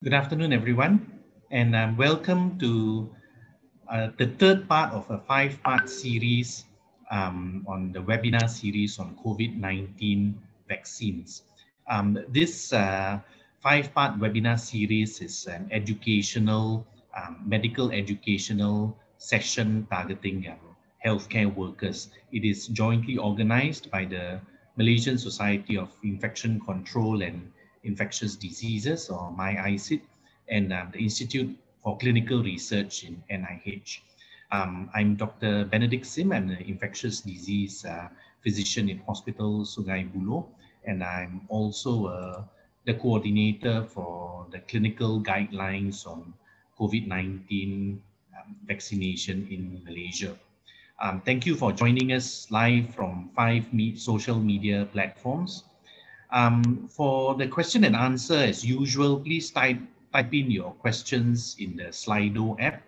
[0.00, 1.10] Good afternoon, everyone,
[1.50, 3.10] and um, welcome to
[3.90, 6.66] uh, the third part of a five-part series
[7.10, 10.34] um, on the webinar series on COVID-19
[10.68, 11.42] vaccines.
[11.90, 13.18] Um, this uh,
[13.58, 16.86] five-part webinar series is an educational,
[17.16, 22.10] um, medical educational session targeting um, healthcare workers.
[22.30, 24.40] It is jointly organized by the
[24.76, 27.50] Malaysian Society of Infection Control and
[27.88, 30.02] Infectious Diseases or MyICID
[30.48, 34.00] and um, the Institute for Clinical Research in NIH.
[34.52, 35.64] Um, I'm Dr.
[35.64, 38.08] Benedict Sim, I'm an infectious disease uh,
[38.42, 40.46] physician in Hospital Sungai Buloh,
[40.84, 42.44] and I'm also uh,
[42.86, 46.32] the coordinator for the clinical guidelines on
[46.80, 47.98] COVID-19
[48.32, 50.36] um, vaccination in Malaysia.
[51.00, 55.64] Um, thank you for joining us live from five me social media platforms.
[56.30, 59.80] Um, for the question and answer, as usual, please type,
[60.12, 62.82] type in your questions in the Slido app.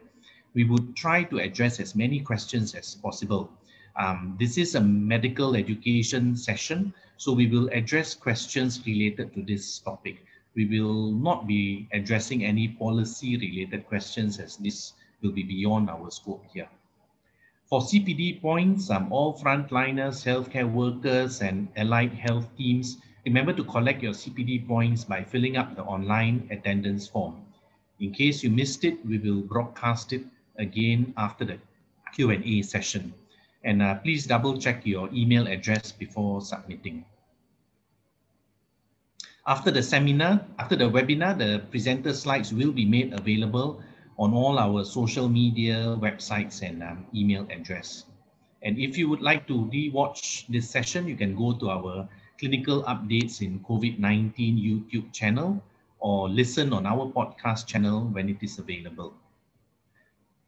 [0.52, 3.50] We would try to address as many questions as possible.
[3.96, 9.78] Um, this is a medical education session, so we will address questions related to this
[9.78, 10.24] topic.
[10.54, 16.10] We will not be addressing any policy related questions as this will be beyond our
[16.10, 16.68] scope here.
[17.66, 24.02] For CPD points, um, all frontliners, healthcare workers, and allied health teams Remember to collect
[24.02, 27.36] your CPD points by filling up the online attendance form.
[28.00, 30.24] In case you missed it, we will broadcast it
[30.56, 31.58] again after the
[32.14, 33.12] Q&A session.
[33.62, 37.04] And uh, please double check your email address before submitting.
[39.46, 43.82] After the seminar, after the webinar, the presenter slides will be made available
[44.18, 48.04] on all our social media websites and um, email address.
[48.62, 52.08] And if you would like to re-watch this session, you can go to our
[52.40, 55.62] clinical updates in COVID-19 YouTube channel
[56.00, 59.12] or listen on our podcast channel when it is available.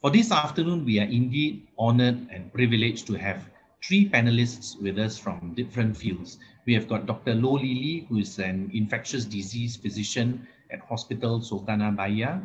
[0.01, 3.45] For this afternoon, we are indeed honored and privileged to have
[3.85, 6.39] three panelists with us from different fields.
[6.65, 7.35] We have got Dr.
[7.35, 12.41] Loh Li who is an infectious disease physician at Hospital Sultanah Bahiyah.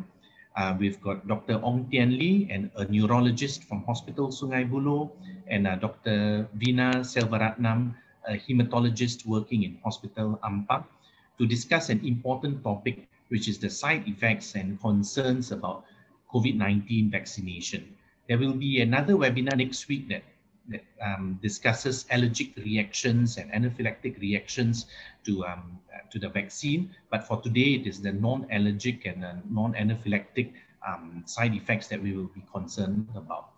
[0.56, 1.62] Uh, we've got Dr.
[1.64, 5.10] Ong Tian Lee, and a neurologist from Hospital Sungai Buloh,
[5.46, 6.48] and uh, Dr.
[6.58, 7.94] Veena Selvaratnam,
[8.28, 10.84] a hematologist working in Hospital Ampang
[11.38, 15.84] to discuss an important topic, which is the side effects and concerns about
[16.32, 17.96] COVID-19 vaccination.
[18.28, 20.22] There will be another webinar next week that,
[20.68, 24.86] that um, discusses allergic reactions and anaphylactic reactions
[25.24, 25.78] to, um,
[26.10, 26.90] to the vaccine.
[27.10, 30.52] But for today, it is the non-allergic and non-anaphylactic
[30.86, 33.50] um, side effects that we will be concerned about.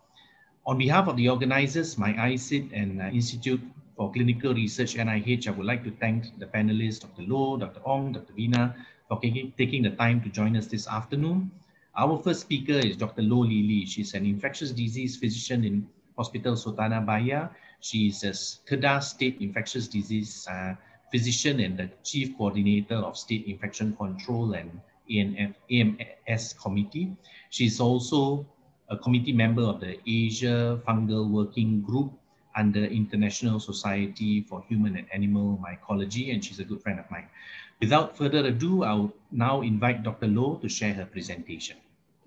[0.66, 3.60] On behalf of the organizers, MyICID and uh, Institute
[3.96, 7.22] for Clinical Research NIH, I would like to thank the panelists, Dr.
[7.22, 7.80] Loh, Dr.
[7.86, 8.32] Ong, Dr.
[8.34, 8.74] Veena,
[9.08, 11.50] for taking the time to join us this afternoon.
[11.96, 13.22] Our first speaker is Dr.
[13.22, 13.86] Loh Li Li.
[13.86, 17.50] She's an infectious disease physician in Hospital Sultanah Bahiyah.
[17.80, 18.30] She is a
[18.68, 20.74] Kedah State Infectious Disease uh,
[21.10, 24.70] physician and the chief coordinator of State Infection Control and
[25.10, 27.16] ANF, AMS committee.
[27.48, 28.46] She's also
[28.90, 32.12] a committee member of the Asia Fungal Working Group
[32.56, 37.30] under International Society for Human and Animal Mycology, and she's a good friend of mine.
[37.80, 40.26] Without further ado, I'll now invite Dr.
[40.26, 41.78] Loh to share her presentation.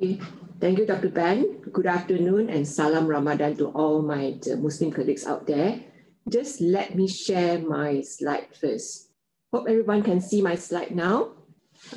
[0.02, 0.19] Okay.
[0.59, 1.09] Thank you, Dr.
[1.09, 1.62] Ben.
[1.72, 5.79] Good afternoon and salam Ramadan to all my uh, Muslim colleagues out there.
[6.28, 9.12] Just let me share my slide first.
[9.53, 11.38] Hope everyone can see my slide now.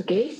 [0.03, 0.35] Okay.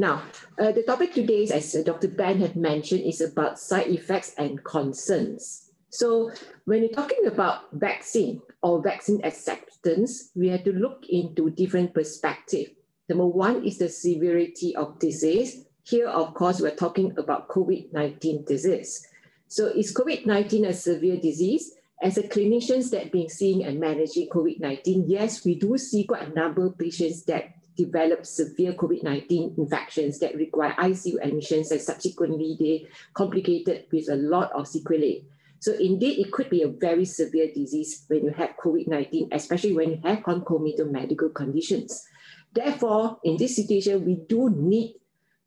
[0.00, 0.22] Now,
[0.58, 2.08] uh, the topic today, as uh, Dr.
[2.08, 5.72] Ben had mentioned, is about side effects and concerns.
[5.90, 6.32] So
[6.64, 12.70] when you're talking about vaccine or vaccine acceptance, we have to look into different perspectives.
[13.10, 15.66] Number one is the severity of disease.
[15.82, 19.06] Here, of course, we're talking about COVID-19 disease.
[19.48, 21.74] So is COVID-19 a severe disease?
[22.02, 26.32] As a clinicians that been seeing and managing COVID-19, yes, we do see quite a
[26.32, 32.88] number of patients that develop severe COVID-19 infections that require ICU admissions and subsequently they
[33.14, 35.24] complicated with a lot of sequelae.
[35.60, 39.90] So indeed, it could be a very severe disease when you have COVID-19, especially when
[39.90, 42.06] you have concomitant medical conditions.
[42.52, 44.96] Therefore, in this situation, we do need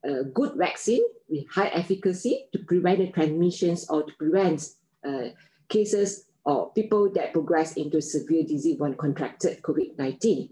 [0.03, 4.69] a good vaccine with high efficacy to prevent the transmissions or to prevent
[5.03, 5.29] uh,
[5.67, 10.49] cases or people that progress into severe disease when contracted COVID-19.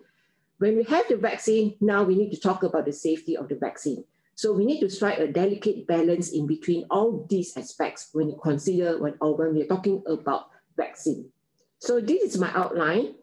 [0.61, 3.55] When we have the vaccine, now we need to talk about the safety of the
[3.55, 4.03] vaccine.
[4.35, 8.39] So we need to strike a delicate balance in between all these aspects when you
[8.43, 11.31] consider when, or when we're talking about vaccine.
[11.79, 13.15] So this is my outline.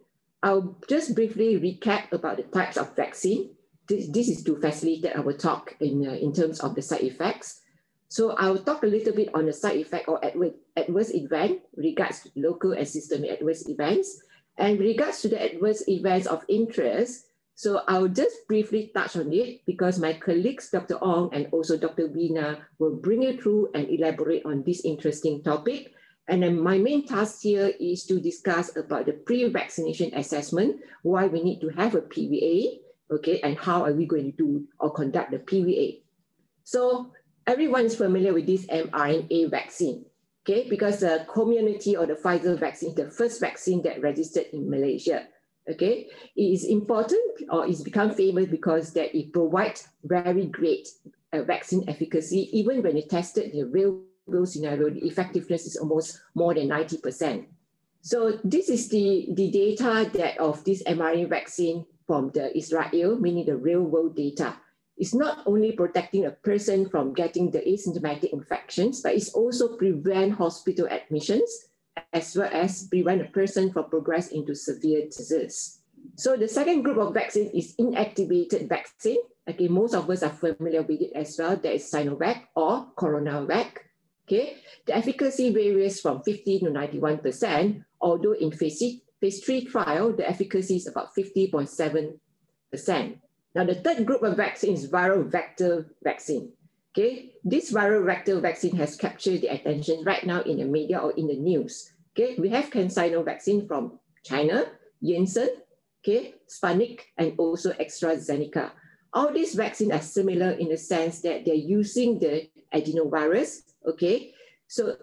[0.43, 3.55] I'll just briefly recap about the types of vaccine.
[3.87, 7.61] this, this is to facilitate our talk in, uh, in terms of the side effects.
[8.08, 12.19] So I'll talk a little bit on the side effect or adverse, adverse event regards
[12.25, 14.23] to local and systemic adverse events.
[14.56, 17.26] And regards to the adverse events of interest,
[17.59, 20.95] so I'll just briefly touch on it because my colleagues, Dr.
[21.03, 22.07] Ong and also Dr.
[22.07, 25.91] Veena, will bring you through and elaborate on this interesting topic.
[26.29, 31.43] And then my main task here is to discuss about the pre-vaccination assessment, why we
[31.43, 32.79] need to have a PVA,
[33.11, 36.03] okay, and how are we going to do or conduct the PVA.
[36.63, 37.11] So
[37.45, 40.07] everyone is familiar with this mRNA vaccine,
[40.47, 45.27] okay, because the community or the Pfizer vaccine, the first vaccine that registered in Malaysia,
[45.69, 47.20] okay, it is important
[47.50, 50.88] or it's become famous because that it provides very great
[51.32, 56.20] uh, vaccine efficacy, even when it tested the real world scenario, the effectiveness is almost
[56.35, 57.47] more than 90%.
[58.00, 63.47] So this is the, the data that of this mRNA vaccine from the Israel, meaning
[63.47, 64.56] the real world data.
[64.97, 70.32] It's not only protecting a person from getting the asymptomatic infections, but it's also prevent
[70.32, 71.68] hospital admissions,
[72.12, 75.81] as well as prevent a person from progress into severe disease.
[76.17, 79.19] So the second group of vaccine is inactivated vaccine.
[79.49, 81.56] Okay, most of us are familiar with it as well.
[81.56, 83.89] That is Sinovac or CoronaVac.
[84.27, 90.29] Okay, the efficacy varies from 50 to 91%, although in phase, phase three trial, the
[90.29, 92.19] efficacy is about 50.7%.
[93.55, 96.53] Now, the third group of vaccine is viral vector vaccine.
[96.99, 101.12] Okay, this viral vector vaccine has captured the attention right now in the media or
[101.12, 101.93] in the news.
[102.11, 104.67] Okay, we have CanSino vaccine from China,
[104.99, 105.62] Janssen,
[106.03, 108.73] okay, Sputnik, and also AstraZeneca.
[109.12, 114.35] All these vaccines are similar in the sense that they're using the adenovirus okay?
[114.67, 114.97] So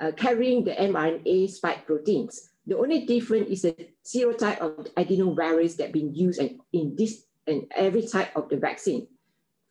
[0.00, 2.50] uh, carrying the mRNA spike proteins.
[2.66, 6.40] The only difference is the serotype of adenovirus that been used
[6.72, 9.06] in this and every type of the vaccine.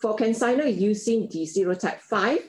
[0.04, 2.40] For CanSino using the serotype 5,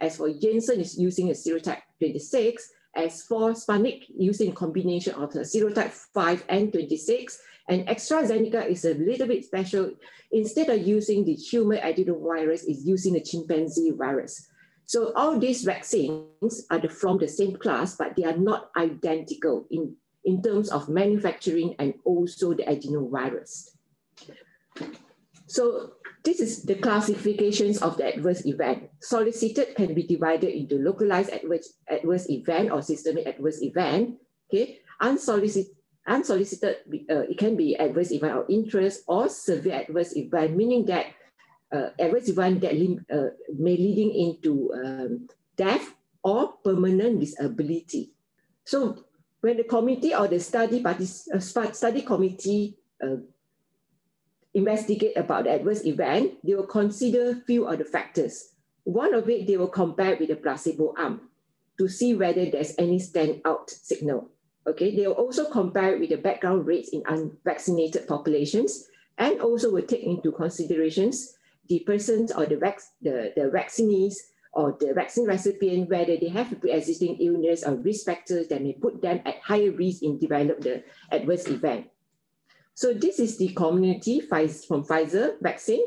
[0.00, 5.42] as for Janssen is using a serotype 26, as for Sputnik using combination of the
[5.42, 9.92] serotype 5 and 26, and AstraZeneca is a little bit special.
[10.32, 14.48] Instead of using the human adenovirus, is using the chimpanzee virus.
[14.86, 19.68] So all these vaccines are the, from the same class, but they are not identical
[19.70, 23.68] in, in terms of manufacturing and also the adenovirus.
[25.46, 25.92] So
[26.28, 28.92] this is the classifications of the adverse event.
[29.00, 34.20] Solicited can be divided into localized adverse, adverse event or systemic adverse event.
[34.52, 35.72] Okay, unsolicited,
[36.06, 41.06] unsolicited uh, it can be adverse event of interest or severe adverse event, meaning that
[41.72, 42.76] uh, adverse event that
[43.08, 48.12] uh, may leading into um, death or permanent disability.
[48.64, 49.04] So
[49.40, 53.16] when the committee or the study partic- uh, study committee uh,
[54.54, 58.54] investigate about the adverse event, they will consider few of the factors.
[58.84, 61.28] One of it, they will compare with the placebo arm
[61.78, 64.30] to see whether there's any standout signal.
[64.66, 69.82] Okay, they will also compare with the background rates in unvaccinated populations and also will
[69.82, 71.34] take into considerations
[71.68, 76.50] the persons or the, vac- the, the vaccinees or the vaccine recipient, whether they have
[76.52, 80.60] a pre-existing illness or risk factors that may put them at higher risk in develop
[80.60, 81.86] the adverse event.
[82.78, 85.82] So this is the Comirnaty from Pfizer vaccine.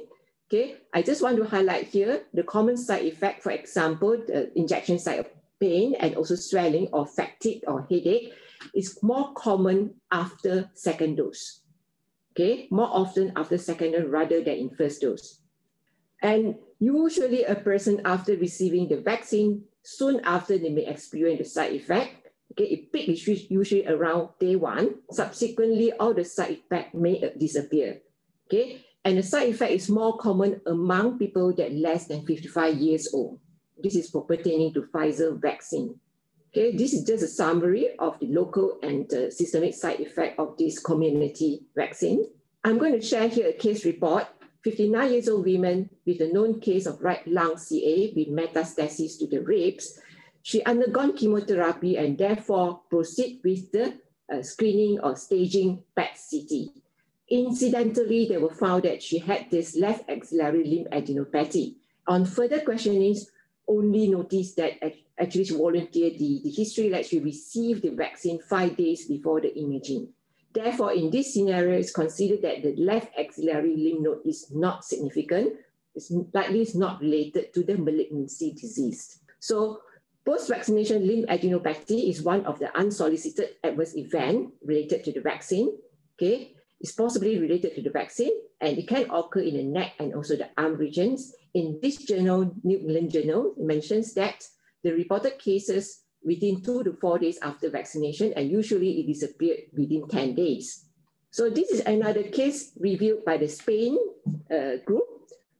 [0.49, 4.99] Okay, I just want to highlight here the common side effect, for example, the injection
[4.99, 8.33] site pain and also swelling or fatigue or headache
[8.75, 11.61] is more common after second dose.
[12.35, 15.39] Okay, more often after second dose rather than in first dose.
[16.21, 21.71] And usually a person after receiving the vaccine, soon after they may experience the side
[21.71, 22.20] effect.
[22.51, 24.95] Okay, it peak is usually around day one.
[25.11, 28.01] Subsequently, all the side effect may disappear.
[28.47, 33.07] Okay, and the side effect is more common among people that less than 55 years
[33.13, 33.39] old.
[33.81, 35.95] This is for pertaining to Pfizer vaccine.
[36.51, 40.57] Okay, this is just a summary of the local and uh, systemic side effect of
[40.57, 42.27] this Comirnaty vaccine.
[42.65, 44.27] I'm going to share here a case report
[44.63, 49.27] 59 years old woman with a known case of right lung CA with metastasis to
[49.27, 49.97] the ribs,
[50.43, 53.99] she undergone chemotherapy and therefore proceed with the
[54.31, 56.69] uh, screening or staging PET-CT.
[57.29, 61.75] Incidentally, they were found that she had this left axillary lymphadenopathy.
[62.07, 63.15] On further questioning,
[63.67, 64.73] only noticed that
[65.19, 69.55] actually she volunteered the, the history that she received the vaccine five days before the
[69.57, 70.09] imaging.
[70.53, 75.53] Therefore, in this scenario, it's considered that the left axillary lymph node is not significant.
[75.95, 79.19] It's likely is not related to the malignancy disease.
[79.39, 79.81] So
[80.25, 85.77] post-vaccination lymphadenopathy is one of the unsolicited adverse event related to the vaccine.
[86.15, 90.13] Okay, it's possibly related to the vaccine and it can occur in the neck and
[90.13, 91.33] also the arm regions.
[91.53, 94.43] In this journal, New England Journal, mentions that
[94.83, 100.07] the reported cases within two to four days after vaccination, and usually it disappeared within
[100.07, 100.85] 10 days.
[101.31, 103.97] So this is another case reviewed by the Spain
[104.51, 105.03] uh, group,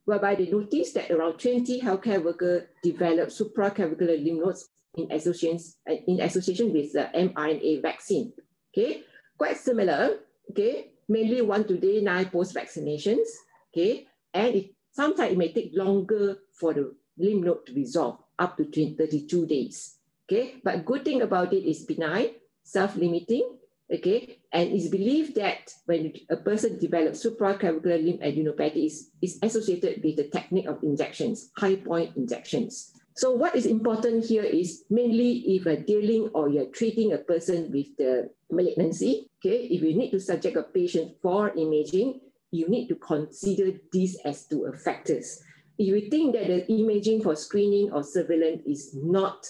[0.05, 5.95] whereby they noticed that around 20 healthcare workers developed supraclavicular lymph nodes in association, uh,
[6.07, 8.33] in association with the mRNA vaccine.
[8.73, 9.03] Okay,
[9.37, 13.27] quite similar, okay, mainly one to day nine post-vaccinations,
[13.71, 18.57] okay, and it, sometimes it may take longer for the lymph node to resolve, up
[18.57, 22.29] to 32 days, okay, but good thing about it is benign,
[22.63, 23.57] self-limiting,
[23.91, 30.01] okay, and it's believed that when a person develops supraclavicular lymph adenopathy is, is associated
[30.03, 32.93] with the technique of injections, high point injections.
[33.15, 37.69] So what is important here is mainly if you're dealing or you're treating a person
[37.71, 42.21] with the malignancy, okay, if you need to subject a patient for imaging,
[42.51, 45.41] you need to consider these as two factors.
[45.77, 49.47] If you think that the imaging for screening or surveillance is not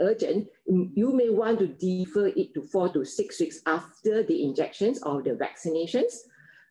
[0.00, 5.02] urgent, you may want to defer it to four to six weeks after the injections
[5.02, 6.12] or the vaccinations.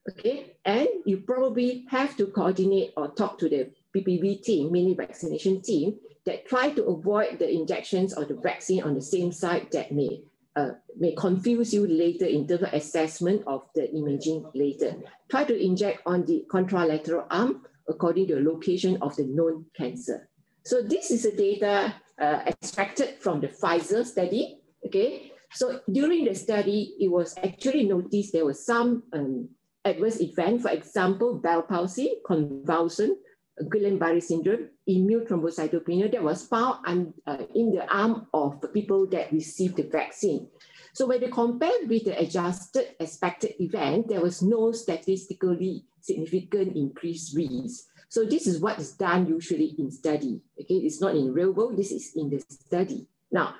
[0.10, 5.62] Okay, and you probably have to coordinate or talk to the PPV team, mini vaccination
[5.62, 9.92] team, that try to avoid the injections or the vaccine on the same site that
[9.92, 10.24] may
[10.56, 14.96] uh, may confuse you later in terms of assessment of the imaging later.
[15.30, 20.30] Try to inject on the contralateral arm according to the location of the known cancer.
[20.64, 24.60] So this is the data uh, extracted from the Pfizer study.
[24.86, 29.50] Okay, so during the study, it was actually noticed there was some um,
[29.86, 33.18] adverse event, for example, Bell palsy, convulsion,
[33.62, 39.32] Guillain-Barré syndrome, immune thrombocytopenia that was found un, uh, in the arm of people that
[39.32, 40.48] received the vaccine.
[40.94, 47.36] So when they compared with the adjusted expected event, there was no statistically significant increased
[47.36, 47.86] risk.
[48.14, 50.40] So this is what is done usually in study.
[50.62, 53.08] Okay, it's not in real world, this is in the study.
[53.32, 53.56] Now,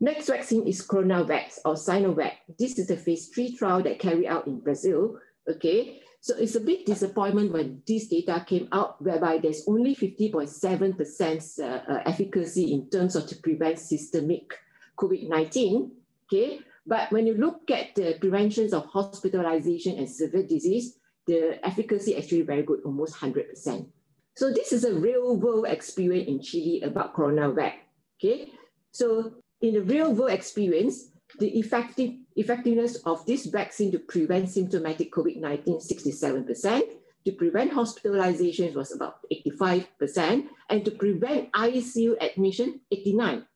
[0.00, 2.32] next vaccine is CoronaVac or Sinovac.
[2.58, 5.20] This is a phase three trial that carried out in Brazil.
[5.48, 11.60] Okay, so it's a big disappointment when this data came out, whereby there's only 50.7%
[11.60, 14.50] uh, uh, efficacy in terms of to prevent systemic
[14.98, 15.92] COVID-19.
[16.26, 22.16] Okay, but when you look at the preventions of hospitalization and severe disease, the efficacy
[22.16, 23.86] actually very good, almost 100%.
[24.34, 27.74] So this is a real world experience in Chile about CoronaVac.
[28.18, 28.50] Okay,
[28.92, 35.12] so in the real world experience, the effective, effectiveness of this vaccine to prevent symptomatic
[35.12, 36.82] COVID-19, 67%,
[37.24, 43.46] to prevent hospitalizations was about 85%, and to prevent ICU admission, 89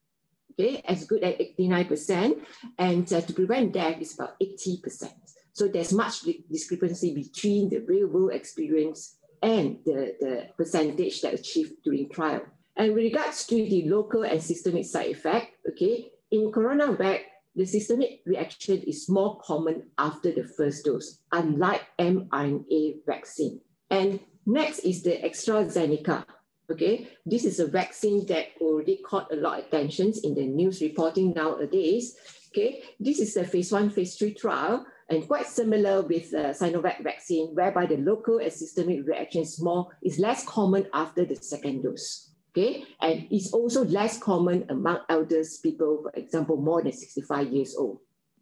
[0.58, 2.40] okay, as good as 89%,
[2.78, 5.11] and uh, to prevent death is about 80%.
[5.56, 6.20] So there's much
[6.52, 12.42] discrepancy between the real world experience and the, the percentage that achieved during trial.
[12.76, 17.20] And with regards to the local and systemic side effect, okay, in CoronaVac,
[17.54, 23.58] the systemic reaction is more common after the first dose, unlike mRNA vaccine.
[23.88, 26.26] And next is the AstraZeneca.
[26.70, 30.82] Okay, this is a vaccine that already caught a lot of attention in the news
[30.82, 32.14] reporting nowadays.
[32.50, 37.02] Okay, this is a phase one, phase three trial and quite similar with the Sinovac
[37.02, 41.82] vaccine, whereby the local and systemic reaction is more is less common after the second
[41.82, 42.32] dose.
[42.50, 47.76] Okay, and it's also less common among elders people, for example, more than 65 years
[47.76, 47.98] old.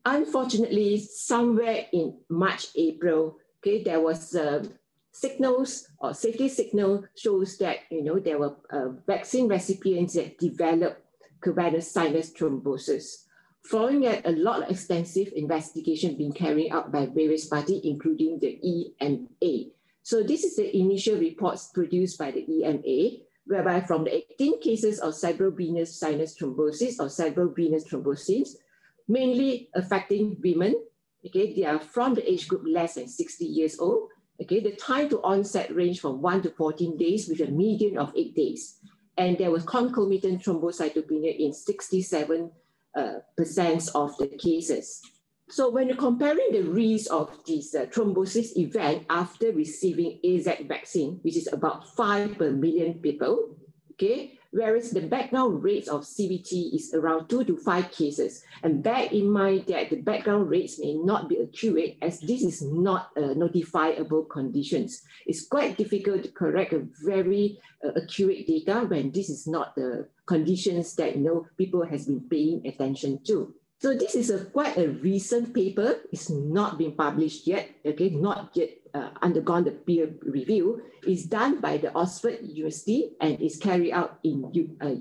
[0.06, 4.62] Unfortunately, somewhere in March, April, okay, there was uh,
[5.12, 11.00] signals or safety signal shows that you know there were uh, vaccine recipients that developed
[11.42, 13.23] cavernous sinus thrombosis
[13.64, 19.70] following a lot of extensive investigation being carried out by various parties, including the EMA.
[20.02, 25.00] So this is the initial reports produced by the EMA, whereby from the 18 cases
[25.00, 28.56] of cerebrovenous sinus thrombosis or cerebrovenous thrombosis,
[29.08, 30.74] mainly affecting women,
[31.26, 34.10] okay, they are from the age group less than 60 years old,
[34.42, 38.12] okay, the time to onset range from 1 to 14 days with a median of
[38.14, 38.76] 8 days.
[39.16, 42.50] And there was concomitant thrombocytopenia in 67
[42.96, 45.02] uh, percent of the cases.
[45.48, 51.18] So when you're comparing the risk of this uh, thrombosis event after receiving AZ vaccine,
[51.22, 53.56] which is about five per million people,
[53.92, 58.42] okay, whereas the background rates of CVT is around two to five cases.
[58.62, 62.62] And bear in mind that the background rates may not be accurate as this is
[62.62, 65.02] not notifiable conditions.
[65.26, 70.08] It's quite difficult to correct a very uh, accurate data when this is not the
[70.26, 73.54] conditions that you know people has been paying attention to.
[73.80, 76.00] So this is a quite a recent paper.
[76.12, 80.82] It's not been published yet, okay, not yet uh, undergone the peer review.
[81.02, 84.96] It's done by the Oxford University and is carried out in, uh,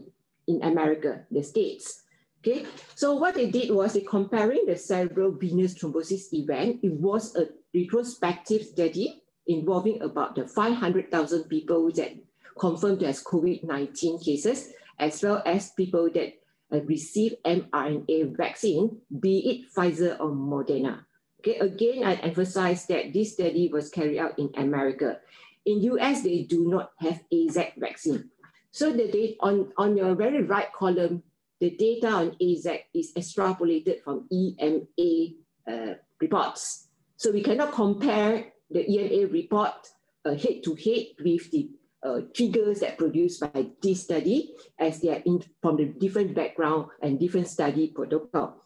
[0.48, 2.04] in America, the States.
[2.44, 2.66] Okay,
[2.96, 6.84] so what they did was they comparing the cerebral venous thrombosis event.
[6.84, 12.12] It was a retrospective study involving about the 500,000 people that
[12.60, 16.34] confirmed as COVID-19 cases, as well as people that
[16.72, 21.06] uh, receive mRNA vaccine, be it Pfizer or Moderna.
[21.40, 25.20] Okay, again, I emphasize that this study was carried out in America.
[25.66, 28.30] In US, they do not have AZ vaccine.
[28.72, 31.24] So the data on, on your very right column,
[31.60, 36.88] the data on AZ is extrapolated from EMA uh, reports.
[37.18, 39.88] So we cannot compare the EMA report
[40.26, 41.70] uh, head to head with the
[42.04, 46.88] uh, figures that produced by this study as they are in, from the different background
[47.02, 48.62] and different study protocol.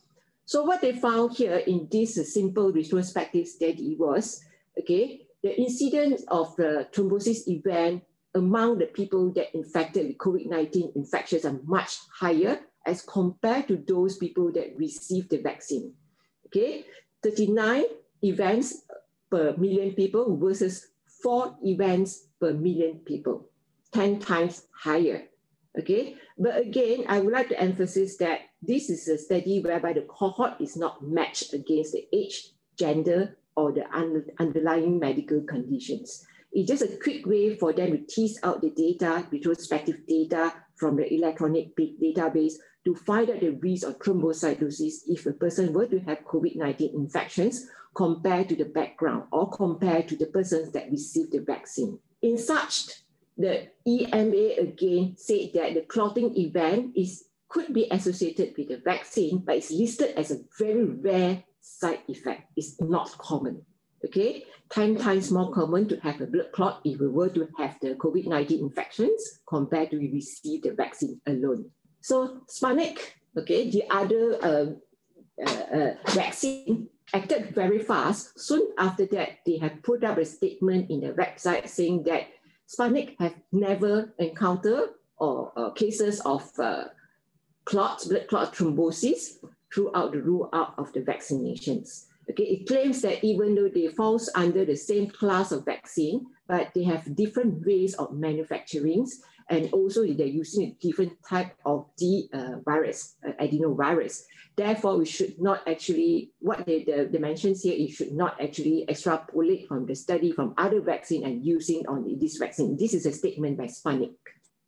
[0.46, 4.42] So what they found here in this uh, simple retrospective study was,
[4.80, 8.04] okay, the incidence of the thrombosis event
[8.34, 14.18] among the people that infected with COVID-19 infections are much higher as compared to those
[14.18, 15.94] people that received the vaccine.
[16.48, 16.86] Okay,
[17.24, 17.84] 39
[18.24, 18.84] events
[19.30, 20.88] per million people versus
[21.22, 23.50] four events per million people,
[23.94, 25.24] 10 times higher.
[25.78, 30.02] Okay, but again, I would like to emphasize that this is a study whereby the
[30.02, 36.26] cohort is not matched against the age, gender, or the un underlying medical conditions.
[36.52, 40.96] It's just a quick way for them to tease out the data, retrospective data from
[40.96, 42.54] the electronic database
[42.86, 47.68] to find out the risk of thrombocytosis if a person were to have COVID-19 infections
[47.94, 52.00] compared to the background or compared to the persons that received the vaccine.
[52.22, 52.90] In such,
[53.38, 59.40] the EMA again said that the clotting event is could be associated with the vaccine,
[59.40, 62.52] but it's listed as a very rare side effect.
[62.58, 63.62] It's not common.
[64.06, 67.78] Okay, 10 times more common to have a blood clot if we were to have
[67.82, 71.72] the COVID-19 infections compared to receive the vaccine alone.
[72.02, 73.00] So Sputnik,
[73.38, 74.66] okay, the other uh,
[75.46, 78.40] uh, uh, vaccine acted very fast.
[78.40, 82.28] Soon after that, they have put up a statement in the website saying that
[82.68, 86.86] Sputnik have never encountered or uh, cases of uh,
[87.66, 89.38] clots, blood clot thrombosis
[89.74, 92.06] throughout the rollout of the vaccinations.
[92.30, 96.72] Okay, it claims that even though they falls under the same class of vaccine, but
[96.76, 99.12] they have different ways of manufacturings,
[99.50, 104.24] and also they're using a different type of the uh, virus, uh, adenovirus.
[104.58, 108.86] Therefore, we should not actually, what the, the, the mentions here, you should not actually
[108.90, 112.76] extrapolate from the study from other vaccine and using on this vaccine.
[112.76, 114.16] This is a statement by Sputnik.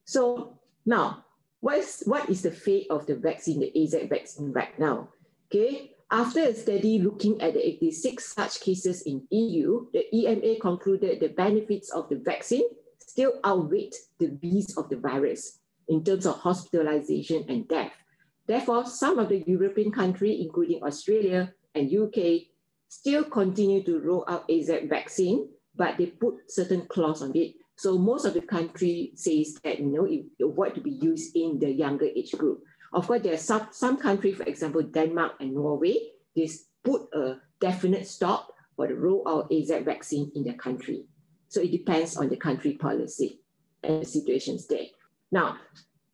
[0.06, 1.25] So now,
[1.60, 5.10] what is, what is the fate of the vaccine, the AZ vaccine right now?
[5.47, 11.19] Okay, after a study looking at the 86 such cases in EU, the EMA concluded
[11.19, 16.36] the benefits of the vaccine still outweigh the risks of the virus in terms of
[16.36, 17.91] hospitalization and death.
[18.49, 22.49] Therefore, some of the European countries, including Australia and UK,
[22.88, 27.53] still continue to roll out AZ vaccine, but they put certain clause on it.
[27.77, 31.59] So most of the country says that you know it, it to be used in
[31.59, 32.63] the younger age group.
[32.91, 35.97] Of course, there are some, some countries, for example, Denmark and Norway,
[36.35, 36.49] they
[36.83, 41.05] put a definite stop for the rollout AZ vaccine in their country.
[41.49, 43.41] So it depends on the country policy
[43.83, 44.88] and the situations there.
[45.31, 45.57] Now,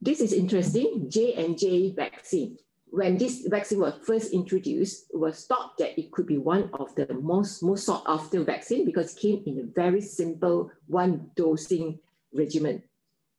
[0.05, 2.57] this is interesting, J&J vaccine.
[2.91, 6.93] When this vaccine was first introduced, it was thought that it could be one of
[6.95, 11.99] the most, most sought after vaccine because it came in a very simple one dosing
[12.33, 12.83] regimen.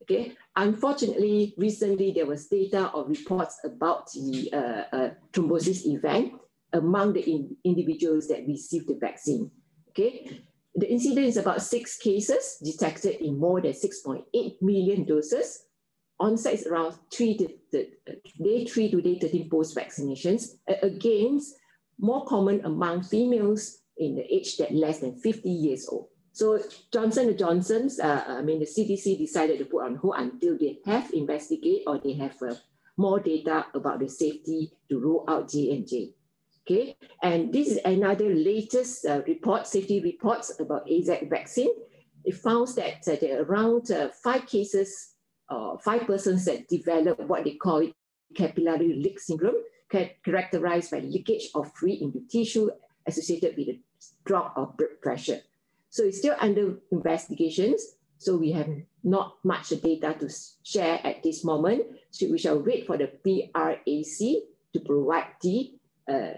[0.03, 0.35] Okay.
[0.57, 6.35] Unfortunately, recently there was data or reports about the uh, uh, thrombosis event
[6.73, 9.51] among the in individuals that received the vaccine.
[9.91, 10.43] Okay.
[10.75, 14.25] The incidence is about six cases detected in more than 6.8
[14.61, 15.66] million doses
[16.19, 17.89] onset is around three to the,
[18.43, 21.55] day three to day 13 post vaccinations, against
[21.99, 26.09] more common among females in the age that less than 50 years old.
[26.33, 26.61] So
[26.93, 31.11] Johnson Johnson's, uh, I mean, the CDC decided to put on hold until they have
[31.15, 32.55] investigate or they have uh,
[32.99, 36.13] more data about the safety to roll out J&J.
[36.69, 41.71] Okay, and this is another latest uh, report, safety reports about AZAC vaccine.
[42.25, 45.15] It found that uh, there are around uh, five cases
[45.49, 47.95] uh, five persons that develop what they call it
[48.35, 49.57] capillary leak syndrome,
[49.91, 52.71] characterized by leakage of fluid into tissue
[53.07, 53.81] associated with a
[54.25, 55.41] drop of blood pressure.
[55.91, 57.97] So it's still under investigations.
[58.19, 58.69] So we have
[59.05, 60.29] not much data to
[60.63, 61.85] share at this moment.
[62.11, 64.19] So we shall wait for the PRAC
[64.73, 65.73] to provide the
[66.11, 66.33] uh,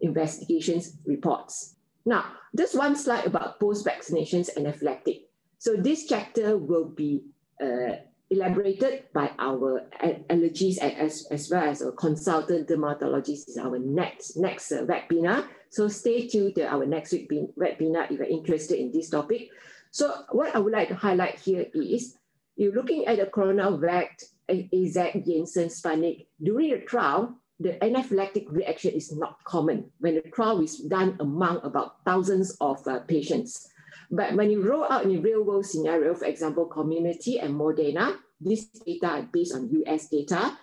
[0.00, 1.76] investigations reports.
[2.06, 2.24] Now,
[2.56, 5.22] just one slide about post-vaccinations and anaphylactic.
[5.58, 7.24] So this chapter will be
[7.60, 9.82] uh, elaborated by our
[10.28, 15.46] allergies as, as well as our consultant dermatologist is our next, next uh, webinar.
[15.70, 19.48] So stay tuned to our next week webinar if you're interested in this topic.
[19.90, 22.16] So what I would like to highlight here is
[22.56, 24.08] you're looking at the coronavac
[24.48, 26.26] AZ Janssen Sputnik.
[26.42, 31.60] During the trial, the anaphylactic reaction is not common when the trial is done among
[31.62, 33.68] about thousands of uh, patients.
[34.10, 38.18] But when you roll out in a real world scenario, for example, Comirnaty and Moderna,
[38.40, 40.58] this data based on US data.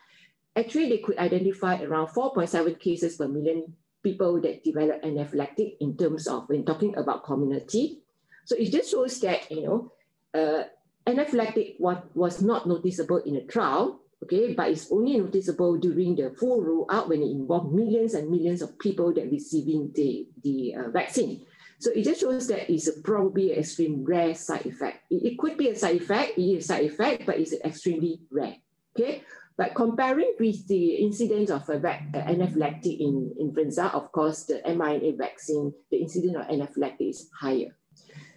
[0.56, 6.28] Actually, they could identify around 4.7 cases per million people that develop anaphylactic in terms
[6.28, 8.00] of when talking about Comirnaty.
[8.46, 9.92] So it just shows that, you know,
[10.34, 10.64] uh,
[11.08, 16.32] anaphylactic was, was not noticeable in a trial, okay, but it's only noticeable during the
[16.38, 20.90] full rollout when it involved millions and millions of people that receiving the, the uh,
[20.90, 21.46] vaccine.
[21.82, 25.00] So it just shows that it's probably an extreme rare side effect.
[25.10, 28.22] It, it could be a side effect, it is a side effect, but it's extremely
[28.30, 28.56] rare.
[28.96, 29.24] Okay.
[29.58, 35.18] But comparing with the incidence of a uh, anaphylactic in influenza, of course, the mRNA
[35.18, 37.76] vaccine, the incidence of anaphylactic is higher.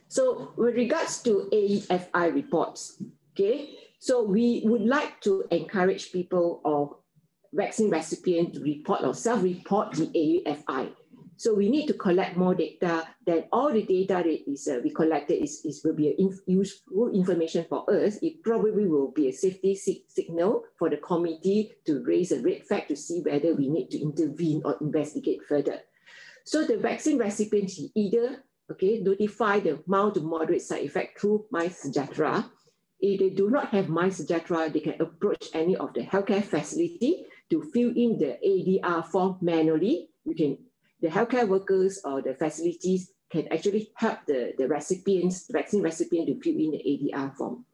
[0.08, 3.02] So with regards to AEFI reports,
[3.32, 6.96] okay, so we would like to encourage people or
[7.52, 10.92] vaccine recipients to report or self-report the AEFI.
[11.36, 13.08] So we need to collect more data.
[13.26, 17.10] Then all the data that is uh, we collected is, is will be inf useful
[17.10, 18.18] information for us.
[18.22, 22.64] It probably will be a safety si signal for the committee to raise a red
[22.64, 25.80] flag to see whether we need to intervene or investigate further.
[26.44, 32.50] So the vaccine recipients either okay notify the mild to moderate side effect through MySejahtera.
[33.00, 37.62] If they do not have MySejahtera, they can approach any of the healthcare facility to
[37.74, 40.08] fill in the ADR form manually.
[40.24, 40.58] You can
[41.00, 46.40] the healthcare workers or the facilities can actually help the, the recipients, vaccine recipient to
[46.40, 47.64] fill in the ADR form.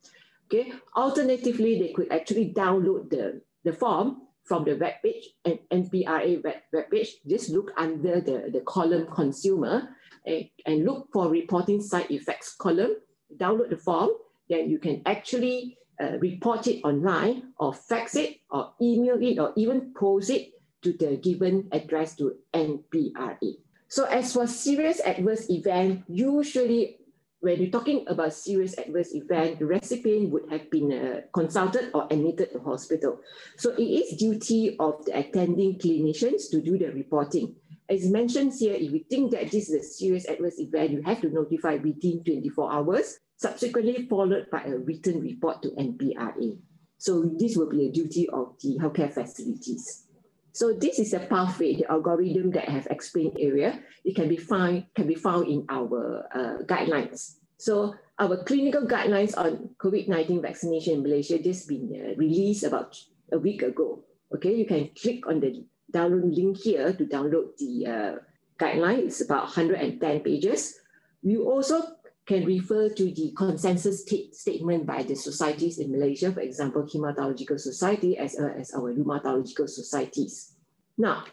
[0.46, 0.72] Okay.
[0.96, 6.56] Alternatively, they could actually download the, the form from the web page and NPRA web,
[6.72, 7.16] web page.
[7.28, 9.90] Just look under the, the column consumer
[10.26, 12.96] and, and look for reporting side effects column.
[13.36, 14.10] Download the form,
[14.48, 19.52] then you can actually uh, report it online or fax it or email it or
[19.56, 20.50] even post it
[20.82, 23.56] to the given address to NPRA.
[23.88, 27.00] So as for serious adverse event, usually
[27.40, 32.06] when you're talking about serious adverse event, the recipient would have been uh, consulted or
[32.10, 33.20] admitted to hospital.
[33.56, 37.56] So it is duty of the attending clinicians to do the reporting.
[37.88, 41.20] As mentioned here, if we think that this is a serious adverse event, you have
[41.22, 46.58] to notify within 24 hours, subsequently followed by a written report to NPRA.
[46.98, 50.06] So this will be a duty of the healthcare facilities.
[50.52, 53.78] So this is a pathway, the algorithm that I have explained earlier.
[54.04, 57.36] It can be found, can be found in our uh, guidelines.
[57.56, 62.98] So our clinical guidelines on COVID-19 vaccination in Malaysia just been uh, released about
[63.32, 64.02] a week ago.
[64.34, 68.14] Okay, you can click on the download link here to download the uh,
[68.58, 69.06] guideline.
[69.06, 70.80] It's about 110 pages.
[71.22, 71.99] You also
[72.30, 78.16] can refer to the consensus statement by the societies in Malaysia, for example, Hematological Society
[78.16, 80.54] as well as our rheumatological societies.
[80.96, 81.26] Now,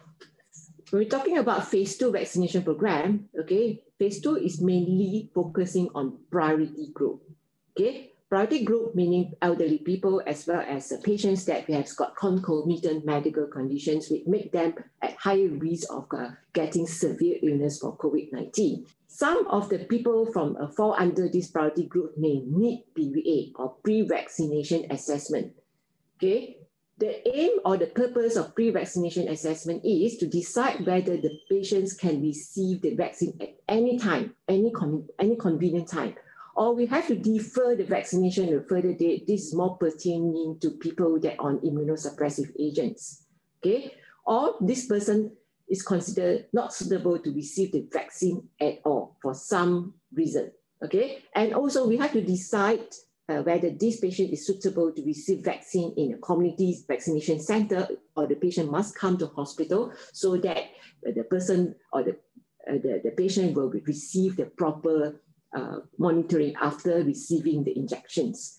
[0.90, 6.18] when we're talking about phase two vaccination program, okay, phase two is mainly focusing on
[6.32, 7.22] priority group.
[7.78, 12.18] Okay, priority group meaning elderly people as well as uh, patients that we have got
[12.18, 17.96] concomitant medical conditions which make them at higher risk of uh, getting severe illness for
[17.98, 18.97] COVID-19.
[19.08, 23.76] Some of the people from uh, fall under this priority group may need PVA or
[23.84, 25.54] pre-vaccination assessment.
[26.18, 26.58] Okay,
[26.98, 32.22] the aim or the purpose of pre-vaccination assessment is to decide whether the patients can
[32.22, 34.74] receive the vaccine at any time, any,
[35.20, 36.16] any convenient time,
[36.56, 39.28] or we have to defer the vaccination to a further date.
[39.28, 43.24] This is more pertaining to people that are on immunosuppressive agents.
[43.60, 43.94] Okay,
[44.26, 45.37] or this person
[45.70, 50.52] is considered not suitable to receive the vaccine at all for some reason.
[50.84, 52.86] Okay, and also we have to decide
[53.30, 58.28] uh, whether this patient is suitable to receive vaccine in a community vaccination center or
[58.28, 60.66] the patient must come to hospital so that
[61.04, 62.12] the person or the,
[62.70, 65.20] uh, the, the patient will receive the proper
[65.56, 68.57] uh, monitoring after receiving the injections.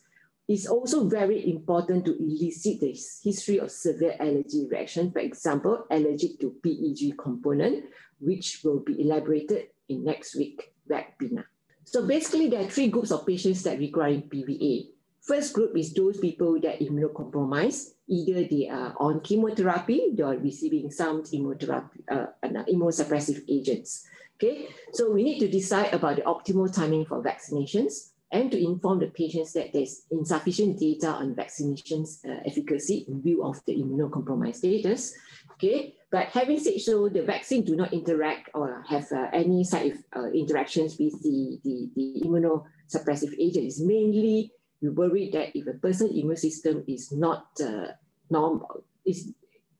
[0.48, 6.40] It's also very important to elicit the history of severe allergy reaction, for example, allergic
[6.40, 7.84] to PEG component,
[8.18, 11.44] which will be elaborated in next week webinar.
[11.84, 14.88] So basically, there are three groups of patients that require PVA.
[15.20, 17.92] First group is those people that immunocompromised.
[18.08, 24.08] Either they are on chemotherapy, they are receiving some immunotherapy, uh, immunosuppressive agents.
[24.37, 28.99] Okay, so we need to decide about the optimal timing for vaccinations and to inform
[28.99, 34.57] the patients that there's insufficient data on vaccinations uh, efficacy in view of the immunocompromised
[34.57, 35.14] status.
[35.55, 39.99] Okay, but having said so, the vaccine do not interact or have uh, any side
[40.14, 43.67] uh, interactions with the, the, the immunosuppressive agent.
[43.67, 47.88] It's mainly we worry that if a person's immune system is not uh,
[48.31, 49.33] normal, is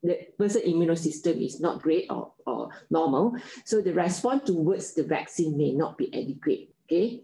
[0.03, 5.05] the person immune system is not great or, or normal, so the response towards the
[5.05, 6.69] vaccine may not be adequate.
[6.87, 7.23] Okay,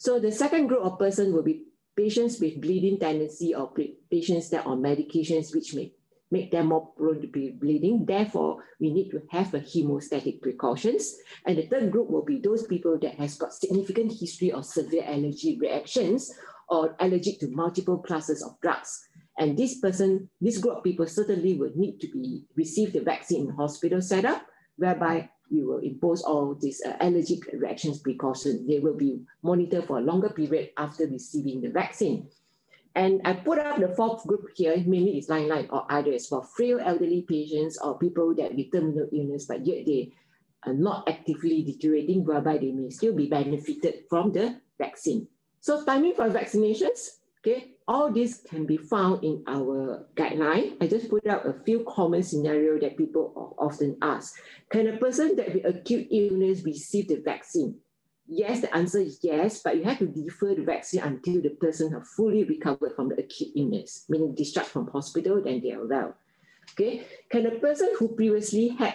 [0.00, 3.70] so the second group of person will be patients with bleeding tendency or
[4.10, 5.92] patients that are on medications which may
[6.30, 8.06] make them more prone to be bleeding.
[8.06, 11.14] Therefore, we need to have a hemostatic precautions.
[11.44, 15.04] And the third group will be those people that has got significant history of severe
[15.04, 16.32] allergy reactions
[16.70, 19.06] or allergic to multiple classes of drugs.
[19.36, 23.50] And this person, this group of people certainly would need to be receive the vaccine
[23.50, 28.66] in hospital setup, whereby we will impose all these uh, allergic reactions precautions.
[28.66, 32.28] They will be monitored for a longer period after receiving the vaccine.
[32.94, 36.26] And I put up the fourth group here, mainly it's line line or either it's
[36.26, 40.12] for frail elderly patients or people that with terminal illness, but yet they
[40.66, 45.28] are not actively deteriorating, whereby they may still be benefited from the vaccine.
[45.60, 50.76] So timing for vaccinations, okay, all this can be found in our guideline.
[50.80, 54.36] I just put out a few common scenarios that people often ask.
[54.70, 57.74] Can a person that with acute illness receive the vaccine?
[58.28, 61.92] Yes, the answer is yes, but you have to defer the vaccine until the person
[61.92, 66.14] have fully recovered from the acute illness, meaning discharged from hospital, then they are well.
[66.74, 68.94] Okay, can a person who previously had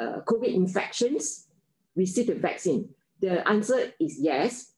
[0.00, 1.48] uh, COVID infections
[1.96, 2.90] receive the vaccine?
[3.20, 4.75] The answer is yes,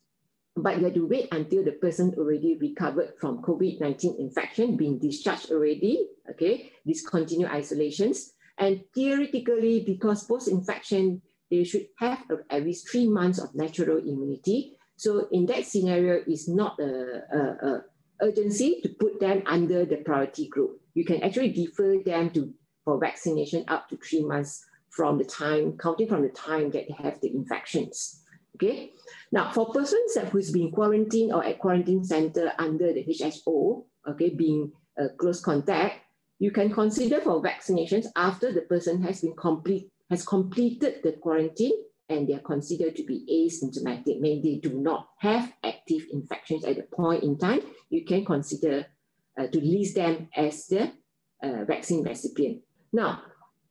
[0.63, 5.51] but you have to wait until the person already recovered from COVID-19 infection, being discharged
[5.51, 8.33] already, okay, discontinue isolations.
[8.59, 14.77] And theoretically, because post-infection they should have at least three months of natural immunity.
[14.97, 17.85] So in that scenario, it's not a, a, a,
[18.21, 20.81] urgency to put them under the priority group.
[20.95, 22.53] You can actually defer them to
[22.85, 26.95] for vaccination up to three months from the time, counting from the time that they
[27.03, 28.25] have the infections.
[28.59, 28.93] Okay.
[29.31, 34.31] Now, for persons that who's been quarantined or at quarantine center under the HSO, okay,
[34.31, 36.01] being a close contact,
[36.41, 41.85] you can consider for vaccinations after the person has been complete has completed the quarantine
[42.09, 46.77] and they are considered to be asymptomatic, meaning they do not have active infections at
[46.77, 48.87] the point in time, you can consider
[49.39, 50.91] uh, to list them as the
[51.43, 52.63] uh, vaccine recipient.
[52.93, 53.23] Now,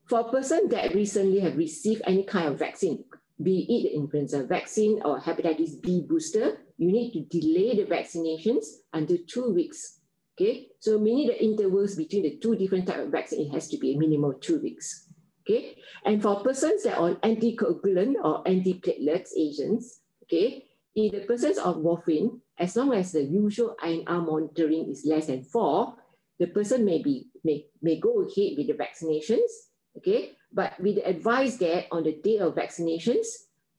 [0.06, 3.04] for a person that recently have received any kind of vaccine,
[3.42, 8.66] be it the influenza vaccine or hepatitis B booster, you need to delay the vaccinations
[8.94, 10.00] until two weeks.
[10.34, 13.78] Okay, so meaning the intervals between the two different type of vaccine, it has to
[13.78, 15.10] be a minimum two weeks.
[15.42, 21.58] Okay, and for persons that are on anticoagulant or antiplatelets agents, okay, if the persons
[21.58, 25.96] of warfarin, as long as the usual INR monitoring is less than four,
[26.38, 31.06] the person may be may, may go ahead with the vaccinations, okay, but with the
[31.06, 33.30] advice that on the day of vaccinations,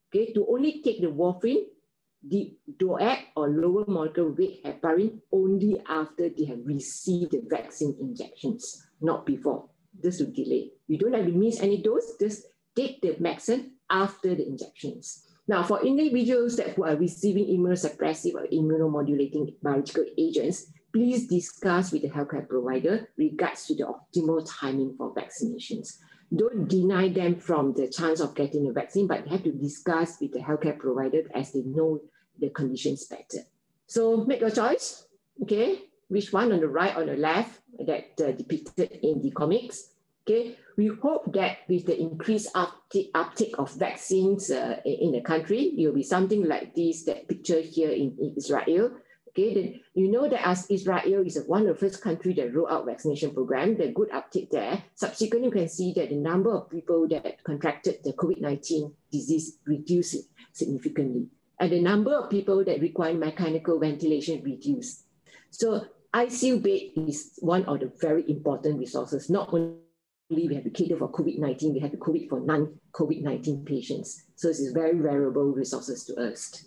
[0.07, 1.67] okay, to only take the warfarin,
[2.23, 8.87] the DOAC or lower molecular weight heparin only after they have received the vaccine injections,
[9.01, 10.71] not before This will delay.
[10.87, 15.27] You don't have to miss any dose, just take the medicine after the injections.
[15.49, 22.03] Now, for individuals that who are receiving immunosuppressive or immunomodulating biological agents, please discuss with
[22.03, 25.99] the healthcare provider regards to the optimal timing for vaccinations.
[26.35, 30.19] Don't deny them from the chance of getting a vaccine, but you have to discuss
[30.21, 32.01] with the healthcare provider as they know
[32.39, 33.45] the conditions better.
[33.87, 35.07] So make your choice,
[35.43, 35.83] okay?
[36.09, 39.95] Which one on the right or the left, that uh, depicted in the comics.
[40.27, 45.73] Okay, we hope that with the increased uptake, uptake of vaccines uh, in the country,
[45.79, 48.93] it will be something like this, that picture here in Israel.
[49.39, 53.33] You know that as Israel is one of the first country that rolled out vaccination
[53.33, 54.83] program, the good uptake there.
[54.95, 60.17] Subsequently, you can see that the number of people that contracted the COVID-19 disease reduced
[60.53, 61.29] significantly.
[61.61, 65.05] And the number of people that require mechanical ventilation reduced.
[65.51, 69.31] So ICU bed is one of the very important resources.
[69.31, 69.77] Not only
[70.31, 74.25] we have to cater for COVID-19, we have to COVID for non-COVID-19 patients.
[74.37, 76.65] So it's very valuable resources to us.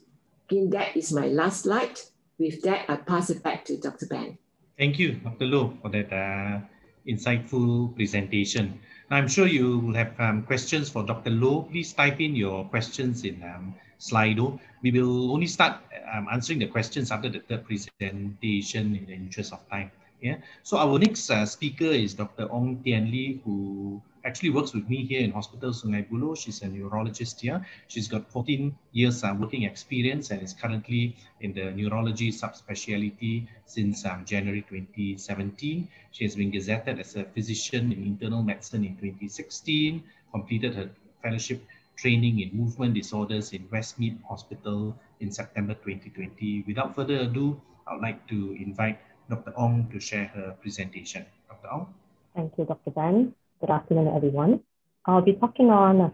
[0.49, 1.99] Again, that is my last slide.
[2.41, 4.09] With that, I pass it back to Dr.
[4.09, 4.33] Ben.
[4.73, 5.45] Thank you, Dr.
[5.45, 6.65] Loh, for that uh,
[7.05, 8.81] insightful presentation.
[9.13, 11.29] I'm sure you will have um, questions for Dr.
[11.29, 11.69] Loh.
[11.69, 14.57] Please type in your questions in um, Slido.
[14.81, 19.53] We will only start um, answering the questions after the third presentation in the interest
[19.53, 19.91] of time.
[20.19, 20.41] Yeah.
[20.63, 22.49] So our next uh, speaker is Dr.
[22.49, 26.37] Ong Tian Lee, who actually works with me here in Hospital Sungai Buloh.
[26.37, 27.65] She's a neurologist here.
[27.87, 34.05] She's got 14 years uh, working experience and is currently in the neurology subspecialty since
[34.05, 35.87] um, January 2017.
[36.11, 40.89] She has been gazetted as a physician in internal medicine in 2016, completed her
[41.23, 41.63] fellowship
[41.97, 46.63] training in movement disorders in Westmead Hospital in September 2020.
[46.67, 49.53] Without further ado, I'd like to invite Dr.
[49.57, 51.25] Ong to share her presentation.
[51.47, 51.69] Dr.
[51.71, 51.93] Ong.
[52.35, 52.91] Thank you, Dr.
[52.91, 53.35] Ben.
[53.61, 54.61] Good afternoon, everyone.
[55.05, 56.13] I'll be talking on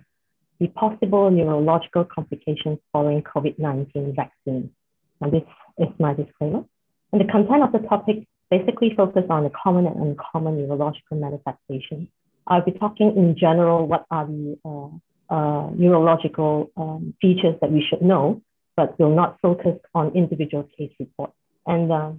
[0.60, 4.72] the possible neurological complications following COVID-19 vaccine.
[5.22, 5.44] And this
[5.78, 6.66] is my disclaimer.
[7.14, 12.10] And the content of the topic basically focus on the common and uncommon neurological manifestations.
[12.48, 17.82] I'll be talking in general what are the uh, uh, neurological um, features that we
[17.90, 18.42] should know,
[18.76, 21.34] but will not focus on individual case reports.
[21.66, 22.12] And uh,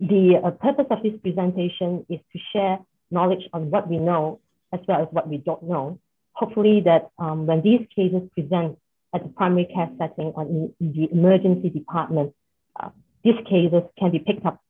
[0.00, 2.78] the purpose of this presentation is to share
[3.12, 4.40] knowledge on what we know
[4.72, 5.98] as well as what we don't know.
[6.32, 8.78] Hopefully that um, when these cases present
[9.14, 12.34] at the primary care setting or in, the emergency department,
[12.80, 12.88] uh,
[13.22, 14.60] these cases can be picked up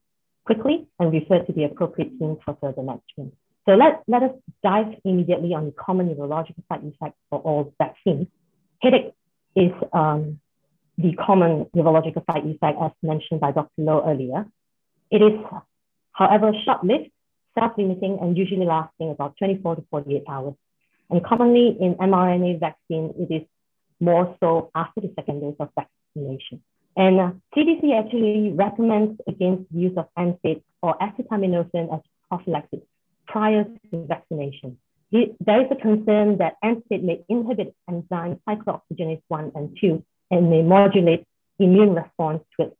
[0.44, 3.34] quickly and referred to the appropriate team for further management.
[3.66, 4.32] So let, let us
[4.64, 8.26] dive immediately on the common neurological side effects for all vaccines.
[8.80, 9.14] Headache
[9.54, 10.40] is um,
[10.98, 13.70] the common neurological side effect as mentioned by Dr.
[13.78, 14.46] Loh earlier.
[15.10, 15.38] It is,
[16.12, 17.10] however, short-lived,
[17.58, 20.54] self-limiting, and usually lasting about 24 to 48 hours.
[21.10, 23.42] And commonly in mRNA vaccine, it is
[24.00, 26.62] more so after the second dose of vaccination.
[26.96, 32.80] And uh, CDC actually recommends against use of NSAID or acetaminophen as prophylaxis
[33.26, 34.78] prior to vaccination.
[35.10, 40.62] There is a concern that NSAID may inhibit enzyme cyclooxygenase 1 and 2 and may
[40.62, 41.26] modulate
[41.58, 42.72] immune response to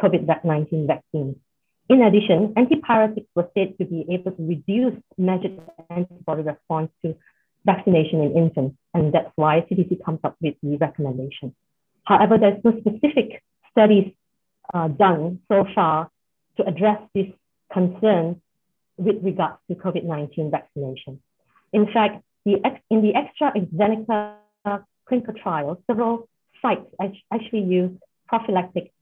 [0.00, 1.40] COVID-19 vaccine.
[1.88, 7.16] In addition, antipyretics were said to be able to reduce measured antibody response to
[7.64, 11.54] vaccination in infants, and that's why CDC comes up with the recommendation.
[12.04, 14.12] However, there's no specific studies
[14.74, 16.10] uh, done so far
[16.58, 17.26] to address this
[17.72, 18.40] concern
[18.98, 21.20] with regards to COVID-19 vaccination.
[21.72, 26.28] In fact, the ex- in the extra AstraZeneca clinical trial, several
[26.60, 26.86] sites
[27.32, 27.94] actually used
[28.26, 28.92] prophylactic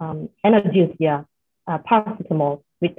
[0.00, 1.26] um, analgesia
[1.66, 2.92] uh, paracetamol with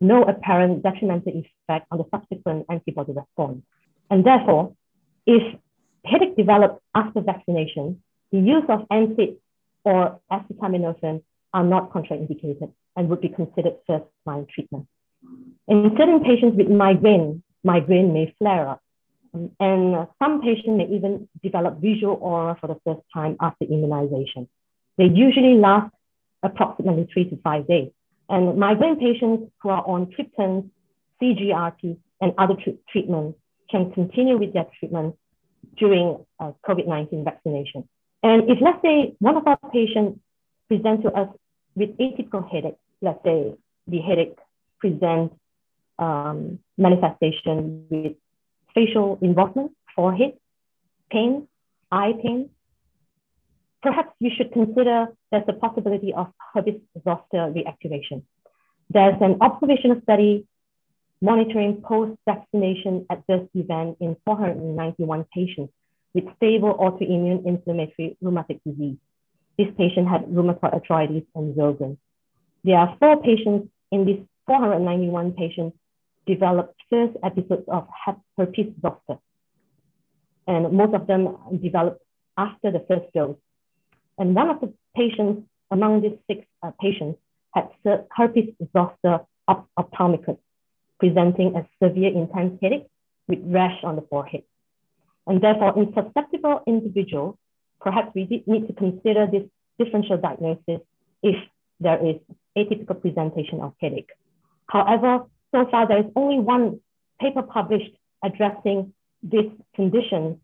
[0.00, 3.62] no apparent detrimental effect on the subsequent antibody response.
[4.10, 4.74] And therefore,
[5.26, 5.42] if
[6.04, 9.36] headache develops after vaccination, the use of NSAID
[9.84, 14.86] or acetaminophen are not contraindicated and would be considered first-line treatment.
[15.68, 18.82] In certain patients with migraine, migraine may flare up.
[19.32, 24.48] Um, and some patients may even develop visual aura for the first time after immunization.
[24.98, 25.94] They usually last
[26.42, 27.90] approximately three to five days.
[28.30, 30.70] And migraine patients who are on triptans,
[31.20, 32.54] CGRP, and other
[32.90, 33.38] treatments
[33.70, 35.16] can continue with their treatment
[35.76, 37.88] during uh, COVID-19 vaccination.
[38.22, 40.20] And if let's say one of our patients
[40.68, 41.28] present to us
[41.74, 43.54] with atypical headache, let's say
[43.88, 44.38] the headache
[44.78, 45.34] presents
[45.98, 48.12] um, manifestation with
[48.74, 50.34] facial involvement, forehead,
[51.10, 51.48] pain,
[51.90, 52.50] eye pain,
[53.82, 58.22] perhaps you should consider there's a possibility of herpes zoster reactivation.
[58.90, 60.46] There's an observational study
[61.22, 65.72] monitoring post-vaccination adverse event in 491 patients
[66.14, 68.96] with stable autoimmune inflammatory rheumatic disease.
[69.58, 71.98] This patient had rheumatoid arthritis and Sjogren.
[72.64, 75.76] There are four patients in this 491 patients
[76.26, 77.86] developed first episodes of
[78.36, 79.18] herpes zoster.
[80.46, 82.02] And most of them developed
[82.36, 83.36] after the first dose.
[84.18, 87.18] And one of the patients among these six uh, patients
[87.54, 87.68] had
[88.10, 89.20] herpes zoster
[89.76, 90.38] ophthalmicus,
[90.98, 92.86] presenting a severe intense headache
[93.28, 94.42] with rash on the forehead.
[95.26, 97.36] And therefore, in susceptible individuals,
[97.80, 99.44] perhaps we need to consider this
[99.78, 100.80] differential diagnosis
[101.22, 101.36] if
[101.78, 102.16] there is
[102.56, 104.10] atypical presentation of headache.
[104.66, 106.80] However, so far there is only one
[107.20, 107.92] paper published
[108.24, 110.40] addressing this condition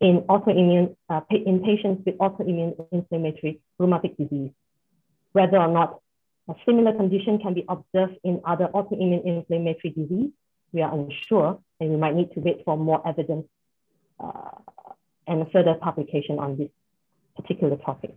[0.00, 4.50] in autoimmune uh, in patients with autoimmune inflammatory rheumatic disease.
[5.32, 6.00] Whether or not
[6.48, 10.30] a similar condition can be observed in other autoimmune inflammatory disease,
[10.72, 13.46] we are unsure, and we might need to wait for more evidence
[14.20, 14.50] uh,
[15.26, 16.70] and further publication on this
[17.36, 18.14] particular topic.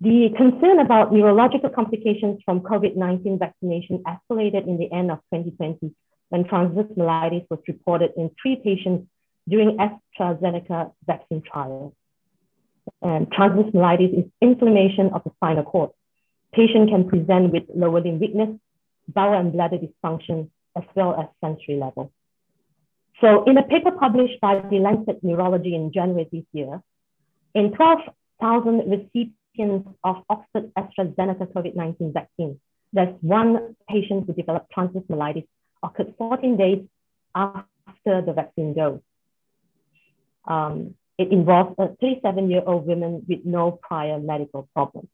[0.00, 5.92] The concern about neurological complications from COVID-19 vaccination escalated in the end of 2020
[6.28, 9.08] when transverse myelitis was reported in three patients
[9.48, 11.94] during AstraZeneca vaccine trial.
[13.02, 15.90] Um, and transverse myelitis is inflammation of the spinal cord.
[16.52, 18.50] Patient can present with lower limb weakness,
[19.08, 22.12] bowel and bladder dysfunction, as well as sensory level.
[23.20, 26.80] So in a paper published by the Lancet Neurology in January this year,
[27.54, 32.60] in 12,000 recipients of Oxford AstraZeneca COVID-19 vaccine,
[32.92, 35.46] there's one patient who developed transverse myelitis
[35.82, 36.84] occurred 14 days
[37.34, 39.00] after the vaccine dose.
[40.48, 45.08] Um, it involves a 37-year-old woman with no prior medical problems.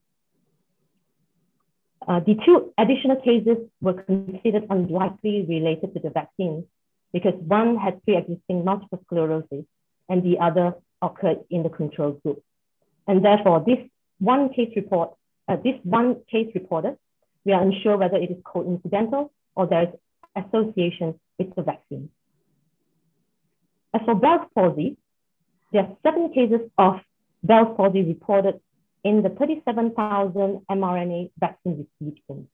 [2.07, 6.67] Uh, the two additional cases were considered unlikely related to the vaccine
[7.13, 9.65] because one had pre-existing multiple sclerosis
[10.09, 12.43] and the other occurred in the control group.
[13.07, 13.79] And therefore, this
[14.19, 15.15] one case report,
[15.49, 16.97] uh, this one case reported,
[17.45, 19.89] we are unsure whether it is coincidental or there is
[20.37, 22.11] association with the vaccine.
[23.95, 24.97] As for Bell's palsy,
[25.75, 27.01] there are seven cases of
[27.43, 28.61] Bell's palsy reported
[29.03, 32.49] in the 37,000 mRNA vaccine recipients,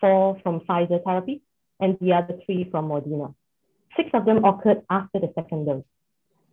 [0.00, 1.40] four from Pfizer therapy
[1.78, 3.32] and the other three from Moderna.
[3.96, 5.84] Six of them occurred after the second dose.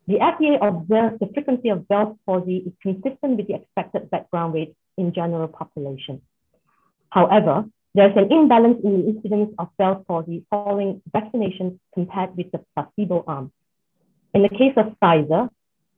[0.06, 4.76] The FDA observed the frequency of Bell's palsy is consistent with the expected background rate
[5.00, 6.22] in general population.
[7.10, 12.62] However, there's an imbalance in the incidence of Bell's palsy following vaccination compared with the
[12.76, 13.52] placebo arm.
[14.36, 15.50] In the case of Pfizer,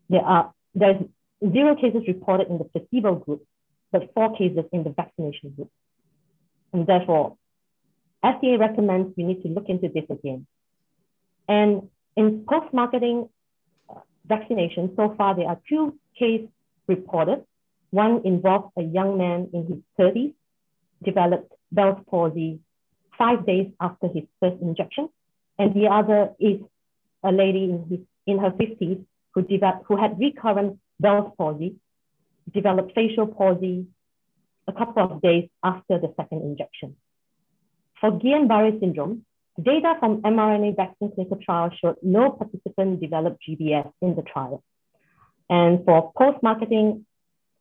[0.10, 1.02] there are there's
[1.42, 3.44] zero cases reported in the placebo group,
[3.92, 5.72] but four cases in the vaccination group.
[6.74, 7.38] And therefore,
[8.24, 10.46] FDA recommends we need to look into this again.
[11.48, 13.30] And in post-marketing
[13.90, 16.50] uh, vaccination, so far there are two cases
[16.88, 17.44] reported.
[17.92, 20.34] One involved a young man in his 30s,
[21.04, 22.60] developed Bell's palsy
[23.18, 25.10] five days after his first injection.
[25.58, 26.60] And the other is
[27.24, 29.04] a lady in, his, in her 50s
[29.38, 31.76] who, developed, who had recurrent Bell's palsy,
[32.52, 33.86] developed facial palsy
[34.68, 36.96] a couple of days after the second injection.
[38.02, 39.26] For Guillain-Barré syndrome,
[39.62, 44.64] data from mRNA vaccine clinical trial showed no participant developed GBS in the trial.
[45.52, 47.06] And for post-marketing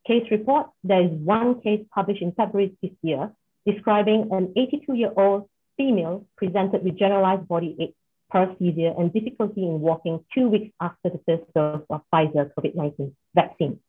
[0.07, 3.31] case report, there is one case published in February this year
[3.67, 5.47] describing an 82-year-old
[5.77, 7.95] female presented with generalized body ache
[8.33, 13.79] paresthesia, and difficulty in walking two weeks after the first dose of Pfizer COVID-19 vaccine.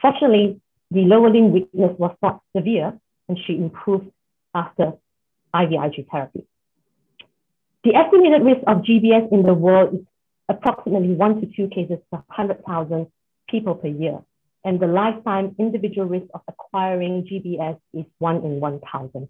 [0.00, 0.60] Fortunately,
[0.90, 4.10] the lower limb weakness was not severe, and she improved
[4.54, 4.92] after
[5.54, 6.46] IVIG therapy.
[7.84, 10.06] The estimated risk of GBS in the world is
[10.48, 13.06] approximately one to two cases per 100,000
[13.48, 14.20] people per year,
[14.64, 19.28] and the lifetime individual risk of acquiring GBS is one in 1,000.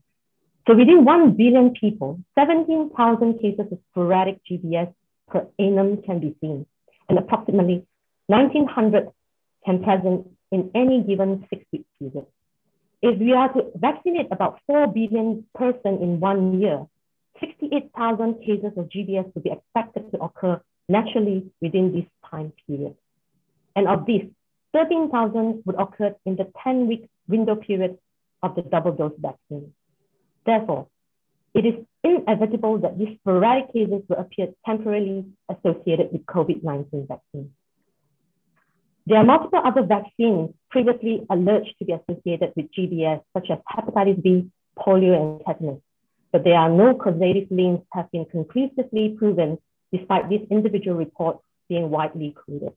[0.66, 4.92] So within 1 billion people, 17,000 cases of sporadic GBS
[5.28, 6.64] per annum can be seen,
[7.08, 7.86] and approximately
[8.28, 9.08] 1,900
[9.66, 12.26] can present in any given six-week period.
[13.02, 16.86] If we are to vaccinate about 4 billion person in one year,
[17.40, 22.94] 68,000 cases of GBS would be expected to occur naturally within this time period.
[23.76, 24.30] And of these,
[24.72, 27.98] 13,000 would occur in the 10-week window period
[28.42, 29.74] of the double dose vaccine.
[30.44, 30.88] Therefore,
[31.54, 37.50] it is inevitable that these sporadic cases will appear temporarily associated with COVID-19 vaccines.
[39.06, 44.22] There are multiple other vaccines previously alleged to be associated with GBS, such as hepatitis
[44.22, 45.80] B, polio, and tetanus,
[46.32, 49.58] but there are no causative links have been conclusively proven
[49.92, 52.72] despite these individual reports being widely quoted.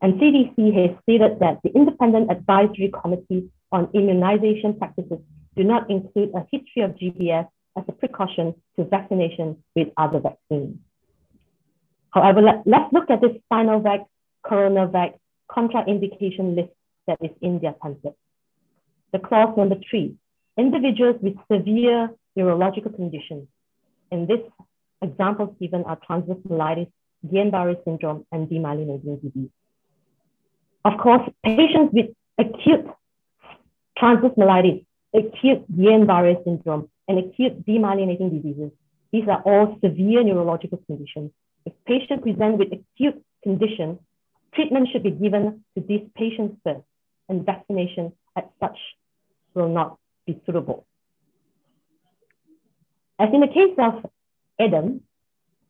[0.00, 5.18] And CDC has stated that the Independent Advisory Committee on Immunization Practices
[5.56, 10.78] do not include a history of GBS as a precaution to vaccination with other vaccines.
[12.10, 14.04] However, let, us look at this Sinovac,
[14.44, 15.14] CoronaVac
[15.50, 16.72] contraindication list
[17.06, 18.14] that is in their template.
[19.12, 20.16] The clause number three,
[20.58, 23.48] individuals with severe neurological conditions.
[24.10, 24.40] In this,
[25.02, 26.90] examples given are transverse myelitis,
[27.26, 29.50] Guillain-Barré syndrome, and demyelinating disease.
[30.84, 32.86] Of course, patients with acute
[33.96, 34.84] transverse myelitis
[35.14, 38.70] acute Guillain-Barré syndrome, and acute demyelinating diseases.
[39.12, 41.30] These are all severe neurological conditions.
[41.66, 43.98] If patients present with acute conditions,
[44.54, 46.84] treatment should be given to these patients first,
[47.28, 48.78] and vaccination as such
[49.54, 50.86] will not be suitable.
[53.18, 54.10] As in the case of
[54.58, 55.00] ADEM,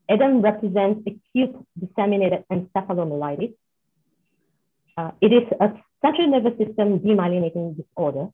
[0.08, 3.54] ADEM represents acute disseminated encephalomyelitis.
[4.96, 8.28] Uh, it is a central nervous system demyelinating disorder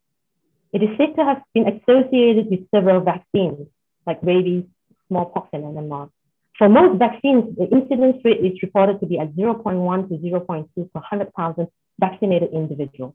[0.73, 3.67] it is said to have been associated with several vaccines
[4.07, 4.65] like rabies,
[5.09, 6.11] smallpox, and MMR.
[6.57, 11.01] For most vaccines, the incidence rate is reported to be at 0.1 to 0.2 per
[11.01, 11.69] 100,000
[12.01, 13.15] vaccinated individuals.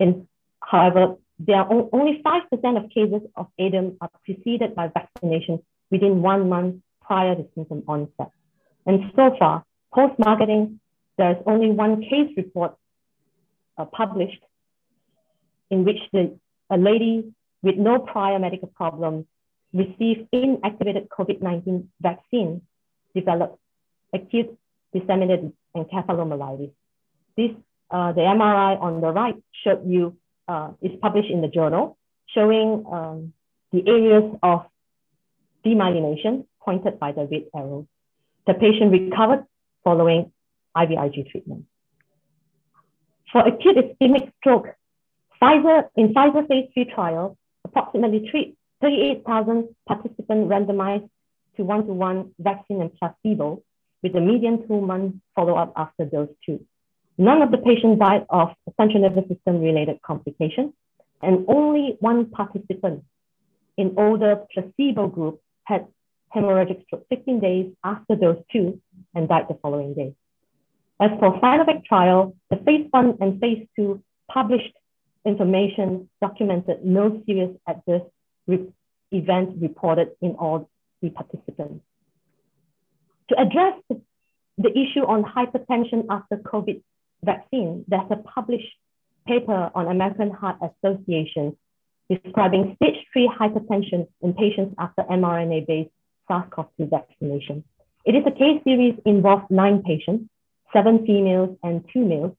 [0.00, 0.26] In,
[0.60, 6.48] however, there are only 5% of cases of ADEM are preceded by vaccination within one
[6.48, 8.30] month prior to symptom onset.
[8.86, 10.80] And so far, post-marketing,
[11.16, 12.76] there is only one case report
[13.78, 14.42] uh, published
[15.70, 16.38] in which the,
[16.70, 19.26] a lady with no prior medical problems
[19.72, 22.62] received inactivated COVID-19 vaccine
[23.14, 23.58] developed
[24.12, 24.56] acute
[24.92, 26.70] disseminated encephalomyelitis.
[27.36, 27.50] This,
[27.90, 29.34] uh, the MRI on the right
[29.64, 31.96] showed you, uh, is published in the journal,
[32.28, 33.32] showing um,
[33.72, 34.66] the areas of
[35.64, 37.88] demyelination pointed by the red arrow.
[38.46, 39.44] The patient recovered
[39.82, 40.32] following
[40.76, 41.64] IVIG treatment.
[43.32, 44.68] For acute ischemic stroke,
[45.40, 48.30] Pfizer, in Pfizer phase three trial, approximately
[48.80, 51.08] 38,000 participants randomized
[51.56, 53.62] to one-to-one vaccine and placebo
[54.02, 56.64] with a median two-month follow-up after dose two.
[57.16, 60.72] None of the patients died of central nervous system related complications,
[61.22, 63.04] and only one participant
[63.76, 65.86] in older placebo group had
[66.34, 68.80] hemorrhagic stroke 15 days after dose two
[69.14, 70.14] and died the following day.
[71.00, 74.74] As for Sinovac trial, the phase one and phase two published
[75.24, 78.02] information documented no serious adverse
[78.46, 78.66] re
[79.12, 80.68] events reported in all
[81.00, 81.84] the participants.
[83.28, 84.00] To address the,
[84.58, 86.82] the issue on hypertension after COVID
[87.22, 88.72] vaccine, there's a published
[89.26, 91.56] paper on American Heart Association
[92.10, 95.90] describing stage three hypertension in patients after mRNA-based
[96.28, 97.64] SARS-CoV-2 vaccination.
[98.04, 100.28] It is a case series involved nine patients,
[100.72, 102.36] seven females and two males.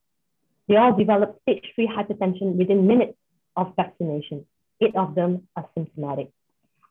[0.68, 3.18] They all developed stage three hypertension within minutes
[3.56, 4.46] of vaccination.
[4.82, 6.32] Eight of them are symptomatic.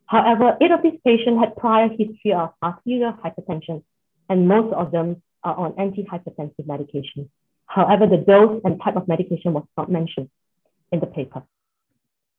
[0.07, 3.83] However, eight of these patients had prior history of arterial hypertension,
[4.29, 7.31] and most of them are on antihypertensive medication.
[7.67, 10.31] However, the dose and type of medication was not mentioned
[10.93, 11.43] in the paper.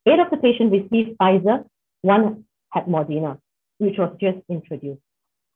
[0.06, 1.66] Eight of the patients received Pfizer,
[2.02, 3.40] one had Moderna,
[3.80, 5.02] which was just introduced.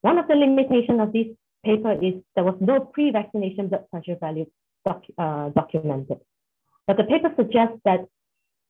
[0.01, 1.27] One of the limitations of this
[1.63, 4.45] paper is there was no pre-vaccination blood pressure value
[4.85, 6.19] doc, uh, documented.
[6.87, 8.05] But the paper suggests that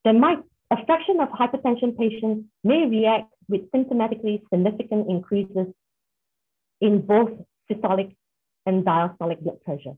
[0.03, 0.39] there might
[0.71, 5.67] a fraction of hypertension patients may react with symptomatically significant increases
[6.79, 7.31] in both
[7.69, 8.15] systolic
[8.65, 9.95] and diastolic blood pressure.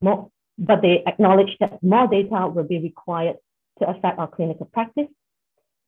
[0.00, 3.36] More, but they acknowledge that more data will be required
[3.78, 5.08] to affect our clinical practice.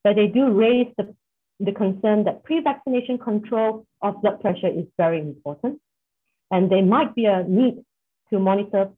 [0.03, 1.15] But they do raise the,
[1.61, 5.81] the concern that pre-vaccination control of blood pressure is very important.
[6.51, 7.83] And there might be a need
[8.31, 8.91] to monitor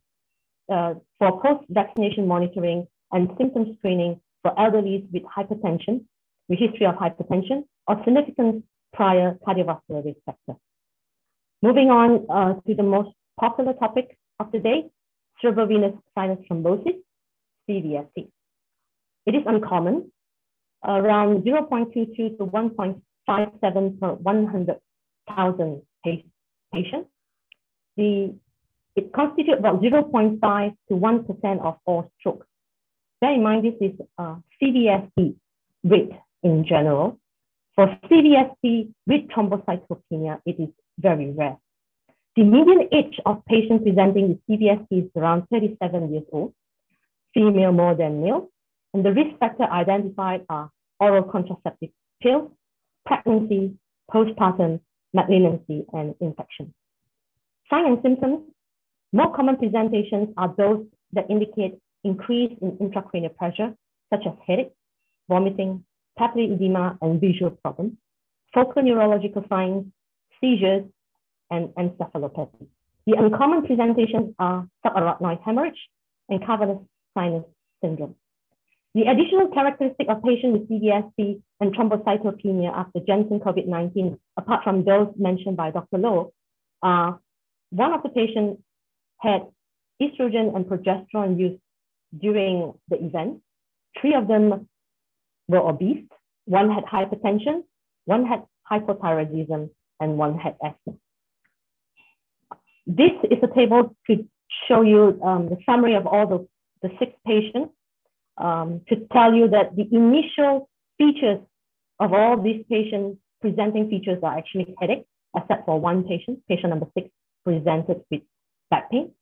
[0.73, 6.05] uh, for post-vaccination monitoring and symptom screening for elderly with hypertension,
[6.49, 10.55] with history of hypertension, or significant prior cardiovascular risk factor.
[11.63, 14.85] Moving on uh, to the most popular topic of the day,
[15.43, 16.97] cerebrovenous sinus thrombosis,
[17.69, 18.29] CVST.
[19.27, 20.13] It is uncommon,
[20.85, 25.83] around 0.22 to 1.57 per 100,000
[26.73, 27.09] patients.
[27.97, 28.35] The,
[28.97, 32.47] it constitutes about 0.5 to 1% of all strokes
[33.21, 35.35] bear in mind this is uh, CVST
[35.85, 37.19] rate in general.
[37.75, 40.69] For CVST with thrombocytopenia, it is
[40.99, 41.59] very rare.
[42.37, 46.55] The median age of patients presenting with CVST is around 37 years old,
[47.35, 48.49] female more than male,
[48.95, 50.71] and the risk factor identified are
[51.01, 51.91] oral contraceptive
[52.23, 52.51] pills,
[53.05, 53.75] pregnancy,
[54.11, 54.81] postpartum,
[55.13, 56.73] malignancy, and infection.
[57.69, 58.41] Signs and symptoms,
[59.13, 63.75] more common presentations are those that indicate increase in intracranial pressure,
[64.13, 64.73] such as headache,
[65.29, 65.85] vomiting,
[66.19, 67.93] papillary edema, and visual problems,
[68.55, 69.85] focal neurological signs,
[70.41, 70.85] seizures,
[71.51, 72.67] and encephalopathy.
[73.07, 75.79] The uncommon presentations are subarachnoid hemorrhage
[76.29, 76.83] and cavernous
[77.15, 77.45] sinus
[77.83, 78.17] syndrome.
[78.95, 85.09] The additional characteristic of patients with CVST and thrombocytopenia after Janssen COVID-19, apart from those
[85.19, 85.99] mentioned by Dr.
[85.99, 86.33] Loh,
[86.83, 87.21] are
[87.71, 88.63] one of the patients
[89.29, 89.43] had
[90.05, 91.59] estrogen and progesterone use
[92.25, 92.55] during
[92.91, 93.33] the event.
[94.01, 94.69] Three of them
[95.49, 96.05] were obese,
[96.45, 97.57] one had hypertension,
[98.05, 99.71] one had hypothyroidism,
[100.01, 100.95] and one had asthma.
[102.87, 104.13] This is a table to
[104.69, 106.41] show you um, the summary of all the,
[106.83, 107.73] the six patients
[108.39, 110.69] um, to tell you that the initial
[110.99, 111.41] features
[111.99, 115.07] of all these patients presenting features are actually headache,
[115.37, 117.09] except for one patient, patient number six,
[117.45, 118.23] presented with
[118.71, 119.13] back pain.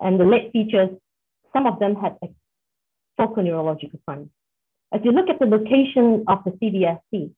[0.00, 0.90] And the late features
[1.52, 2.18] some of them had
[3.16, 4.28] focal neurological signs.
[4.92, 7.30] As you look at the location of the CVST,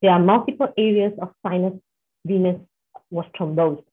[0.00, 1.74] there are multiple areas of sinus
[2.26, 2.60] venous
[3.10, 3.84] was thrombosed.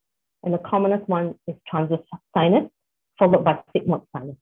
[0.43, 1.99] And the commonest one is transverse
[2.33, 2.69] sinus,
[3.19, 4.35] followed by sigmoid sinus.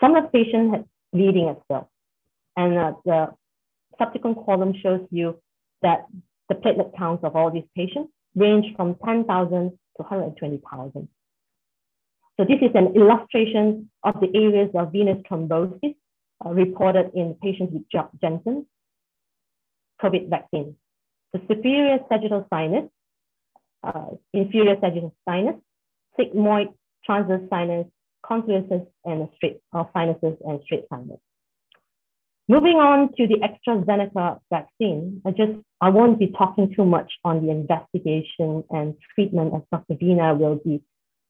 [0.00, 1.90] Some of the patients had bleeding as well.
[2.56, 3.28] And uh, the
[3.98, 5.40] subsequent column shows you
[5.82, 6.06] that
[6.48, 11.08] the platelet counts of all these patients range from 10,000 to 120,000.
[12.38, 15.96] So this is an illustration of the areas of venous thrombosis
[16.44, 18.64] uh, reported in patients with Janssen
[20.00, 20.76] COVID vaccine.
[21.32, 22.88] The superior sagittal sinus,
[23.82, 25.56] uh, inferior sagittal sinus,
[26.18, 26.72] sigmoid
[27.04, 27.86] transverse sinus,
[28.24, 31.18] confluences, and straight uh, sinuses and straight sinus.
[32.48, 37.44] Moving on to the AstraZeneca vaccine, I just I won't be talking too much on
[37.44, 39.94] the investigation and treatment as Dr.
[39.94, 40.82] Veena will be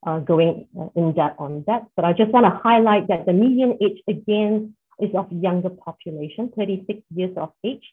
[0.07, 1.86] uh, going in depth on that.
[1.96, 6.53] But I just want to highlight that the median age again is of younger population,
[6.57, 7.84] 36 years of age,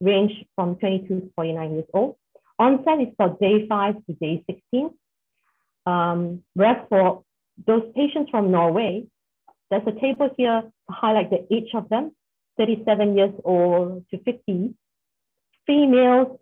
[0.00, 2.16] range from 22 to 49 years old.
[2.58, 4.90] Onset is for day five to day 16.
[5.86, 7.24] Um, whereas for
[7.66, 9.06] those patients from Norway,
[9.70, 12.12] there's a table here to highlight the age of them,
[12.58, 14.74] 37 years old to 50.
[15.66, 16.38] Females,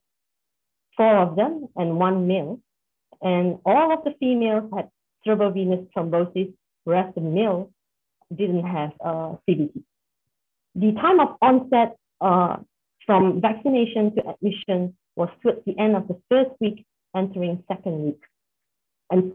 [0.96, 2.60] four of them, and one male.
[3.20, 4.90] And all of the females had
[5.26, 6.52] cerebrovenous thrombosis,
[6.84, 7.70] whereas the male
[8.34, 9.82] didn't have uh, CVT.
[10.74, 12.56] The time of onset uh,
[13.04, 18.20] from vaccination to admission was towards the end of the first week, entering second week.
[19.10, 19.34] And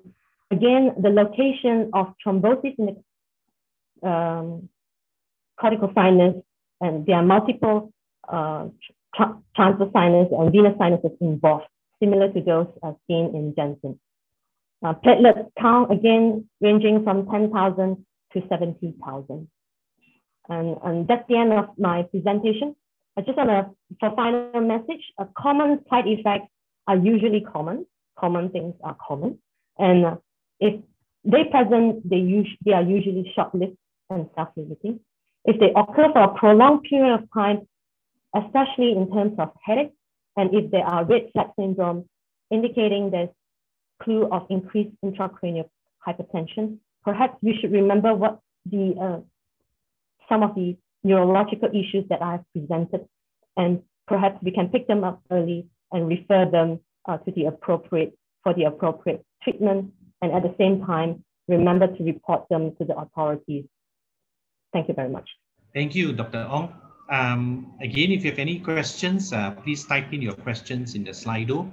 [0.50, 2.98] again, the location of thrombosis in
[4.02, 4.70] the um,
[5.60, 6.36] cortical sinus,
[6.82, 7.92] and there are multiple
[8.28, 8.68] uh,
[9.16, 11.66] tra transverse sinus and venous sinuses involved,
[12.02, 14.00] similar to those uh, seen in Janssen.
[14.84, 19.48] Uh, platelet count again ranging from 10,000 to 70,000.
[20.50, 22.76] And, and that's the end of my presentation.
[23.18, 26.52] I just want to, for final message, a common side effects
[26.88, 27.86] are usually common.
[28.20, 29.40] Common things are common.
[29.80, 30.18] And
[30.60, 30.80] if
[31.26, 33.78] they present, they, us- they are usually short-lived
[34.10, 35.00] and self-limiting.
[35.46, 37.68] If they occur for a prolonged period of time,
[38.36, 39.94] especially in terms of headache,
[40.36, 42.08] and if there are red flag syndrome,
[42.52, 43.30] indicating there's
[44.02, 45.70] clue of increased intracranial
[46.06, 49.20] hypertension, perhaps we should remember what the uh,
[50.30, 53.08] some of the neurological issues that I've presented,
[53.56, 58.18] and perhaps we can pick them up early and refer them uh, to the appropriate
[58.44, 62.98] for the appropriate treatment, and at the same time, remember to report them to the
[62.98, 63.66] authorities.
[64.74, 65.30] Thank you very much.
[65.74, 66.48] Thank you, Dr.
[66.50, 66.74] Ong.
[67.10, 71.12] Um, again, if you have any questions, uh, please type in your questions in the
[71.12, 71.70] Slido.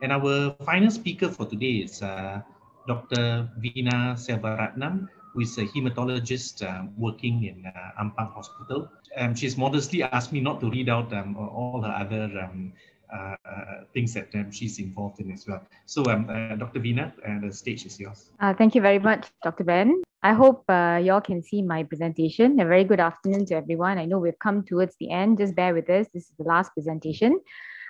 [0.00, 2.40] And our final speaker for today is uh,
[2.86, 3.50] Dr.
[3.58, 8.88] Veena Selvaratnam, who is a hematologist uh, working in uh, Ampang Hospital.
[9.16, 12.72] Um, she's modestly asked me not to read out um, all her other um,
[13.12, 15.62] uh, uh things that um, she's involved in as well.
[15.86, 16.78] So, um, uh, Dr.
[16.78, 18.30] Veena, uh, the stage is yours.
[18.56, 19.64] thank you very much, Dr.
[19.64, 20.02] Ben.
[20.22, 22.60] I hope y'all can see my presentation.
[22.60, 23.98] A very good afternoon to everyone.
[23.98, 25.38] I know we've come towards the end.
[25.38, 26.06] Just bear with us.
[26.12, 27.40] This is the last presentation.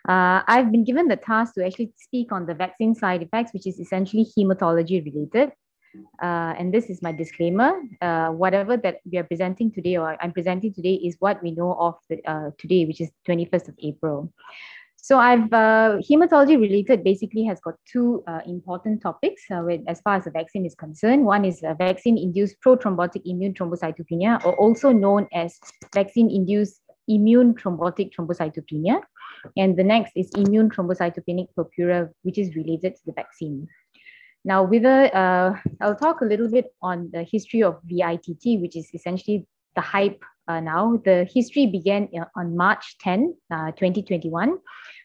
[0.06, 3.66] Uh, I've been given the task to actually speak on the vaccine side effects, which
[3.66, 5.52] is essentially hematology related.
[6.22, 7.72] Uh, and this is my disclaimer.
[8.00, 11.74] Uh, whatever that we are presenting today or I'm presenting today is what we know
[11.74, 14.32] of the, uh, today, which is 21st of April.
[14.96, 20.16] So I've uh, hematology related basically has got two uh, important topics with, as far
[20.16, 21.24] as the vaccine is concerned.
[21.24, 25.58] One is vaccine induced prothrombotic immune thrombocytopenia, or also known as
[25.94, 29.00] vaccine induced immune thrombotic thrombocytopenia.
[29.56, 33.68] And the next is immune thrombocytopenic purpura, which is related to the vaccine.
[34.44, 38.76] Now, with a, uh, I'll talk a little bit on the history of VITT, which
[38.76, 41.00] is essentially the hype uh, now.
[41.04, 44.58] The history began uh, on March 10, uh, 2021,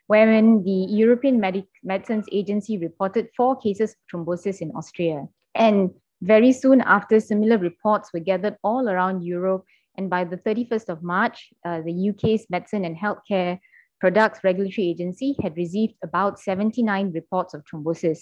[0.08, 5.28] wherein the European Medi- Medicines Agency reported four cases of thrombosis in Austria.
[5.56, 5.92] And
[6.22, 9.66] very soon after, similar reports were gathered all around Europe.
[9.98, 13.60] And by the 31st of March, uh, the UK's Medicine and Healthcare
[14.04, 18.20] Products Regulatory Agency had received about 79 reports of thrombosis.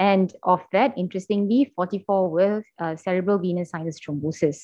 [0.00, 4.62] And of that, interestingly, 44 were uh, cerebral venous sinus thrombosis.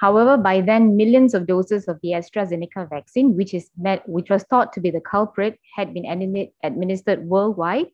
[0.00, 4.42] However, by then, millions of doses of the AstraZeneca vaccine, which is met, which was
[4.42, 7.86] thought to be the culprit, had been administered worldwide.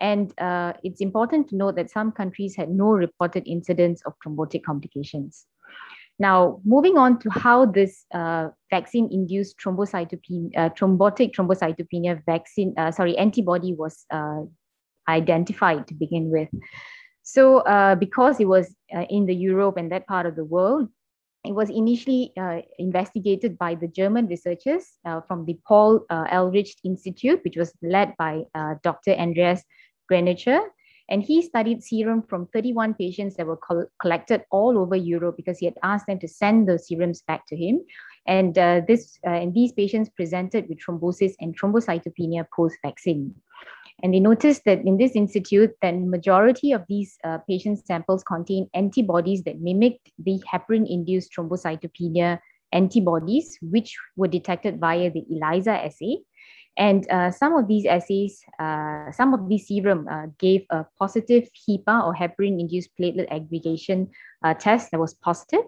[0.00, 4.62] And uh, it's important to note that some countries had no reported incidents of thrombotic
[4.62, 5.46] complications.
[6.20, 13.16] Now, moving on to how this uh, vaccine-induced thrombocytopenia, uh, thrombotic thrombocytopenia vaccine, uh, sorry,
[13.16, 14.42] antibody was uh,
[15.08, 16.50] identified to begin with.
[17.22, 20.90] So uh, because it was uh, in the Europe and that part of the world,
[21.42, 22.34] it was initially
[22.78, 24.84] investigated by the German researchers
[25.26, 28.42] from the Paul Ehrlich Institute, which was led by
[28.82, 29.12] Dr.
[29.12, 29.62] Andreas
[30.12, 30.60] Greinacher.
[31.10, 35.58] And he studied serum from 31 patients that were co- collected all over Europe because
[35.58, 37.80] he had asked them to send the serums back to him.
[38.26, 43.34] And uh, this uh, and these patients presented with thrombosis and thrombocytopenia post-vaccine.
[44.02, 48.70] And they noticed that in this institute, that majority of these uh, patient samples contain
[48.72, 52.38] antibodies that mimicked the heparin-induced thrombocytopenia
[52.72, 56.18] antibodies, which were detected via the ELISA assay.
[56.76, 61.48] And uh, some of these assays, uh, some of these serum uh, gave a positive
[61.54, 64.08] HIPA or heparin-induced platelet aggregation
[64.44, 65.64] uh, test that was positive.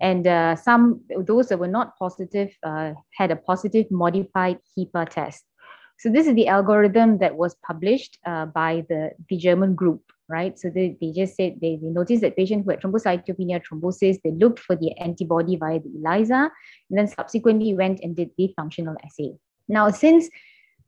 [0.00, 5.44] And uh, some, those that were not positive, uh, had a positive modified HIPA test.
[5.98, 10.58] So this is the algorithm that was published by the, the German group right?
[10.58, 14.30] So they, they just said they, they noticed that patients who had thrombocytopenia, thrombosis, they
[14.30, 16.50] looked for the antibody via the ELISA,
[16.90, 19.34] and then subsequently went and did the functional assay.
[19.68, 20.28] Now, since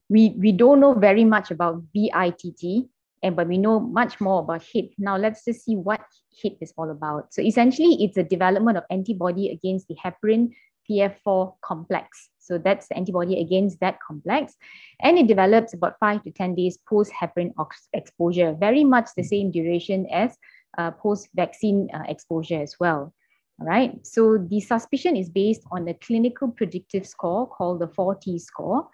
[0.08, 2.88] we, we don't know very much about VITT,
[3.22, 4.90] and but we know much more about HIT.
[4.98, 7.32] Now let's just see what HIT is all about.
[7.32, 10.52] So essentially, it's a development of antibody against the heparin
[10.88, 12.30] PF4 complex.
[12.38, 14.54] So that's the antibody against that complex.
[15.00, 17.52] And it develops about five to 10 days post heparin
[17.92, 20.36] exposure, very much the same duration as
[20.78, 23.12] uh, post vaccine uh, exposure as well.
[23.58, 24.06] All right.
[24.06, 28.88] So the suspicion is based on a clinical predictive score called the 4T score.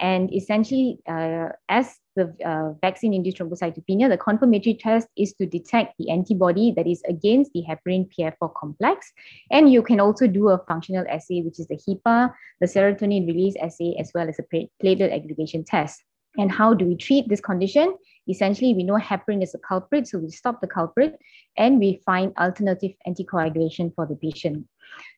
[0.00, 6.10] And essentially, uh, as the uh, vaccine-induced thrombocytopenia, the confirmatory test is to detect the
[6.10, 9.12] antibody that is against the heparin PF4 complex.
[9.50, 13.54] And you can also do a functional assay, which is the HIPA, the serotonin release
[13.60, 16.02] assay, as well as a platelet aggregation test.
[16.36, 17.96] And how do we treat this condition?
[18.28, 21.18] Essentially, we know heparin is a culprit, so we stop the culprit
[21.56, 24.66] and we find alternative anticoagulation for the patient.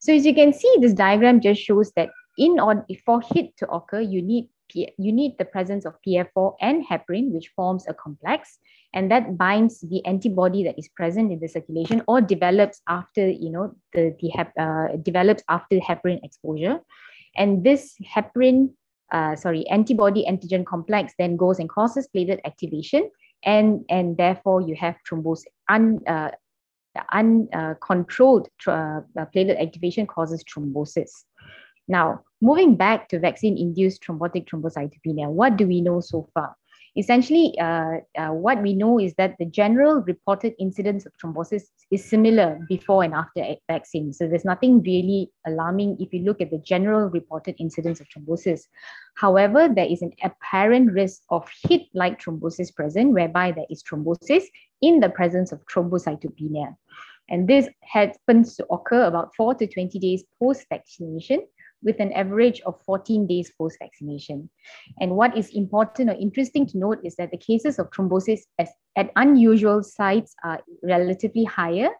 [0.00, 3.68] So as you can see, this diagram just shows that in or for HIT to
[3.68, 8.58] occur, you need you need the presence of PF4 and heparin, which forms a complex,
[8.94, 13.50] and that binds the antibody that is present in the circulation or develops after you
[13.50, 16.80] know the the hep, uh, develops after heparin exposure,
[17.36, 18.70] and this heparin.
[19.12, 23.10] Uh, sorry, antibody antigen complex then goes and causes platelet activation,
[23.44, 25.44] and and therefore you have thrombosis.
[25.68, 26.30] Un, uh,
[27.12, 31.10] uncontrolled uh, platelet activation causes thrombosis.
[31.88, 36.56] Now, moving back to vaccine-induced thrombotic thrombocytopenia, what do we know so far?
[36.96, 42.04] Essentially, uh, uh, what we know is that the general reported incidence of thrombosis is
[42.04, 44.12] similar before and after vaccine.
[44.12, 48.62] So there's nothing really alarming if you look at the general reported incidence of thrombosis.
[49.14, 54.44] However, there is an apparent risk of HIT-like thrombosis present, whereby there is thrombosis
[54.82, 56.74] in the presence of thrombocytopenia.
[57.28, 61.46] And this happens to occur about 4 to 20 days post-vaccination,
[61.82, 64.50] with an average of 14 days post vaccination.
[65.00, 69.10] And what is important or interesting to note is that the cases of thrombosis at
[69.16, 71.90] unusual sites are relatively higher.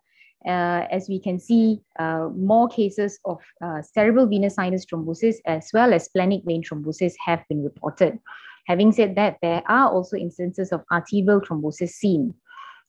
[0.47, 5.69] Uh, as we can see, uh, more cases of uh, cerebral venous sinus thrombosis as
[5.75, 8.19] well as splenic vein thrombosis have been reported.
[8.67, 12.35] Having said that, there are also instances of arterial thrombosis seen.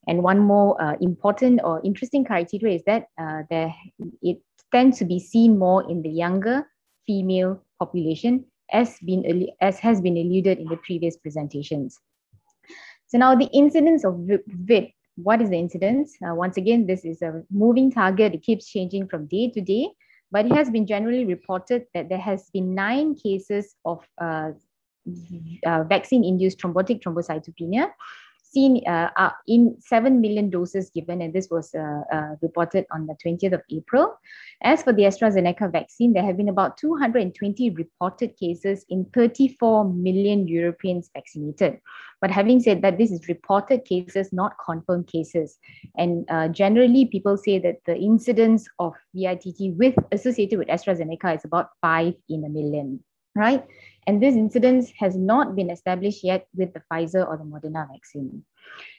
[0.08, 3.74] And one more uh, important or interesting criteria is that uh, there,
[4.22, 4.38] it
[4.72, 6.66] tends to be seen more in the younger
[7.06, 12.00] female population as, been, as has been alluded in the previous presentations.
[13.08, 16.16] So now the incidence of VIT, what is the incidence?
[16.26, 18.34] Uh, once again, this is a moving target.
[18.34, 19.90] It keeps changing from day to day,
[20.32, 24.52] but it has been generally reported that there has been nine cases of uh,
[25.66, 27.90] uh, vaccine-induced thrombotic thrombocytopenia
[28.52, 33.16] seen uh, in 7 million doses given, and this was uh, uh, reported on the
[33.24, 34.14] 20th of April.
[34.64, 40.48] As for the AstraZeneca vaccine, there have been about 220 reported cases in 34 million
[40.48, 41.80] Europeans vaccinated.
[42.22, 45.58] But having said that, this is reported cases, not confirmed cases.
[45.98, 51.46] And uh, generally, people say that the incidence of VITT with associated with AstraZeneca is
[51.46, 53.04] about five in a million,
[53.36, 53.66] right?
[54.08, 58.44] And this incidence has not been established yet with the Pfizer or the Moderna vaccine.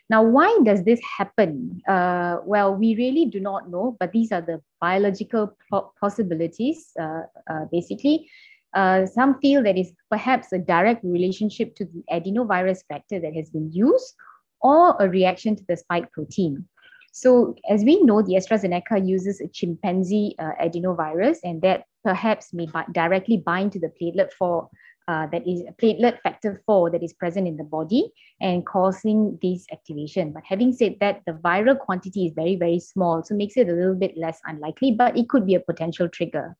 [0.08, 1.80] Now, why does this happen?
[1.88, 5.56] Uh, well, we really do not know, but these are the biological
[6.00, 8.30] possibilities, uh, uh, basically.
[8.74, 13.50] Uh, some feel that is perhaps a direct relationship to the adenovirus vector that has
[13.50, 14.14] been used
[14.60, 16.64] or a reaction to the spike protein.
[17.12, 22.66] So as we know, the AstraZeneca uses a chimpanzee uh, adenovirus and that perhaps may
[22.92, 24.70] directly bind to the platelet for
[25.08, 29.66] uh, that is platelet factor 4 that is present in the body and causing this
[29.72, 30.32] activation.
[30.32, 33.72] But having said that, the viral quantity is very, very small, so makes it a
[33.72, 36.56] little bit less unlikely, but it could be a potential trigger.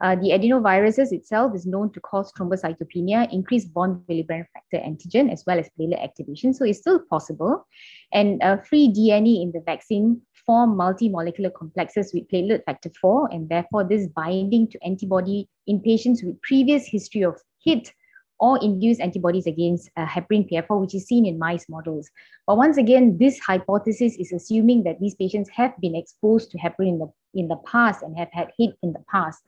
[0.00, 5.42] Uh, the adenoviruses itself is known to cause thrombocytopenia, increased von Willebrand factor antigen, as
[5.44, 6.54] well as platelet activation.
[6.54, 7.66] So it's still possible.
[8.12, 13.48] And uh, free DNA in the vaccine form multi-molecular complexes with platelet factor 4, and
[13.48, 17.36] therefore this binding to antibody in patients with previous history of
[17.68, 17.92] HIT
[18.40, 22.08] or induce antibodies against uh, heparin PF4, which is seen in mice models.
[22.46, 26.88] But once again, this hypothesis is assuming that these patients have been exposed to heparin
[26.88, 29.42] in the, in the past and have had HIT in the past,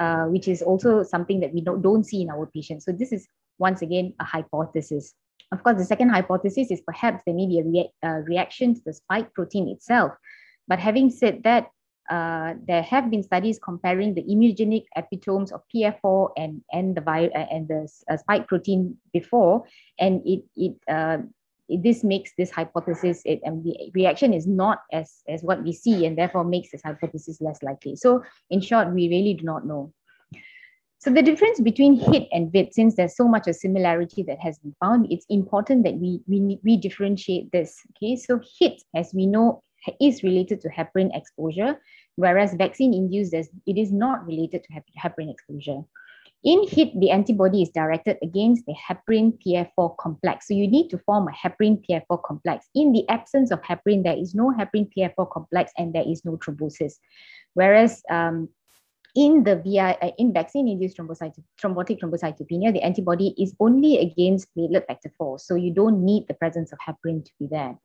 [0.00, 2.86] uh, which is also something that we don't, don't see in our patients.
[2.86, 5.14] So this is once again a hypothesis.
[5.52, 8.80] Of course, the second hypothesis is perhaps there may be a rea- uh, reaction to
[8.86, 10.12] the spike protein itself.
[10.66, 11.68] But having said that,
[12.10, 17.30] uh, there have been studies comparing the immunogenic epitopes of PF4 and and the vi-
[17.34, 19.64] uh, and the uh, spike protein before,
[19.98, 21.18] and it it, uh,
[21.68, 25.72] it this makes this hypothesis it and the reaction is not as as what we
[25.72, 27.94] see, and therefore makes this hypothesis less likely.
[27.94, 29.92] So in short, we really do not know.
[30.98, 34.58] So the difference between HIT and VIT, since there's so much of similarity that has
[34.58, 37.80] been found, it's important that we we we differentiate this.
[37.96, 39.62] Okay, so HIT, as we know,
[40.00, 41.80] is related to heparin exposure,
[42.20, 44.70] whereas vaccine-induced, it is not related to
[45.02, 45.80] heparin exposure.
[46.42, 50.48] In HIT, the antibody is directed against the heparin PF4 complex.
[50.48, 52.66] So you need to form a heparin PF4 complex.
[52.74, 56.38] In the absence of heparin, there is no heparin PF4 complex and there is no
[56.38, 56.94] thrombosis.
[57.54, 58.48] Whereas um,
[59.14, 64.86] in the VI, uh, in vaccine-induced thrombocyto- thrombotic thrombocytopenia, the antibody is only against platelet
[64.86, 65.38] factor 4.
[65.38, 67.76] So you don't need the presence of heparin to be there.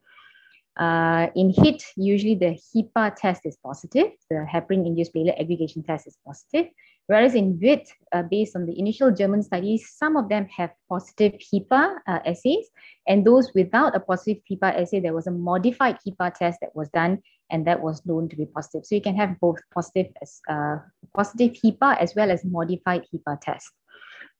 [0.78, 6.18] Uh, in HIT, usually the HIPA test is positive, the heparin-induced platelet aggregation test is
[6.26, 6.68] positive.
[7.08, 11.34] Whereas in VIT, uh, based on the initial German studies, some of them have positive
[11.34, 12.68] HIPA uh, assays,
[13.08, 16.90] and those without a positive HIPA assay, there was a modified HIPA test that was
[16.90, 17.22] done,
[17.52, 18.86] and that was known to be positive.
[18.86, 20.78] So you can have both positive, as, uh,
[21.14, 23.70] positive HIPA as well as modified HIPA test.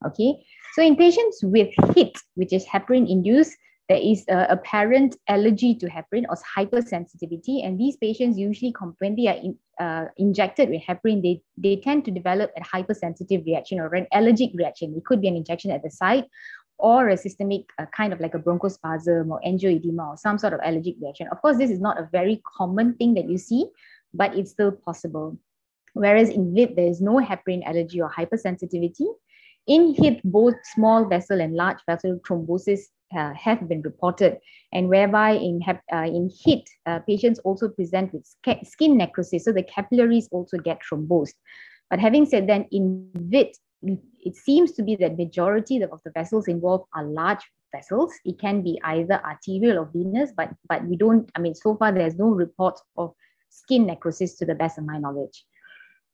[0.06, 0.34] Okay,
[0.74, 3.56] so in patients with HIT, which is heparin-induced,
[3.88, 7.66] there is a apparent allergy to heparin or hypersensitivity.
[7.66, 12.06] And these patients usually, when they are in, uh, injected with heparin, they, they tend
[12.06, 14.96] to develop a hypersensitive reaction or an allergic reaction.
[14.98, 16.26] It could be an injection at the site
[16.78, 20.60] or a systemic uh, kind of like a bronchospasm or angioedema or some sort of
[20.64, 21.28] allergic reaction.
[21.32, 23.68] Of course, this is not a very common thing that you see,
[24.14, 25.38] but it's still possible.
[25.94, 29.08] Whereas in VIT, there is no heparin allergy or hypersensitivity.
[29.68, 32.82] In HIT, both small vessel and large vessel thrombosis
[33.16, 34.38] uh, have been reported,
[34.74, 38.26] and whereby in, uh, in HIT, uh, patients also present with
[38.64, 41.34] skin necrosis, so the capillaries also get thrombosed.
[41.90, 46.48] But having said that, in VIT, it seems to be that majority of the vessels
[46.48, 47.44] involved are large
[47.76, 48.14] vessels.
[48.24, 51.30] It can be either arterial or venous, but but we don't.
[51.36, 53.14] I mean, so far there's no report of
[53.50, 55.46] skin necrosis to the best of my knowledge.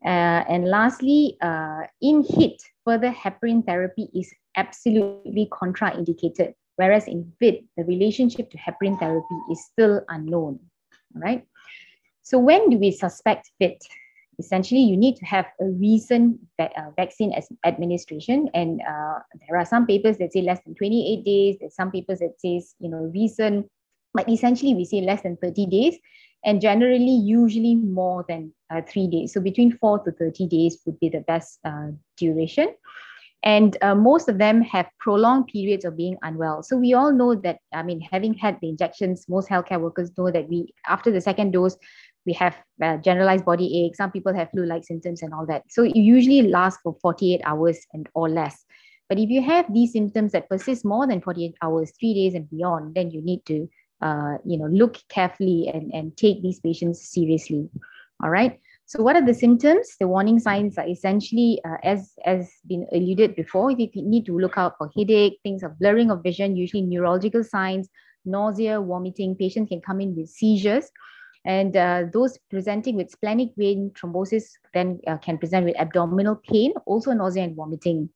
[0.03, 7.65] Uh, and lastly, uh, in HIT, further heparin therapy is absolutely contraindicated Whereas in VIT,
[7.77, 10.59] the relationship to heparin therapy is still unknown,
[11.13, 11.45] right?
[12.23, 13.83] So when do we suspect VIT?
[14.39, 16.65] Essentially, you need to have a recent uh,
[16.97, 17.33] vaccine
[17.65, 21.57] administration, and uh, there are some papers that say less than 28 days.
[21.59, 23.69] There's some papers that says you know recent,
[24.15, 25.99] but essentially we say less than 30 days,
[26.43, 29.33] and generally usually more than uh, three days.
[29.33, 32.73] So between four to 30 days would be the best uh, duration.
[33.43, 36.61] And uh, most of them have prolonged periods of being unwell.
[36.61, 40.29] So we all know that i mean having had the injections most healthcare workers know
[40.29, 41.75] that we after the second dose
[42.25, 45.63] we have uh, generalized body ache some people have flu like symptoms and all that.
[45.69, 48.63] So it usually lasts for 48 hours and or less.
[49.09, 52.49] But if you have these symptoms that persist more than 48 hours 3 days and
[52.49, 53.67] beyond then you need to
[54.01, 57.69] uh, you know look carefully and, and take these patients seriously
[58.23, 58.59] all right
[58.91, 59.95] so what are the symptoms?
[60.01, 64.37] The warning signs are essentially, uh, as as been alluded before, If you need to
[64.37, 67.87] look out for headache, things of blurring of vision, usually neurological signs,
[68.25, 69.37] nausea, vomiting.
[69.37, 70.91] Patients can come in with seizures.
[71.45, 74.43] And uh, those presenting with splenic vein thrombosis
[74.73, 78.09] then uh, can present with abdominal pain, also nausea and vomiting,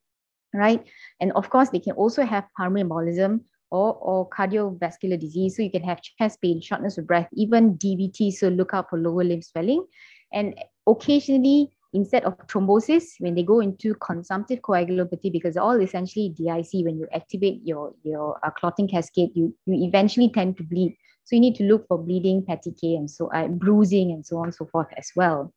[0.53, 0.83] right?
[1.21, 5.55] And of course, they can also have pulmonary embolism or, or cardiovascular disease.
[5.55, 8.31] So you can have chest pain, shortness of breath, even DVT.
[8.33, 9.85] So look out for lower limb swelling.
[10.33, 10.55] And
[10.87, 16.97] occasionally, instead of thrombosis, when they go into consumptive coagulopathy, because all essentially DIC, when
[16.97, 20.95] you activate your, your uh, clotting cascade, you, you eventually tend to bleed.
[21.25, 24.45] So you need to look for bleeding, petechiae, and so uh, bruising, and so on
[24.45, 25.53] and so forth as well.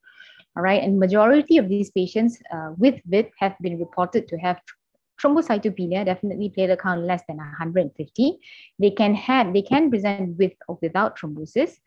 [0.56, 4.58] All right, and majority of these patients uh, with VIT have been reported to have
[5.20, 8.38] thrombocytopenia, definitely platelet count less than 150.
[8.78, 11.78] They can have, they can present with or without thrombosis.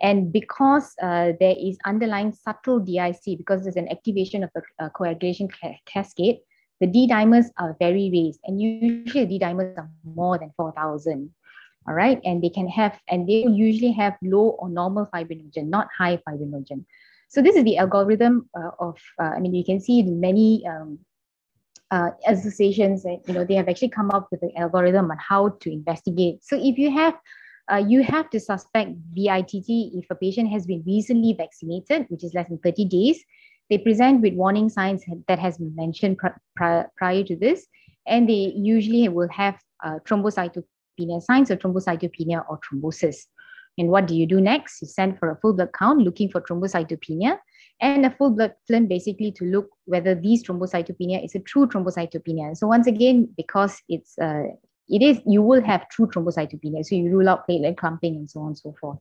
[0.00, 4.88] And because uh, there is underlying subtle DIC, because there's an activation of the uh,
[4.90, 6.38] coagulation ca- cascade,
[6.80, 8.40] the D dimers are very raised.
[8.44, 11.30] And usually the D dimers are more than 4,000.
[11.88, 12.20] All right.
[12.24, 16.84] And they can have, and they usually have low or normal fibrinogen, not high fibrinogen.
[17.28, 20.98] So this is the algorithm uh, of, uh, I mean, you can see many um,
[21.90, 25.72] uh, associations, you know, they have actually come up with an algorithm on how to
[25.72, 26.42] investigate.
[26.44, 27.14] So if you have
[27.70, 32.32] uh, you have to suspect VITT if a patient has been recently vaccinated, which is
[32.34, 33.24] less than 30 days.
[33.68, 37.66] They present with warning signs that has been mentioned pr- pr- prior to this,
[38.06, 43.26] and they usually will have uh, thrombocytopenia, signs of thrombocytopenia or thrombosis.
[43.78, 44.80] And what do you do next?
[44.80, 47.38] You send for a full blood count looking for thrombocytopenia
[47.80, 52.56] and a full blood film basically to look whether these thrombocytopenia is a true thrombocytopenia.
[52.56, 54.44] So once again, because it's uh,
[54.88, 56.84] it is you will have true thrombocytopenia.
[56.84, 58.98] So you rule out platelet clumping and so on and so forth.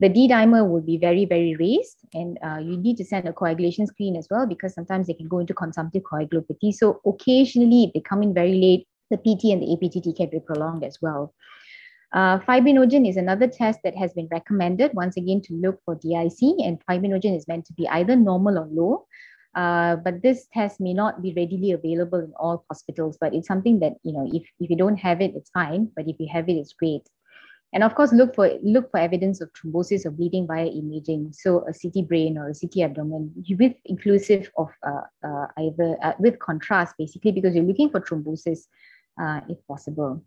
[0.00, 3.32] The D dimer will be very, very raised, and uh, you need to send a
[3.32, 6.72] coagulation screen as well because sometimes they can go into consumptive coagulopathy.
[6.72, 10.38] So occasionally, if they come in very late, the PT and the APTT can be
[10.38, 11.34] prolonged as well.
[12.12, 16.40] Uh, fibrinogen is another test that has been recommended once again to look for DIC,
[16.64, 19.06] and fibrinogen is meant to be either normal or low.
[19.54, 23.80] Uh, but this test may not be readily available in all hospitals, but it's something
[23.80, 25.90] that, you know, if, if you don't have it, it's fine.
[25.96, 27.02] But if you have it, it's great.
[27.72, 31.32] And of course, look for look for evidence of thrombosis or bleeding via imaging.
[31.34, 36.14] So a CT brain or a CT abdomen with inclusive of uh, uh, either uh,
[36.18, 38.60] with contrast, basically, because you're looking for thrombosis
[39.20, 40.22] uh, if possible.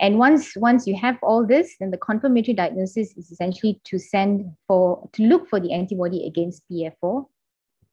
[0.00, 4.50] And once once you have all this, then the confirmatory diagnosis is essentially to send
[4.66, 7.26] for to look for the antibody against PF4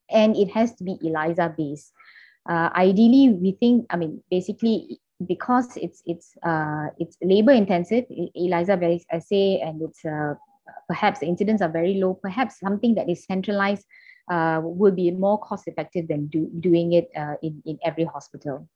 [0.10, 1.93] and it has to be ELISA based.
[2.50, 8.78] Uh, ideally, we think, I mean, basically, because it's it's uh, it's labor intensive, ELISA
[8.78, 10.36] very say, and it's uh,
[10.88, 12.14] perhaps the incidents are very low.
[12.14, 13.86] Perhaps something that is centralized
[14.32, 18.68] uh, will be more cost effective than do, doing it uh, in in every hospital.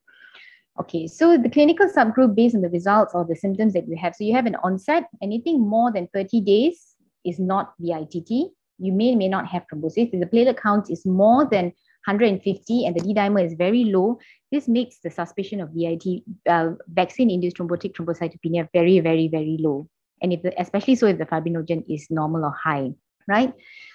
[0.80, 4.16] Okay, so the clinical subgroup based on the results or the symptoms that you have.
[4.16, 9.16] So you have an onset, anything more than 30 days is not VITT you may
[9.16, 10.10] may not have thrombosis.
[10.12, 11.66] If the platelet count is more than
[12.06, 14.20] 150 and the D dimer is very low,
[14.52, 19.88] this makes the suspicion of VITT, uh, vaccine-induced thrombotic thrombocytopenia very, very, very low.
[20.22, 22.92] And if the, especially so if the fibrinogen is normal or high,
[23.28, 23.54] right?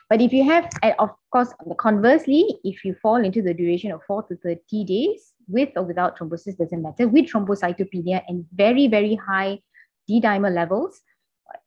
[0.08, 4.22] But if you have, of course, conversely, if you fall into the duration of four
[4.24, 9.58] to 30 days with or without thrombosis, doesn't matter, with thrombocytopenia and very, very high
[10.06, 11.00] D dimer levels,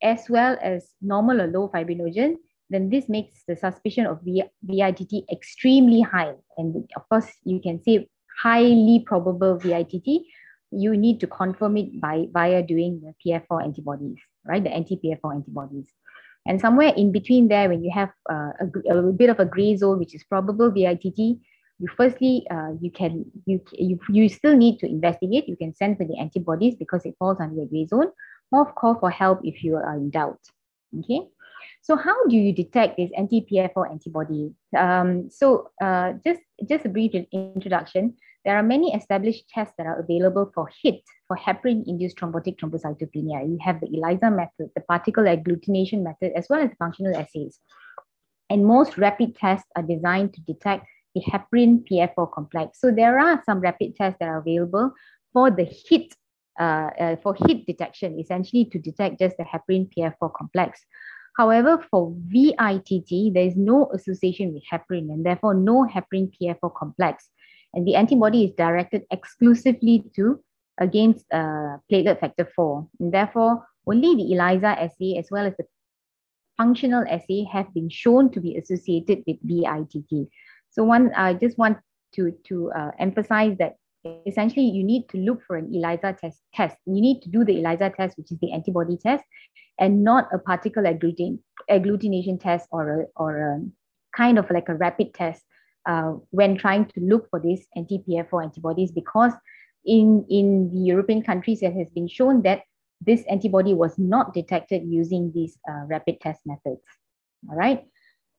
[0.02, 2.36] as well as normal or low fibrinogen,
[2.70, 6.34] then this makes the suspicion of VITT extremely high.
[6.58, 8.08] And of course, you can say
[8.42, 10.24] highly probable VITT.
[10.72, 14.64] You need to confirm it by via doing the PF4 antibodies, right?
[14.64, 15.92] The anti-PF4 antibodies.
[16.48, 18.52] And somewhere in between there, when you have uh,
[18.90, 21.38] a, a, bit of a gray zone, which is probable VITT,
[21.82, 25.50] you firstly, uh, you can, you, you, you still need to investigate.
[25.50, 28.12] You can send for the antibodies because it falls under the gray zone,
[28.52, 30.40] or call for help if you are in doubt.
[31.00, 31.22] Okay.
[31.82, 34.54] So how do you detect this anti-PF4 antibody?
[34.78, 38.16] Um, so uh, just, just a brief introduction.
[38.46, 43.48] There are many established tests that are available for HIT, for heparin-induced thrombotic thrombocytopenia.
[43.48, 47.60] You have the ELISA method, the particle agglutination method, as well as functional assays.
[48.52, 50.86] And most rapid tests are designed to detect
[51.16, 52.80] the heparin PF4 complex.
[52.80, 54.94] So there are some rapid tests that are available
[55.34, 56.16] for the HIT,
[56.60, 60.86] uh, uh, for HIT detection, essentially to detect just the heparin PF4 complex.
[61.38, 67.30] However, for VITT, there is no association with heparin and therefore no heparin PF4 complex.
[67.74, 70.44] And the antibody is directed exclusively to
[70.78, 72.88] against uh, platelet factor 4.
[73.00, 75.66] And therefore, only the ELISA assay as well as the
[76.58, 80.28] functional assay have been shown to be associated with VITT.
[80.72, 81.78] So one, I just want
[82.16, 83.76] to, to uh, emphasize that
[84.26, 86.78] essentially you need to look for an ELISA test, test.
[86.86, 89.24] You need to do the ELISA test, which is the antibody test,
[89.80, 93.62] and not a particle agglutin, agglutination test or a, or a
[94.16, 95.44] kind of like a rapid test
[95.88, 99.34] uh, when trying to look for these anti-PF4 antibodies because
[99.86, 102.62] in, in the European countries, it has been shown that
[103.02, 106.84] this antibody was not detected using these uh, rapid test methods.
[107.50, 107.84] All right.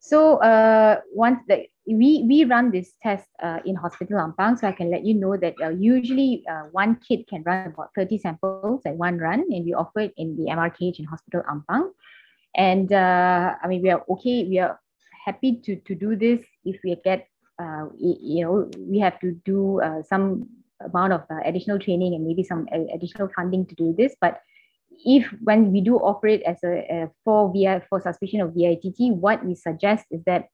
[0.03, 4.73] So uh, once the, we, we run this test uh, in Hospital Ampang, so I
[4.73, 8.83] can let you know that uh, usually uh, one kit can run about 30 samples
[8.85, 11.91] at one run, and we offer it in the MRKH in Hospital Ampang.
[12.57, 14.81] And uh, I mean, we are okay, we are
[15.25, 17.29] happy to, to do this if we get,
[17.61, 20.49] uh, you know, we have to do some
[20.85, 24.41] amount of additional training and maybe some additional funding to do this, but
[25.05, 29.45] if when we do operate as a, a for VI for suspicion of VITT, what
[29.45, 30.49] we suggest is that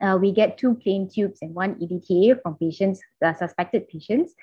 [0.00, 3.00] uh, we get two plain tubes and one EDTA from patients,
[3.38, 4.34] suspected patients.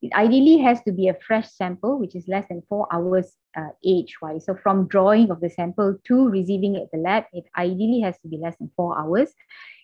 [0.00, 3.68] It ideally has to be a fresh sample, which is less than four hours uh,
[3.84, 4.46] age-wise.
[4.46, 8.18] So from drawing of the sample to receiving it at the lab, it ideally has
[8.22, 9.32] to be less than four hours.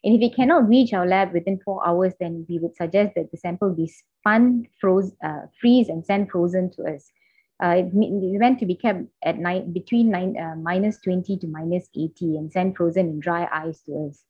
[0.02, 3.30] And if it cannot reach our lab within four hours, then we would suggest that
[3.30, 7.12] the sample be spun, froze, uh, freeze, and sent frozen to us.
[7.62, 11.88] Uh, it, meant to be kept at night between nine, uh, minus 20 to minus
[11.96, 14.22] 80 and sent frozen in dry ice to us.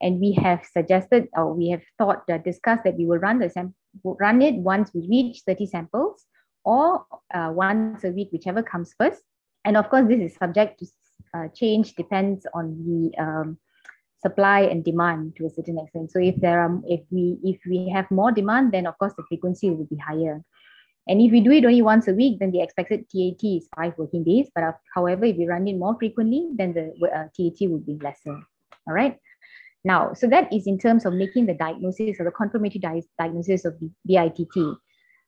[0.00, 3.50] And we have suggested or we have thought, uh, discussed that we will run the
[3.50, 6.26] sam- run it once we reach 30 samples
[6.64, 9.22] or uh, once a week, whichever comes first.
[9.64, 10.86] And of course, this is subject to
[11.34, 13.58] uh, change, depends on the um,
[14.22, 16.10] supply and demand to a certain extent.
[16.10, 19.24] So if there are, if we if we have more demand, then of course the
[19.28, 20.42] frequency will be higher.
[21.08, 23.94] And if we do it only once a week, then the expected TAT is five
[23.96, 24.48] working days.
[24.54, 27.98] But uh, however, if we run it more frequently, then the uh, TAT would be
[28.02, 28.40] lesser.
[28.86, 29.16] All right.
[29.84, 33.64] Now, so that is in terms of making the diagnosis or the confirmatory di diagnosis
[33.64, 33.76] of
[34.06, 34.76] VITT.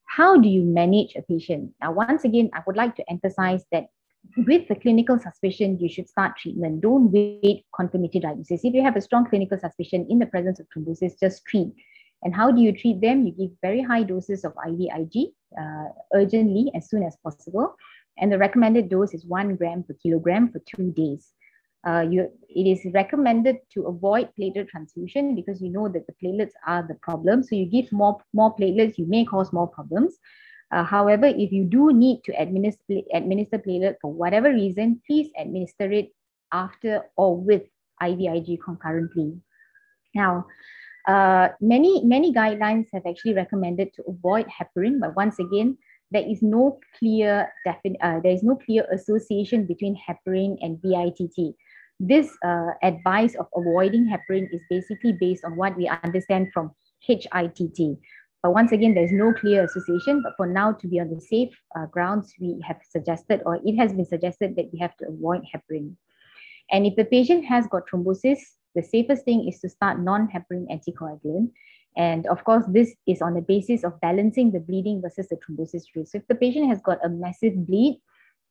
[0.05, 1.73] How do you manage a patient?
[1.81, 3.87] Now, once again, I would like to emphasize that
[4.47, 6.83] with the clinical suspicion, you should start treatment.
[6.83, 8.65] Don't wait confirmatory diagnosis.
[8.65, 11.73] If you have a strong clinical suspicion in the presence of thrombosis, just treat.
[12.23, 13.27] And how do you treat them?
[13.27, 17.75] You give very high doses of IVIG uh, urgently as soon as possible.
[18.19, 21.33] And the recommended dose is one gram per kilogram for two days.
[21.85, 26.53] Uh, you, it is recommended to avoid platelet transfusion because you know that the platelets
[26.67, 27.43] are the problem.
[27.43, 30.17] So you give more, more platelets, you may cause more problems.
[30.71, 35.91] Uh, however, if you do need to administer, administer platelet for whatever reason, please administer
[35.91, 36.11] it
[36.53, 37.63] after or with
[38.01, 39.41] IVIG concurrently.
[40.15, 40.47] Now,
[41.09, 45.77] uh, many, many guidelines have actually recommended to avoid heparin, but once again,
[46.11, 51.55] there is no clear defin- uh, there is no clear association between heparin and VITT.
[51.99, 56.73] This uh, advice of avoiding heparin is basically based on what we understand from
[57.07, 57.99] HITT,
[58.43, 60.21] but once again, there's no clear association.
[60.23, 63.77] But for now, to be on the safe uh, grounds, we have suggested, or it
[63.77, 65.95] has been suggested, that we have to avoid heparin.
[66.71, 68.41] And if the patient has got thrombosis,
[68.75, 71.51] the safest thing is to start non-heparin anticoagulant.
[71.97, 75.85] And of course, this is on the basis of balancing the bleeding versus the thrombosis
[75.95, 76.13] risk.
[76.13, 78.01] So if the patient has got a massive bleed,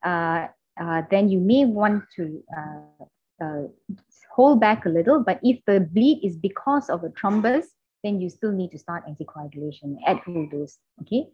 [0.04, 0.48] uh,
[0.80, 3.06] uh, then you may want to uh,
[3.44, 3.64] uh,
[4.34, 5.24] hold back a little.
[5.24, 7.66] But if the bleed is because of a thrombus,
[8.04, 10.78] then you still need to start anticoagulation at full dose.
[11.02, 11.28] Okay.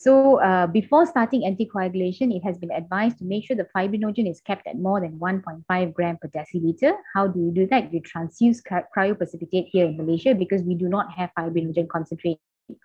[0.00, 4.40] So uh, before starting anticoagulation, it has been advised to make sure the fibrinogen is
[4.40, 6.94] kept at more than 1.5 gram per deciliter.
[7.14, 7.92] How do you do that?
[7.92, 12.38] You transfuse cryoprecipitate here in Malaysia because we do not have fibrinogen concentrate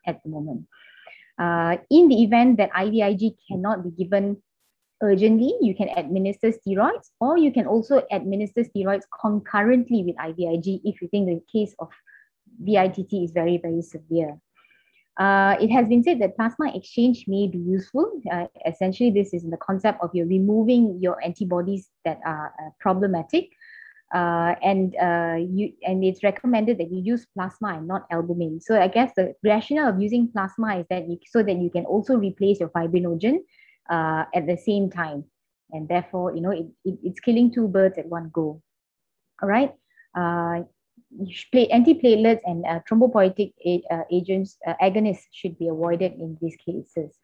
[0.06, 0.68] at the moment.
[1.40, 4.44] Uh, in the event that IVIG cannot be given
[5.02, 11.02] urgently, you can administer steroids or you can also administer steroids concurrently with IVIG if
[11.02, 11.88] you think the case of
[12.60, 14.38] VITT is very, very severe.
[15.18, 18.22] Uh, it has been said that plasma exchange may be useful.
[18.32, 23.50] Uh, essentially, this is the concept of you removing your antibodies that are uh, problematic.
[24.14, 28.62] Uh, and uh, you and it's recommended that you use plasma and not albumin.
[28.62, 31.86] So I guess the rationale of using plasma is that you, so that you can
[31.86, 33.40] also replace your fibrinogen
[33.90, 35.26] uh, at the same time,
[35.72, 38.62] and therefore you know it, it, it's killing two birds at one go.
[39.42, 39.74] All right
[41.20, 43.54] antiplatelets and uh, thrombopoietic
[43.92, 47.18] uh, agents, uh, agonists should be avoided in these cases.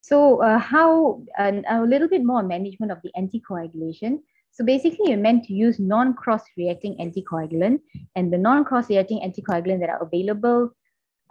[0.00, 4.18] So uh, how, a little bit more management of the anticoagulation.
[4.52, 7.80] So basically you're meant to use non-cross-reacting anticoagulant
[8.14, 10.70] and the non-cross-reacting anticoagulant that are available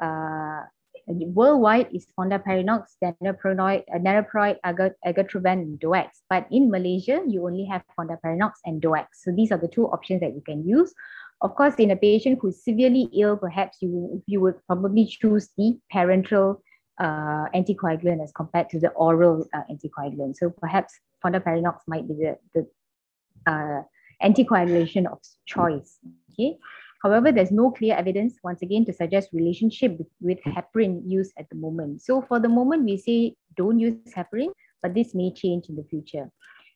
[0.02, 0.64] uh,
[1.08, 6.22] worldwide is fondaparinux, niraparib, uh, niraparib, argatroban, and DOACs.
[6.30, 9.16] But in Malaysia, you only have fondaparinux and DOACs.
[9.24, 10.94] So these are the two options that you can use.
[11.42, 15.78] Of course, in a patient who's severely ill, perhaps you, you would probably choose the
[15.94, 16.58] parenteral
[17.00, 20.38] uh, anticoagulant as compared to the oral uh, anticoagulant.
[20.38, 20.94] So perhaps
[21.24, 23.82] fondaparinux might be the, the uh,
[24.26, 26.00] anticoagulation of choice.
[26.32, 26.58] Okay.
[27.04, 31.50] However, there's no clear evidence, once again, to suggest relationship with, with heparin use at
[31.50, 32.02] the moment.
[32.02, 34.52] So for the moment, we say don't use heparin,
[34.82, 36.32] but this may change in the future.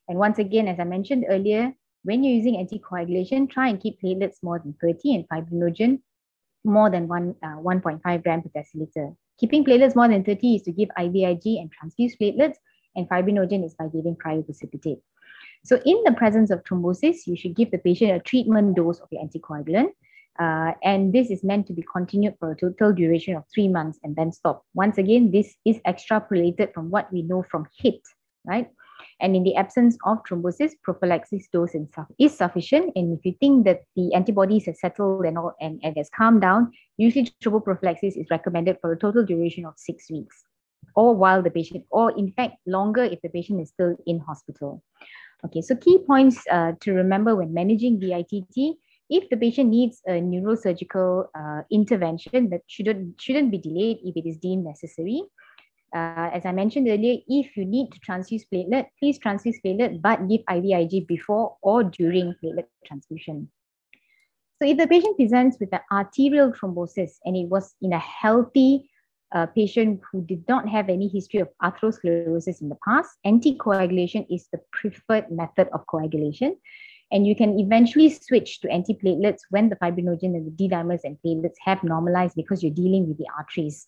[0.10, 1.72] And once again, as I mentioned earlier,
[2.08, 6.00] when you're using anticoagulation, try and keep platelets more than 30 and fibrinogen
[6.64, 9.14] more than one, uh, 1.5 gram per deciliter.
[9.38, 12.56] Keeping platelets more than 30 is to give IVIG and transfuse platelets,
[12.96, 15.02] and fibrinogen is by giving cryoprecipitate.
[15.66, 19.10] So in the presence of thrombosis, you should give the patient a treatment dose of
[19.12, 19.90] your anticoagulant.
[20.40, 24.00] Uh, and this is meant to be continued for a total duration of three months
[24.04, 24.64] and then stop.
[24.74, 28.00] Once again, this is extrapolated from what we know from HIT,
[28.46, 28.70] right?
[29.20, 31.76] And in the absence of thrombosis, prophylaxis dose
[32.20, 32.94] is sufficient.
[32.96, 36.42] And if you think that the antibodies have settled and, all, and, and has calmed
[36.42, 40.46] down, usually thromboprophylaxis is recommended for a total duration of six weeks
[40.96, 44.84] or while the patient, or in fact, longer if the patient is still in hospital.
[45.46, 48.78] Okay, so key points uh, to remember when managing VITT,
[49.10, 54.28] if the patient needs a neurosurgical uh, intervention that shouldn't, shouldn't be delayed if it
[54.28, 55.22] is deemed necessary.
[55.96, 60.28] Uh, as I mentioned earlier, if you need to transfuse platelet, please transfuse platelet, but
[60.28, 63.50] give IVIG before or during platelet transfusion.
[64.62, 68.90] So if the patient presents with an arterial thrombosis and it was in a healthy
[69.34, 74.48] uh, patient who did not have any history of atherosclerosis in the past, anticoagulation is
[74.52, 76.58] the preferred method of coagulation.
[77.12, 81.18] And you can eventually switch to antiplatelets when the fibrinogen and the D dimers and
[81.24, 83.88] platelets have normalized because you're dealing with the arteries.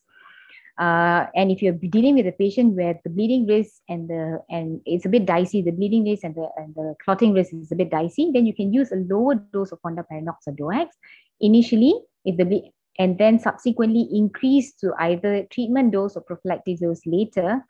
[0.80, 4.80] Uh, and if you're dealing with a patient where the bleeding risk and the and
[4.86, 7.76] it's a bit dicey, the bleeding risk and the and the clotting risk is a
[7.76, 10.96] bit dicey, then you can use a lower dose of fondaparinux or DOACs
[11.42, 11.94] initially
[12.24, 17.66] if the and then subsequently increase to either treatment dose or prophylactic dose later,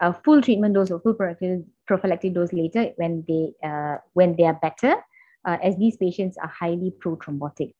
[0.00, 4.44] a full treatment dose or full prophylactic, prophylactic dose later when they uh, when they
[4.44, 4.96] are better,
[5.44, 7.74] uh, as these patients are highly prothrombotic.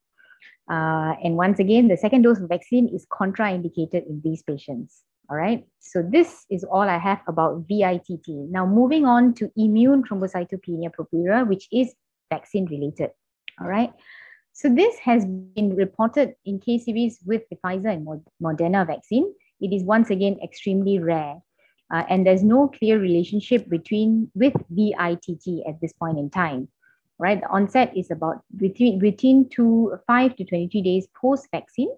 [0.71, 5.03] Uh, and once again, the second dose of vaccine is contraindicated in these patients.
[5.31, 5.65] All right.
[5.81, 8.27] So this is all I have about VITT.
[8.29, 11.95] Now moving on to immune thrombocytopenia purpura, which is
[12.31, 13.11] vaccine related.
[13.61, 13.93] All right.
[14.53, 18.07] So this has been reported in case series with the Pfizer and
[18.43, 19.33] Moderna vaccine.
[19.61, 21.37] It is once again extremely rare.
[21.93, 26.69] Uh, and there's no clear relationship between with VITT at this point in time
[27.19, 27.41] right?
[27.41, 31.91] The onset is about between, between two, 5 to 23 days post-vaccine.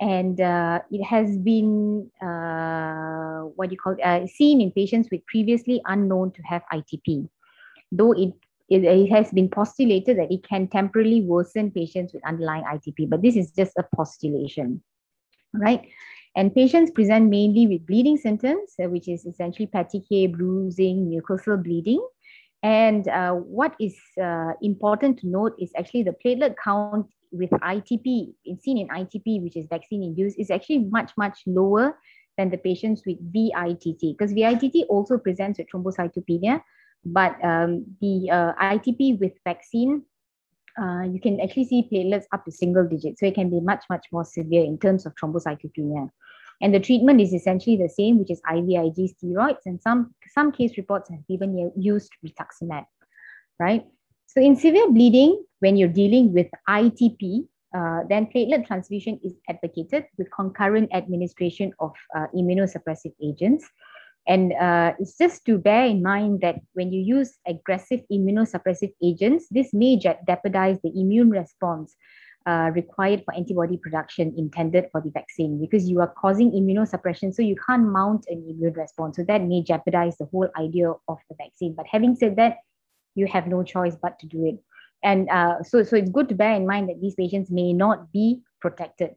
[0.00, 5.80] And uh, it has been, uh, what you call uh, seen in patients with previously
[5.86, 7.28] unknown to have ITP.
[7.90, 8.32] Though it,
[8.68, 13.22] it, it has been postulated that it can temporarily worsen patients with underlying ITP, but
[13.22, 14.82] this is just a postulation,
[15.52, 15.88] right?
[16.36, 22.06] And patients present mainly with bleeding symptoms, uh, which is essentially petechiae, bruising, mucosal bleeding,
[22.62, 28.32] and uh, what is uh, important to note is actually the platelet count with ITP,
[28.60, 31.98] seen in ITP, which is vaccine induced, is actually much, much lower
[32.36, 36.62] than the patients with VITT, because VITT also presents with thrombocytopenia,
[37.04, 40.02] but um, the uh, ITP with vaccine,
[40.80, 43.20] uh, you can actually see platelets up to single digits.
[43.20, 46.10] So it can be much, much more severe in terms of thrombocytopenia.
[46.60, 50.76] And the treatment is essentially the same, which is IVIG steroids, and some, some case
[50.76, 52.84] reports have even used rituximab,
[53.60, 53.84] right?
[54.26, 60.06] So in severe bleeding, when you're dealing with ITP, uh, then platelet transfusion is advocated
[60.16, 63.68] with concurrent administration of uh, immunosuppressive agents.
[64.26, 69.46] And uh, it's just to bear in mind that when you use aggressive immunosuppressive agents,
[69.50, 71.94] this may jeopardize the immune response
[72.48, 77.42] uh, required for antibody production intended for the vaccine because you are causing immunosuppression, so
[77.42, 79.16] you can't mount an immune response.
[79.16, 81.74] So that may jeopardize the whole idea of the vaccine.
[81.76, 82.56] But having said that,
[83.14, 84.58] you have no choice but to do it.
[85.04, 88.10] And uh, so, so it's good to bear in mind that these patients may not
[88.12, 89.10] be protected,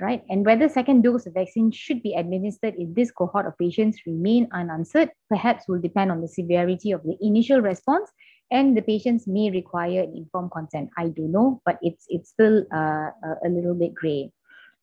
[0.00, 0.22] right?
[0.30, 4.48] And whether second dose of vaccine should be administered if this cohort of patients remain
[4.52, 8.08] unanswered, perhaps will depend on the severity of the initial response
[8.50, 10.90] and the patients may require informed consent.
[10.96, 13.10] I do know, but it's it's still uh,
[13.44, 14.32] a little bit gray.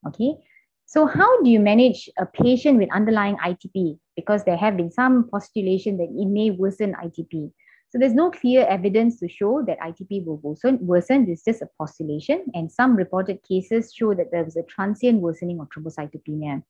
[0.07, 0.35] Okay,
[0.85, 3.99] so how do you manage a patient with underlying ITP?
[4.15, 7.51] Because there have been some postulation that it may worsen ITP.
[7.89, 10.77] So there's no clear evidence to show that ITP will worsen.
[10.81, 15.21] Worsen is just a postulation, and some reported cases show that there was a transient
[15.21, 16.63] worsening of thrombocytopenia.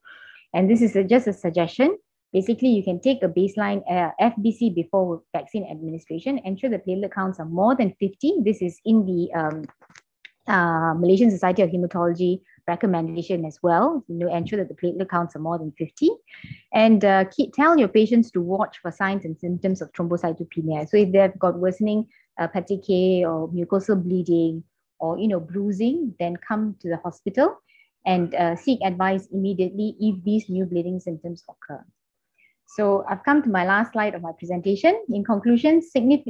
[0.53, 1.97] And this is a, just a suggestion
[2.33, 7.39] Basically, you can take a baseline uh, FBC before vaccine administration, ensure the platelet counts
[7.39, 8.41] are more than 50.
[8.43, 9.65] This is in the um,
[10.47, 14.03] uh, Malaysian Society of Hematology recommendation as well.
[14.07, 16.09] You know, ensure that the platelet counts are more than 50.
[16.73, 20.89] And uh, keep, tell your patients to watch for signs and symptoms of thrombocytopenia.
[20.89, 22.07] So if they've got worsening
[22.39, 24.63] uh, petechiae or mucosal bleeding
[24.99, 27.57] or, you know, bruising, then come to the hospital
[28.05, 31.83] and uh, seek advice immediately if these new bleeding symptoms occur.
[32.69, 35.01] So I've come to my last slide of my presentation.
[35.09, 35.81] In conclusion,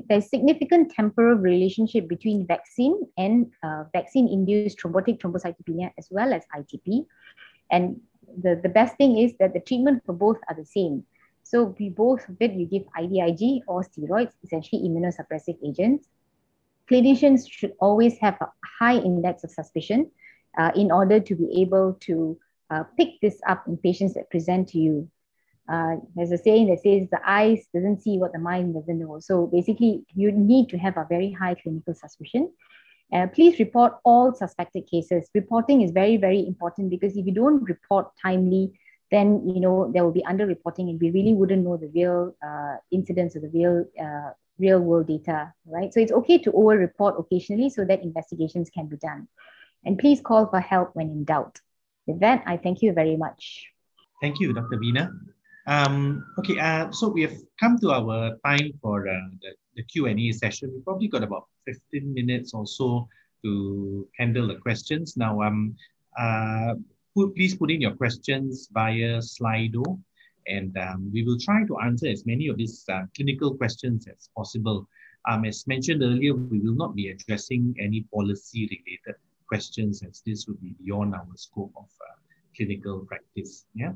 [0.08, 7.08] there's significant temporal relationship between vaccine and uh, vaccine-induced thrombotic thrombocytopenia as well as ITP.
[7.72, 8.00] And
[8.42, 11.04] the, the best thing is that the treatment for both are the same.
[11.42, 16.08] So we both of you give IVIG or steroids, essentially immunosuppressive agents.
[16.90, 18.48] Clinicians should always have a
[18.80, 20.12] high index of suspicion
[20.58, 22.38] uh, in order to be able to
[22.70, 25.10] uh, pick this up in patients that present to you
[25.70, 29.20] uh, there's a saying that says the eyes doesn't see what the mind doesn't know.
[29.20, 32.52] So basically, you need to have a very high clinical suspicion.
[33.14, 35.30] Uh, please report all suspected cases.
[35.34, 38.80] Reporting is very, very important because if you don't report timely,
[39.12, 42.76] then you know there will be underreporting, and we really wouldn't know the real uh,
[42.92, 45.94] incidents or the real uh, real world data, right?
[45.94, 49.28] So it's okay to over report occasionally so that investigations can be done.
[49.86, 51.62] And please call for help when in doubt.
[52.08, 53.68] With that, I thank you very much.
[54.22, 54.78] Thank you, Dr.
[54.78, 55.12] Veena.
[55.68, 60.32] Um, okay, uh, so we have come to our time for uh, the, the Q&A
[60.32, 60.72] session.
[60.74, 63.10] We probably got about 15 minutes or so
[63.44, 65.18] to handle the questions.
[65.18, 65.76] Now, um,
[66.18, 66.76] uh,
[67.14, 70.00] put, please put in your questions via Slido
[70.48, 74.30] and um, we will try to answer as many of these uh, clinical questions as
[74.36, 74.88] possible.
[75.28, 79.20] Um, as mentioned earlier, we will not be addressing any policy related
[79.50, 82.16] questions as this would be beyond our scope of uh,
[82.56, 83.66] clinical practice.
[83.76, 83.92] Yeah.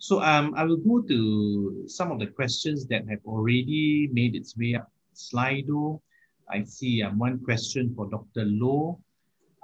[0.00, 4.56] So um, I will go to some of the questions that have already made its
[4.56, 6.00] way up Slido.
[6.48, 8.48] I see um, one question for Dr.
[8.48, 8.98] Loh.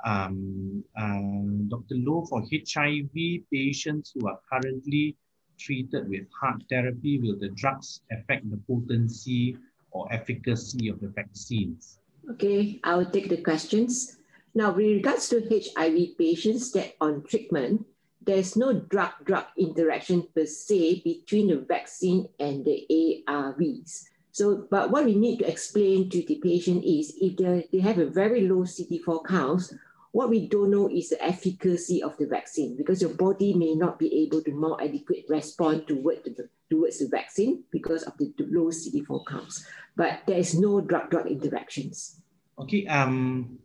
[0.05, 1.97] Um, uh, Dr.
[1.97, 5.17] Loh, for HIV patients who are currently
[5.59, 9.57] treated with HAART therapy, will the drugs affect the potency
[9.91, 11.99] or efficacy of the vaccines?
[12.33, 14.19] Okay, I will take the questions.
[14.55, 17.87] Now, with regards to HIV patients that on treatment,
[18.27, 22.85] there's no drug-drug interaction per se between the vaccine and the
[23.29, 24.05] ARVs.
[24.33, 28.11] So, but what we need to explain to the patient is if they have a
[28.11, 29.73] very low CD4 count,
[30.13, 33.99] what we don't know is the efficacy of the vaccine because your body may not
[33.99, 38.69] be able to more adequate respond toward the, towards the vaccine because of the low
[38.69, 39.65] CD4 counts.
[39.95, 42.21] But there is no drug-drug interactions.
[42.59, 42.87] Okay.
[42.87, 43.59] Um,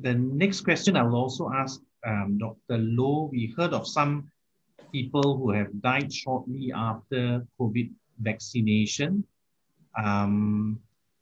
[0.00, 2.78] the next question I will also ask um, Dr.
[2.78, 4.30] Loh, We heard of some
[4.92, 7.90] people who have died shortly after COVID
[8.20, 9.24] vaccination.
[9.96, 10.80] Um,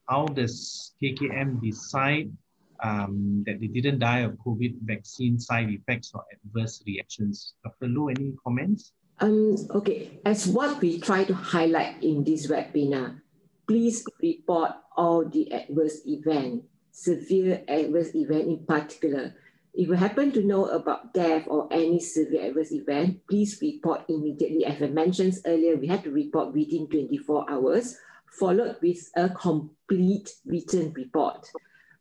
[0.09, 2.31] how does KKM decide
[2.83, 7.55] um, that they didn't die of COVID vaccine side effects or adverse reactions.
[7.65, 7.87] Dr.
[7.89, 8.93] Loh, any comments?
[9.21, 13.23] Um, okay, as what we try to highlight in this webinar,
[13.69, 19.35] please report all the adverse event, severe adverse event in particular.
[19.75, 24.67] If you happen to know about death or any severe adverse event, please report immediately.
[24.67, 27.97] As I mentioned earlier, we have to report within 24 hours,
[28.39, 31.51] followed with a complete written report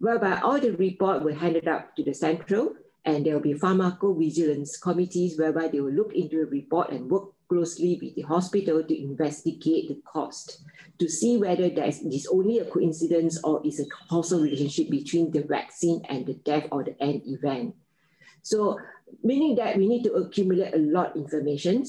[0.02, 2.74] whereby all the report will handed up to the central
[3.06, 7.30] and there will be pharmacovigilance committees whereby they will look into the report and work
[7.52, 10.62] closely with the hospital to investigate the cost
[11.00, 15.44] to see whether there is, only a coincidence or is a causal relationship between the
[15.44, 17.76] vaccine and the death or the end event.
[18.42, 18.80] So
[19.22, 21.84] meaning that we need to accumulate a lot of information,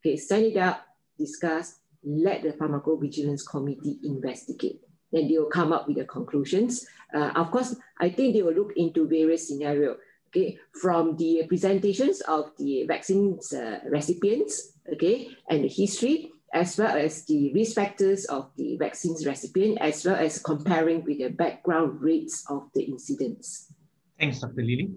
[0.00, 0.78] okay, send it out,
[1.18, 4.80] discuss, let the pharmacovigilance committee investigate
[5.12, 6.86] then they will come up with the conclusions.
[7.14, 9.98] Uh, of course, I think they will look into various scenarios.
[10.28, 16.96] Okay, from the presentations of the vaccines uh, recipients, okay, and the history, as well
[16.96, 22.00] as the risk factors of the vaccines recipient, as well as comparing with the background
[22.00, 23.72] rates of the incidents.
[24.18, 24.62] Thanks, Dr.
[24.62, 24.90] Lily.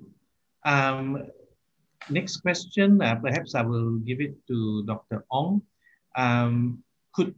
[0.66, 1.28] Um,
[2.10, 5.26] next question, uh, perhaps I will give it to Dr.
[5.32, 5.62] Ong.
[6.16, 6.84] Um,
[7.14, 7.36] could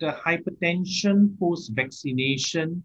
[0.00, 2.84] the hypertension post-vaccination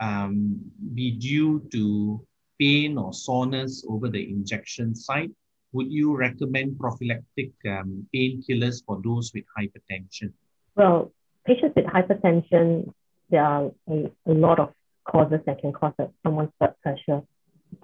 [0.00, 0.60] um,
[0.94, 2.26] be due to
[2.58, 5.30] pain or soreness over the injection site?
[5.72, 10.32] Would you recommend prophylactic um, painkillers for those with hypertension?
[10.76, 11.12] Well,
[11.46, 12.92] patients with hypertension,
[13.30, 14.72] there are a, a lot of
[15.04, 17.22] causes that can cause someone's blood pressure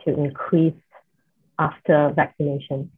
[0.05, 0.75] to increase
[1.59, 2.91] after vaccination.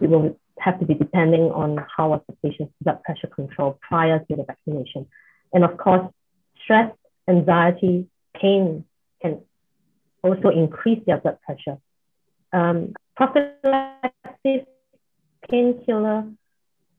[0.00, 4.18] We will have to be depending on how was the patient's blood pressure control prior
[4.18, 5.06] to the vaccination.
[5.52, 6.12] And of course,
[6.62, 6.92] stress,
[7.28, 8.84] anxiety, pain
[9.20, 9.42] can
[10.22, 11.78] also increase their blood pressure.
[12.52, 14.66] Um, prophylactic
[15.48, 16.24] painkiller,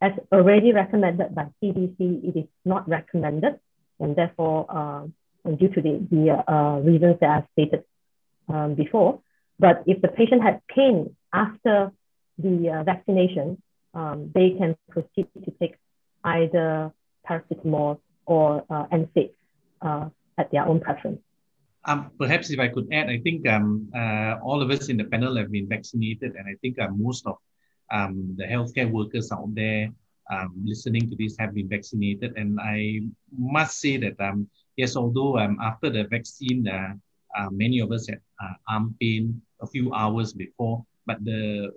[0.02, 3.60] as already recommended by CDC, it is not recommended,
[4.00, 7.84] and therefore, uh, due to the, the uh, reasons that I've stated
[8.50, 9.22] um, before.
[9.60, 11.92] But if the patient had pain after
[12.38, 13.62] the uh, vaccination,
[13.94, 15.76] um, they can proceed to take
[16.24, 16.92] either
[17.28, 18.86] paracetamol or uh,
[19.82, 21.22] uh, at their own preference.
[21.86, 25.04] Um, perhaps if I could add, I think um, uh, all of us in the
[25.04, 27.38] panel have been vaccinated, and I think uh, most of
[27.92, 29.92] um, the healthcare workers out there
[30.32, 32.38] um, listening to this have been vaccinated.
[32.38, 33.02] And I
[33.38, 34.48] must say that um,
[34.78, 36.94] yes, although um, after the vaccine, uh,
[37.38, 41.72] uh, many of us had uh, arm pain a few hours before, but the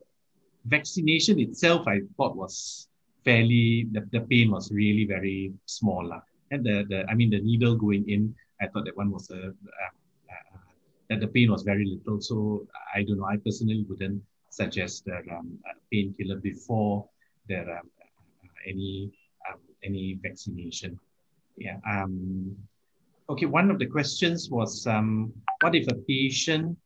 [0.66, 2.88] vaccination itself, I thought was
[3.24, 6.12] fairly, the, the pain was really very small.
[6.12, 6.20] Uh.
[6.50, 9.48] And the, the, I mean, the needle going in, I thought that one was a,
[9.48, 10.58] uh,
[11.08, 12.20] that the pain was very little.
[12.20, 15.58] So I don't know, I personally wouldn't suggest that um,
[15.92, 17.08] painkiller before
[17.48, 17.88] there um,
[18.66, 19.12] any
[19.48, 20.98] um, any vaccination.
[21.56, 21.78] Yeah.
[21.88, 22.56] Um,
[23.28, 23.46] okay.
[23.46, 26.76] One of the questions was, um, what if a patient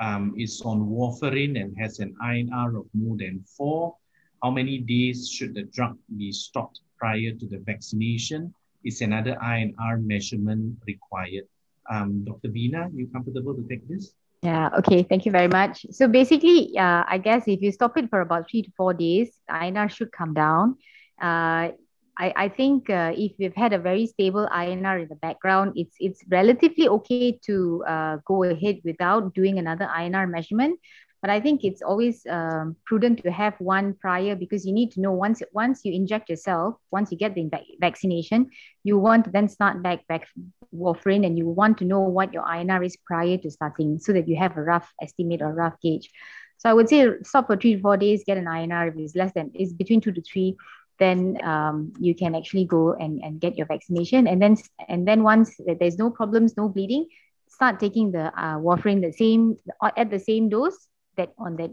[0.00, 3.96] um, is on warfarin and has an INR of more than four?
[4.42, 8.54] How many days should the drug be stopped prior to the vaccination?
[8.86, 11.50] Is another INR measurement required?
[11.90, 12.48] Um, Dr.
[12.48, 14.14] Veena, you comfortable to take this?
[14.42, 15.86] Yeah, okay, thank you very much.
[15.90, 19.30] So basically, uh, I guess if you stop it for about three to four days,
[19.50, 20.76] INR should come down.
[21.20, 21.74] Uh,
[22.18, 25.96] I, I think uh, if we've had a very stable INR in the background, it's
[25.98, 30.78] it's relatively okay to uh, go ahead without doing another INR measurement.
[31.26, 35.00] But I think it's always um, prudent to have one prior because you need to
[35.00, 37.50] know once once you inject yourself, once you get the
[37.80, 38.48] vaccination,
[38.84, 40.28] you want to then start back back
[40.72, 44.28] warfarin and you want to know what your INR is prior to starting so that
[44.28, 46.12] you have a rough estimate or rough gauge.
[46.58, 49.16] So I would say stop for three to four days, get an INR if it's
[49.16, 50.56] less than is between two to three
[51.00, 54.28] then um, you can actually go and, and get your vaccination.
[54.28, 54.56] And then
[54.88, 57.08] and then once there's no problems, no bleeding,
[57.48, 59.56] start taking the uh, warfarin the same
[59.96, 60.86] at the same dose
[61.16, 61.72] that on that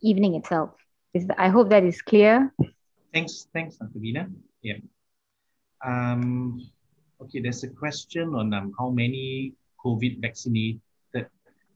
[0.00, 0.70] evening itself.
[1.12, 2.52] Is I hope that is clear.
[3.12, 3.98] Thanks, thanks, Dr.
[3.98, 4.30] Veena.
[4.62, 4.82] Yeah.
[5.84, 6.60] Um,
[7.22, 9.54] okay, there's a question on um, how many
[9.84, 10.80] COVID vaccinated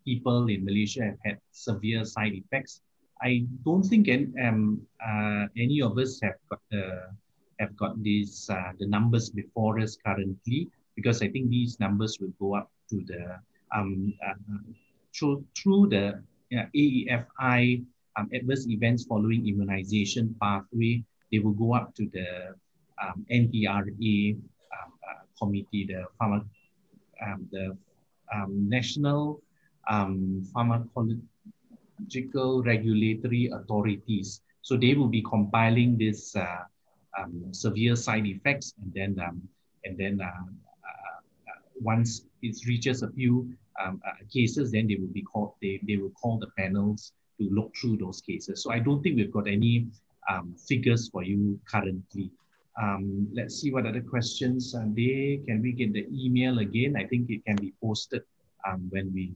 [0.04, 2.80] people in Malaysia have had severe side effects.
[3.22, 7.12] I don't think any, um, uh, any of us have got the
[7.60, 12.34] have got these uh, the numbers before us currently because I think these numbers will
[12.38, 13.36] go up to the
[13.74, 14.38] um, uh,
[15.14, 16.22] through through the
[16.52, 17.84] AEFI
[18.16, 21.04] um, adverse events following immunization pathway.
[21.30, 22.54] They will go up to the
[23.02, 26.44] um, NPRA um, uh, committee, the pharma,
[27.24, 27.76] um, the
[28.34, 29.40] um, National
[29.88, 31.20] um, Pharmacology
[32.64, 34.40] regulatory authorities.
[34.62, 36.64] So they will be compiling this uh,
[37.18, 39.16] um, severe side effects, and then
[39.84, 41.18] and then uh, uh,
[41.48, 43.50] uh once it reaches a few
[43.84, 45.52] um, uh, cases, then they will be called.
[45.62, 48.62] They, they will call the panels to look through those cases.
[48.62, 49.86] So I don't think we've got any
[50.28, 52.30] um, figures for you currently.
[52.80, 55.38] Um, let's see what other questions are there.
[55.46, 56.96] Can we get the email again?
[56.96, 58.22] I think it can be posted
[58.66, 59.32] um, when we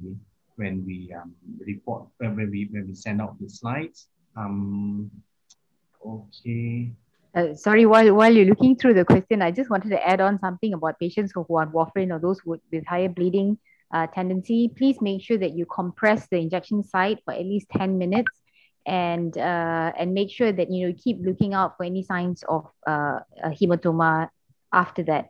[0.57, 1.35] when we um,
[1.67, 4.09] report when we when we send out the slides.
[4.37, 5.11] Um,
[6.07, 6.93] okay.
[7.35, 10.39] Uh, sorry, while while you're looking through the question, I just wanted to add on
[10.39, 13.59] something about patients who are warfarin or those with, with higher bleeding
[13.93, 14.69] uh, tendency.
[14.77, 18.31] Please make sure that you compress the injection site for at least 10 minutes
[18.87, 22.67] and uh, and make sure that you know keep looking out for any signs of
[22.87, 24.29] uh, hematoma
[24.73, 25.29] after that.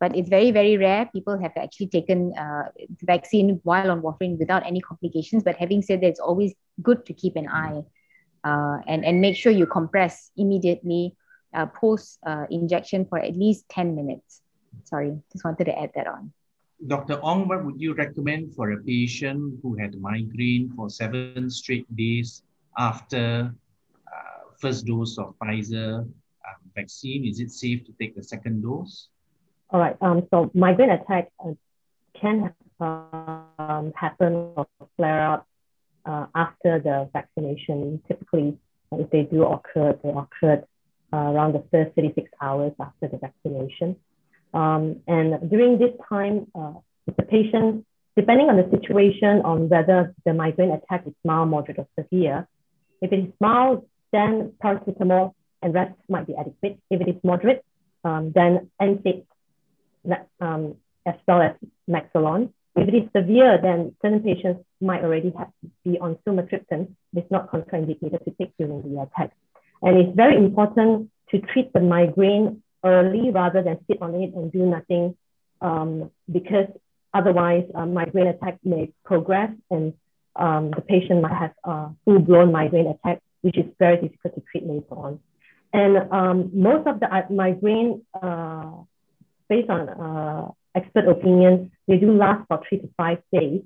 [0.00, 2.68] But it's very very rare people have actually taken uh,
[3.02, 5.42] vaccine while on warfarin without any complications.
[5.42, 7.82] But having said that it's always good to keep an eye
[8.44, 11.14] uh, and and make sure you compress immediately
[11.54, 14.40] uh, post uh, injection for at least 10 minutes.
[14.84, 16.32] Sorry just wanted to add that on
[16.86, 17.18] Dr.
[17.22, 22.42] Ong, what would you recommend for a patient who had migraine for seven straight days
[22.76, 23.54] after
[24.06, 27.24] uh, first dose of Pfizer uh, vaccine?
[27.24, 29.08] Is it safe to take the second dose?
[29.70, 29.96] All right.
[30.02, 31.52] Um, so migraine attack uh,
[32.20, 34.66] can um, happen or
[34.96, 35.46] flare up
[36.04, 38.02] uh, after the vaccination.
[38.06, 38.58] Typically,
[38.92, 40.62] uh, if they do occur, they occur
[41.14, 43.96] around the first 36 hours after the vaccination.
[44.54, 46.74] Um, and during this time, uh,
[47.06, 47.84] the patient,
[48.16, 52.46] depending on the situation, on whether the migraine attack is mild, moderate, or severe,
[53.02, 56.78] if it is mild, then paracetamol and rest might be adequate.
[56.88, 57.64] If it is moderate,
[58.04, 59.24] um, then NSAID
[60.40, 61.56] um, as well as
[61.90, 62.52] naproxen.
[62.76, 66.94] If it is severe, then certain patients might already have to be on sumatriptan.
[67.14, 69.32] It's not contraindicated to take during the attack.
[69.82, 74.52] And it's very important to treat the migraine early rather than sit on it and
[74.52, 75.16] do nothing
[75.60, 76.68] um, because
[77.12, 79.94] otherwise uh, migraine attack may progress and
[80.36, 84.66] um, the patient might have a full-blown migraine attack, which is very difficult to treat
[84.66, 85.20] later on.
[85.72, 88.70] And um, most of the uh, migraine uh,
[89.48, 93.62] based on uh, expert opinion, they do last for three to five days.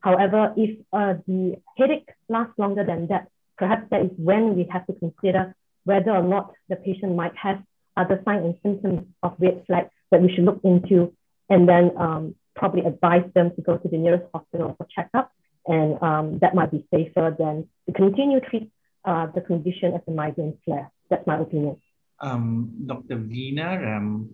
[0.00, 3.28] However, if uh, the headache lasts longer than that,
[3.58, 5.54] perhaps that is when we have to consider
[5.84, 7.62] whether or not the patient might have
[7.96, 11.12] other signs and symptoms of red flags that we should look into
[11.48, 15.30] and then um, probably advise them to go to the nearest hospital for checkup.
[15.66, 18.70] And um, that might be safer than to continue treat
[19.04, 20.90] uh, the condition as a migraine flare.
[21.10, 21.80] That's my opinion.
[22.20, 23.16] um, Dr.
[23.18, 24.30] Veena, um,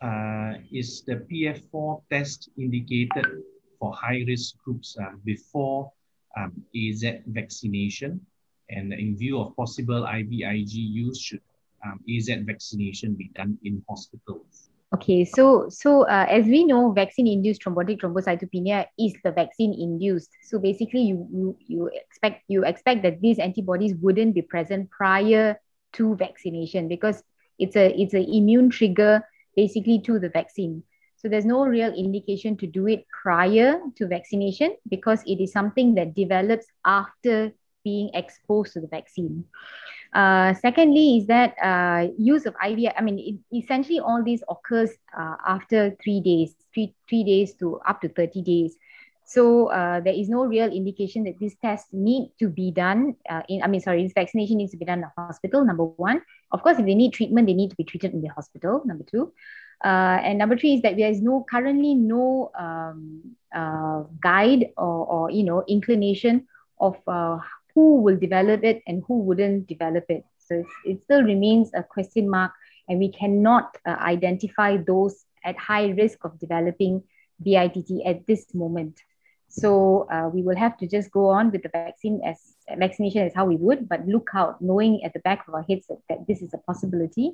[0.00, 3.26] uh, is the PF4 test indicated
[3.78, 5.92] for high-risk groups uh, before
[6.36, 8.20] um, AZ vaccination?
[8.70, 11.42] And in view of possible IVIG use, should
[11.84, 14.70] um, AZ vaccination be done in hospitals?
[14.94, 20.30] Okay, so so uh, as we know, vaccine-induced thrombotic thrombocytopenia is the vaccine-induced.
[20.44, 25.58] So basically, you, you you expect you expect that these antibodies wouldn't be present prior
[25.94, 27.22] to vaccination because
[27.58, 29.22] it's a it's an immune trigger
[29.56, 30.82] basically to the vaccine.
[31.16, 35.94] So there's no real indication to do it prior to vaccination because it is something
[35.94, 37.52] that develops after
[37.84, 39.44] being exposed to the vaccine.
[40.12, 42.92] Uh, secondly, is that uh, use of IVI.
[42.96, 47.80] I mean, it, essentially all this occurs uh, after three days, three three days to
[47.88, 48.76] up to thirty days.
[49.24, 53.16] So uh, there is no real indication that this test need to be done.
[53.28, 55.64] Uh, in I mean, sorry, this vaccination needs to be done in the hospital.
[55.64, 56.20] Number one,
[56.50, 58.82] of course, if they need treatment, they need to be treated in the hospital.
[58.84, 59.32] Number two,
[59.82, 63.32] and number three is that there is no currently no um,
[64.20, 66.46] guide or, or you know inclination
[66.78, 67.38] of uh,
[67.74, 70.24] who will develop it and who wouldn't develop it.
[70.38, 72.52] So it still remains a question mark,
[72.88, 77.02] and we cannot uh, identify those at high risk of developing
[77.40, 79.00] VITT at this moment.
[79.48, 82.38] So uh, we will have to just go on with the vaccine as
[82.78, 85.86] vaccination as how we would, but look out, knowing at the back of our heads
[85.88, 87.32] that, that this is a possibility,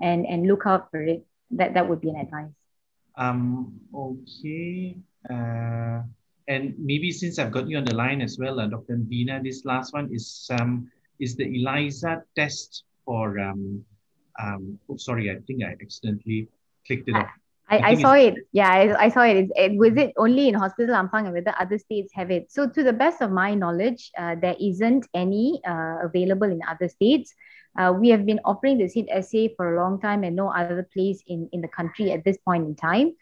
[0.00, 1.24] and and look out for it.
[1.52, 2.50] That that would be an advice.
[3.16, 3.80] Um.
[3.94, 4.96] Okay.
[5.28, 6.02] Uh
[6.50, 8.96] and maybe since I've got you on the line as well, uh, Dr.
[9.10, 10.90] Veena, this last one is um,
[11.20, 13.84] is the ELISA test for um,
[14.42, 16.48] um, oh, sorry, I think I accidentally
[16.86, 17.30] clicked it off.
[17.68, 18.34] I, I, I saw it.
[18.50, 19.36] Yeah, I, I saw it.
[19.36, 19.50] it.
[19.54, 19.78] it.
[19.78, 22.50] Was it only in Hospital Ampang and whether other states have it?
[22.50, 26.88] So, to the best of my knowledge, uh, there isn't any uh, available in other
[26.88, 27.32] states.
[27.78, 30.82] Uh, we have been offering the seed assay for a long time and no other
[30.92, 33.14] place in, in the country at this point in time.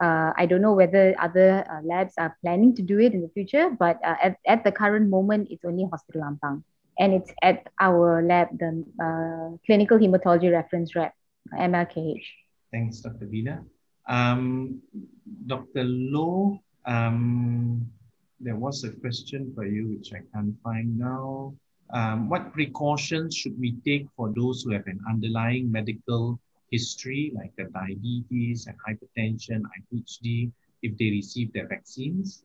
[0.00, 3.28] Uh, I don't know whether other uh, labs are planning to do it in the
[3.28, 6.62] future, but uh, at, at the current moment, it's only Hospital Ampang.
[6.98, 11.12] And it's at our lab, the uh, Clinical Hematology Reference Lab,
[11.52, 12.26] MLKH.
[12.72, 13.26] Thanks, Dr.
[13.26, 13.64] Veena.
[14.08, 14.80] Um,
[15.46, 15.84] Dr.
[15.84, 17.86] Loh, um,
[18.40, 21.54] there was a question for you which I can't find now.
[21.92, 26.40] Um, what precautions should we take for those who have an underlying medical
[26.74, 30.50] history like the diabetes and hypertension, IHD,
[30.82, 32.44] if they receive their vaccines?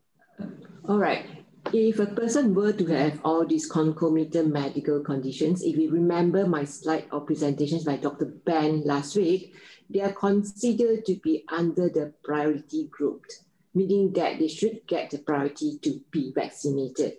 [0.88, 1.26] All right.
[1.74, 6.64] If a person were to have all these concomitant medical conditions, if you remember my
[6.64, 8.26] slide or presentations by Dr.
[8.46, 9.54] Ben last week,
[9.90, 13.26] they are considered to be under the priority group,
[13.74, 17.18] meaning that they should get the priority to be vaccinated.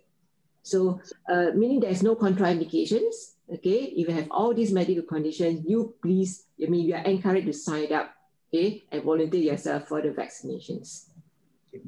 [0.62, 5.94] So, uh, meaning there's no contraindications, okay, if you have all these medical conditions, you
[6.02, 8.14] please, I mean, you are encouraged to sign up,
[8.48, 11.06] okay, and volunteer yourself for the vaccinations.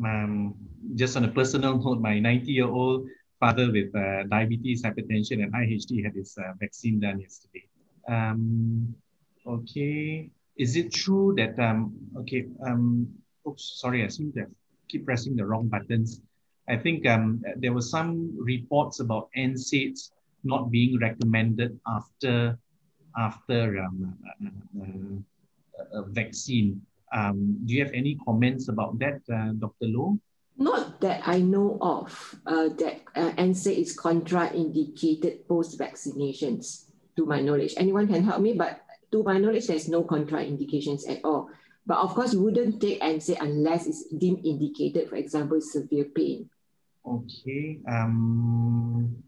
[0.04, 0.54] Um,
[0.94, 3.06] just on a personal note, my 90-year-old
[3.38, 7.64] father with uh, diabetes, hypertension, and IHD had his uh, vaccine done yesterday.
[8.08, 8.94] Um,
[9.46, 13.08] okay, is it true that, um, okay, um,
[13.46, 14.46] oops, sorry, I seem to
[14.88, 16.20] keep pressing the wrong buttons.
[16.68, 20.10] I think um, there were some reports about NSAIDs
[20.44, 22.58] not being recommended after
[23.16, 24.16] after um,
[24.80, 26.80] uh, a vaccine.
[27.12, 29.92] Um, do you have any comments about that, uh, Dr.
[29.92, 30.16] Loh?
[30.56, 32.08] Not that I know of
[32.46, 37.74] uh, that uh, NSAID is contraindicated post-vaccinations, to my knowledge.
[37.76, 38.80] Anyone can help me, but
[39.12, 41.50] to my knowledge, there's no contraindications at all.
[41.84, 46.48] But of course, you wouldn't take NSAID unless it's deemed indicated, for example, severe pain.
[47.04, 47.80] Okay.
[47.88, 49.22] Um,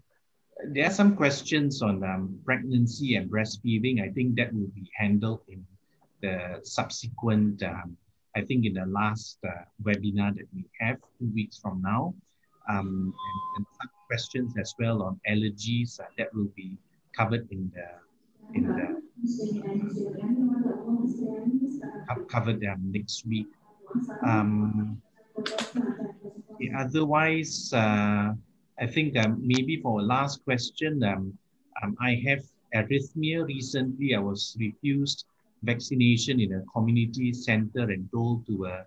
[0.69, 4.03] there are some questions on um, pregnancy and breastfeeding.
[4.03, 5.65] I think that will be handled in
[6.23, 7.97] the subsequent, um,
[8.37, 9.51] I think in the last uh,
[9.83, 12.15] webinar that we have two weeks from now.
[12.69, 13.13] Um,
[13.57, 16.79] and, and, some questions as well on allergies uh, that will be
[17.15, 17.85] covered in the
[18.55, 19.05] in the
[22.29, 23.49] covered um, next week.
[24.25, 25.01] Um,
[26.79, 28.33] otherwise, uh,
[28.81, 31.39] I think um, maybe for a last question, um,
[31.83, 32.43] um, I have
[32.75, 33.47] arrhythmia.
[33.47, 35.27] Recently, I was refused
[35.63, 38.83] vaccination in a community center and told to uh,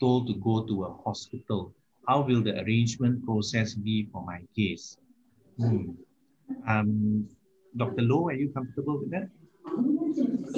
[0.00, 1.72] told to go to a hospital.
[2.06, 4.96] How will the arrangement process be for my case?
[5.58, 5.92] Hmm.
[6.68, 7.28] Um,
[7.76, 8.02] Dr.
[8.02, 9.28] Loh, are you comfortable with that?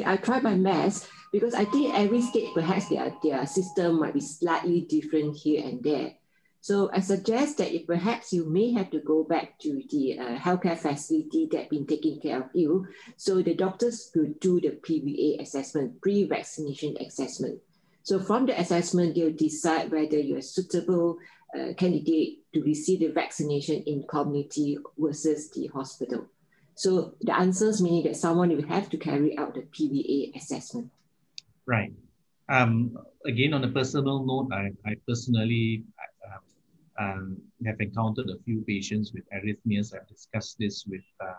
[0.04, 4.20] I try my best because I think every state perhaps their, their system might be
[4.20, 6.14] slightly different here and there.
[6.66, 10.36] So I suggest that if perhaps you may have to go back to the uh,
[10.36, 12.88] healthcare facility that been taking care of you.
[13.16, 17.60] So the doctors will do the PVA assessment, pre-vaccination assessment.
[18.02, 21.18] So from the assessment, they'll decide whether you're a suitable
[21.56, 26.26] uh, candidate to receive the vaccination in community versus the hospital.
[26.74, 30.90] So the answers meaning that someone will have to carry out the PVA assessment.
[31.64, 31.92] Right.
[32.48, 35.84] Um, again, on a personal note, I, I personally
[36.98, 37.36] um,
[37.66, 39.94] have encountered a few patients with arrhythmias.
[39.94, 41.32] I've discussed this with uh,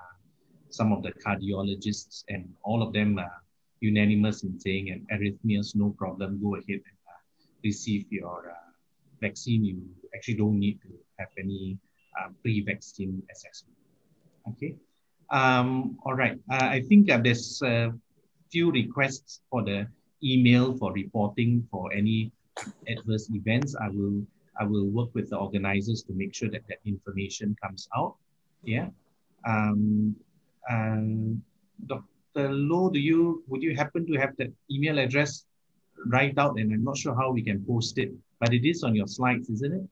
[0.70, 3.44] some of the cardiologists, and all of them are
[3.80, 7.22] unanimous in saying, and arrhythmias, no problem, go ahead and uh,
[7.64, 8.72] receive your uh,
[9.22, 9.64] vaccine.
[9.64, 9.82] You
[10.16, 10.90] actually don't need to
[11.20, 11.78] have any
[12.20, 13.76] uh, pre-vaccine assessment.
[14.50, 14.76] Okay.
[15.30, 16.40] Um, all right.
[16.52, 17.94] Uh, I think uh, there's a
[18.52, 19.88] few requests for the
[20.24, 22.32] email for reporting for any
[22.88, 23.76] adverse events.
[23.76, 24.26] I will
[24.60, 28.16] I will work with the organizers to make sure that that information comes out.
[28.64, 28.88] Yeah.
[29.46, 30.16] Um,
[30.70, 31.42] and
[31.86, 32.52] Dr.
[32.52, 35.46] Loh, do you would you happen to have that email address
[36.06, 36.60] right out?
[36.60, 39.50] And I'm not sure how we can post it, but it is on your slides,
[39.50, 39.86] isn't it?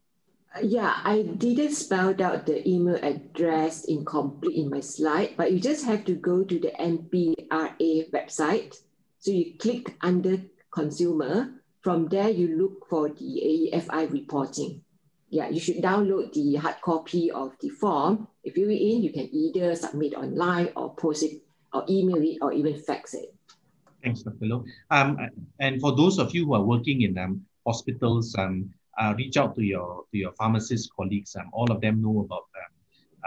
[0.56, 5.52] Uh, yeah, I didn't spell out the email address in complete in my slide, but
[5.52, 8.76] you just have to go to the NPRA website.
[9.20, 10.38] So you click under
[10.72, 11.50] consumer
[11.86, 14.82] from there, you look for the AEFI reporting.
[15.30, 18.28] Yeah, you should download the hard copy of the form.
[18.44, 22.52] If you're in, you can either submit online or post it or email it or
[22.53, 23.36] even fax it.
[24.03, 24.45] Thanks, Dr.
[24.49, 24.66] Loh.
[24.90, 25.30] Um,
[25.60, 29.53] and for those of you who are working in um, hospitals, um, uh, reach out
[29.53, 31.36] to your to your pharmacist colleagues.
[31.36, 32.45] Um, all of them know about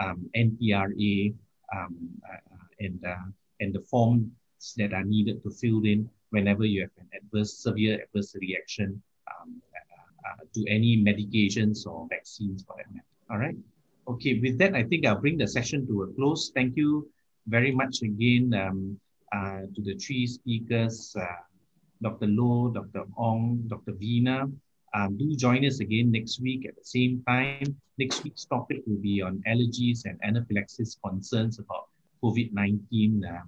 [0.03, 1.33] um, um, NPRA
[1.73, 1.95] um,
[2.27, 3.27] uh, and uh,
[3.61, 4.27] and the forms
[4.75, 9.61] that are needed to fill in whenever you have an adverse, severe adverse reaction um,
[10.25, 13.05] uh, to any medications or vaccines for that matter.
[13.31, 13.57] All right.
[14.07, 16.51] Okay, with that, I think I'll bring the session to a close.
[16.53, 17.07] Thank you
[17.47, 18.99] very much again um,
[19.31, 21.25] uh, to the three speakers, uh,
[22.01, 22.27] Dr.
[22.27, 23.05] Loh, Dr.
[23.17, 23.93] Ong, Dr.
[23.93, 24.51] Veena.
[24.95, 27.77] Um, do join us again next week at the same time.
[27.99, 31.89] Next week's topic will be on allergies and anaphylaxis concerns about
[32.23, 33.41] COVID-19 uh,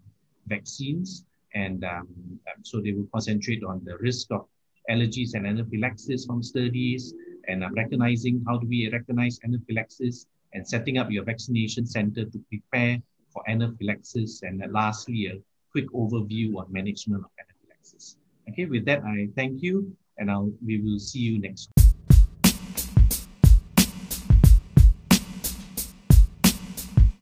[0.45, 1.25] vaccines.
[1.53, 2.07] And um,
[2.47, 4.47] um, so they will concentrate on the risk of
[4.89, 7.13] allergies and anaphylaxis from studies
[7.47, 12.39] and um, recognizing how do we recognize anaphylaxis and setting up your vaccination center to
[12.49, 12.97] prepare
[13.33, 14.41] for anaphylaxis.
[14.43, 15.39] And uh, lastly, a
[15.71, 18.17] quick overview on management of anaphylaxis.
[18.49, 21.80] Okay, with that, I thank you and I'll, we will see you next week.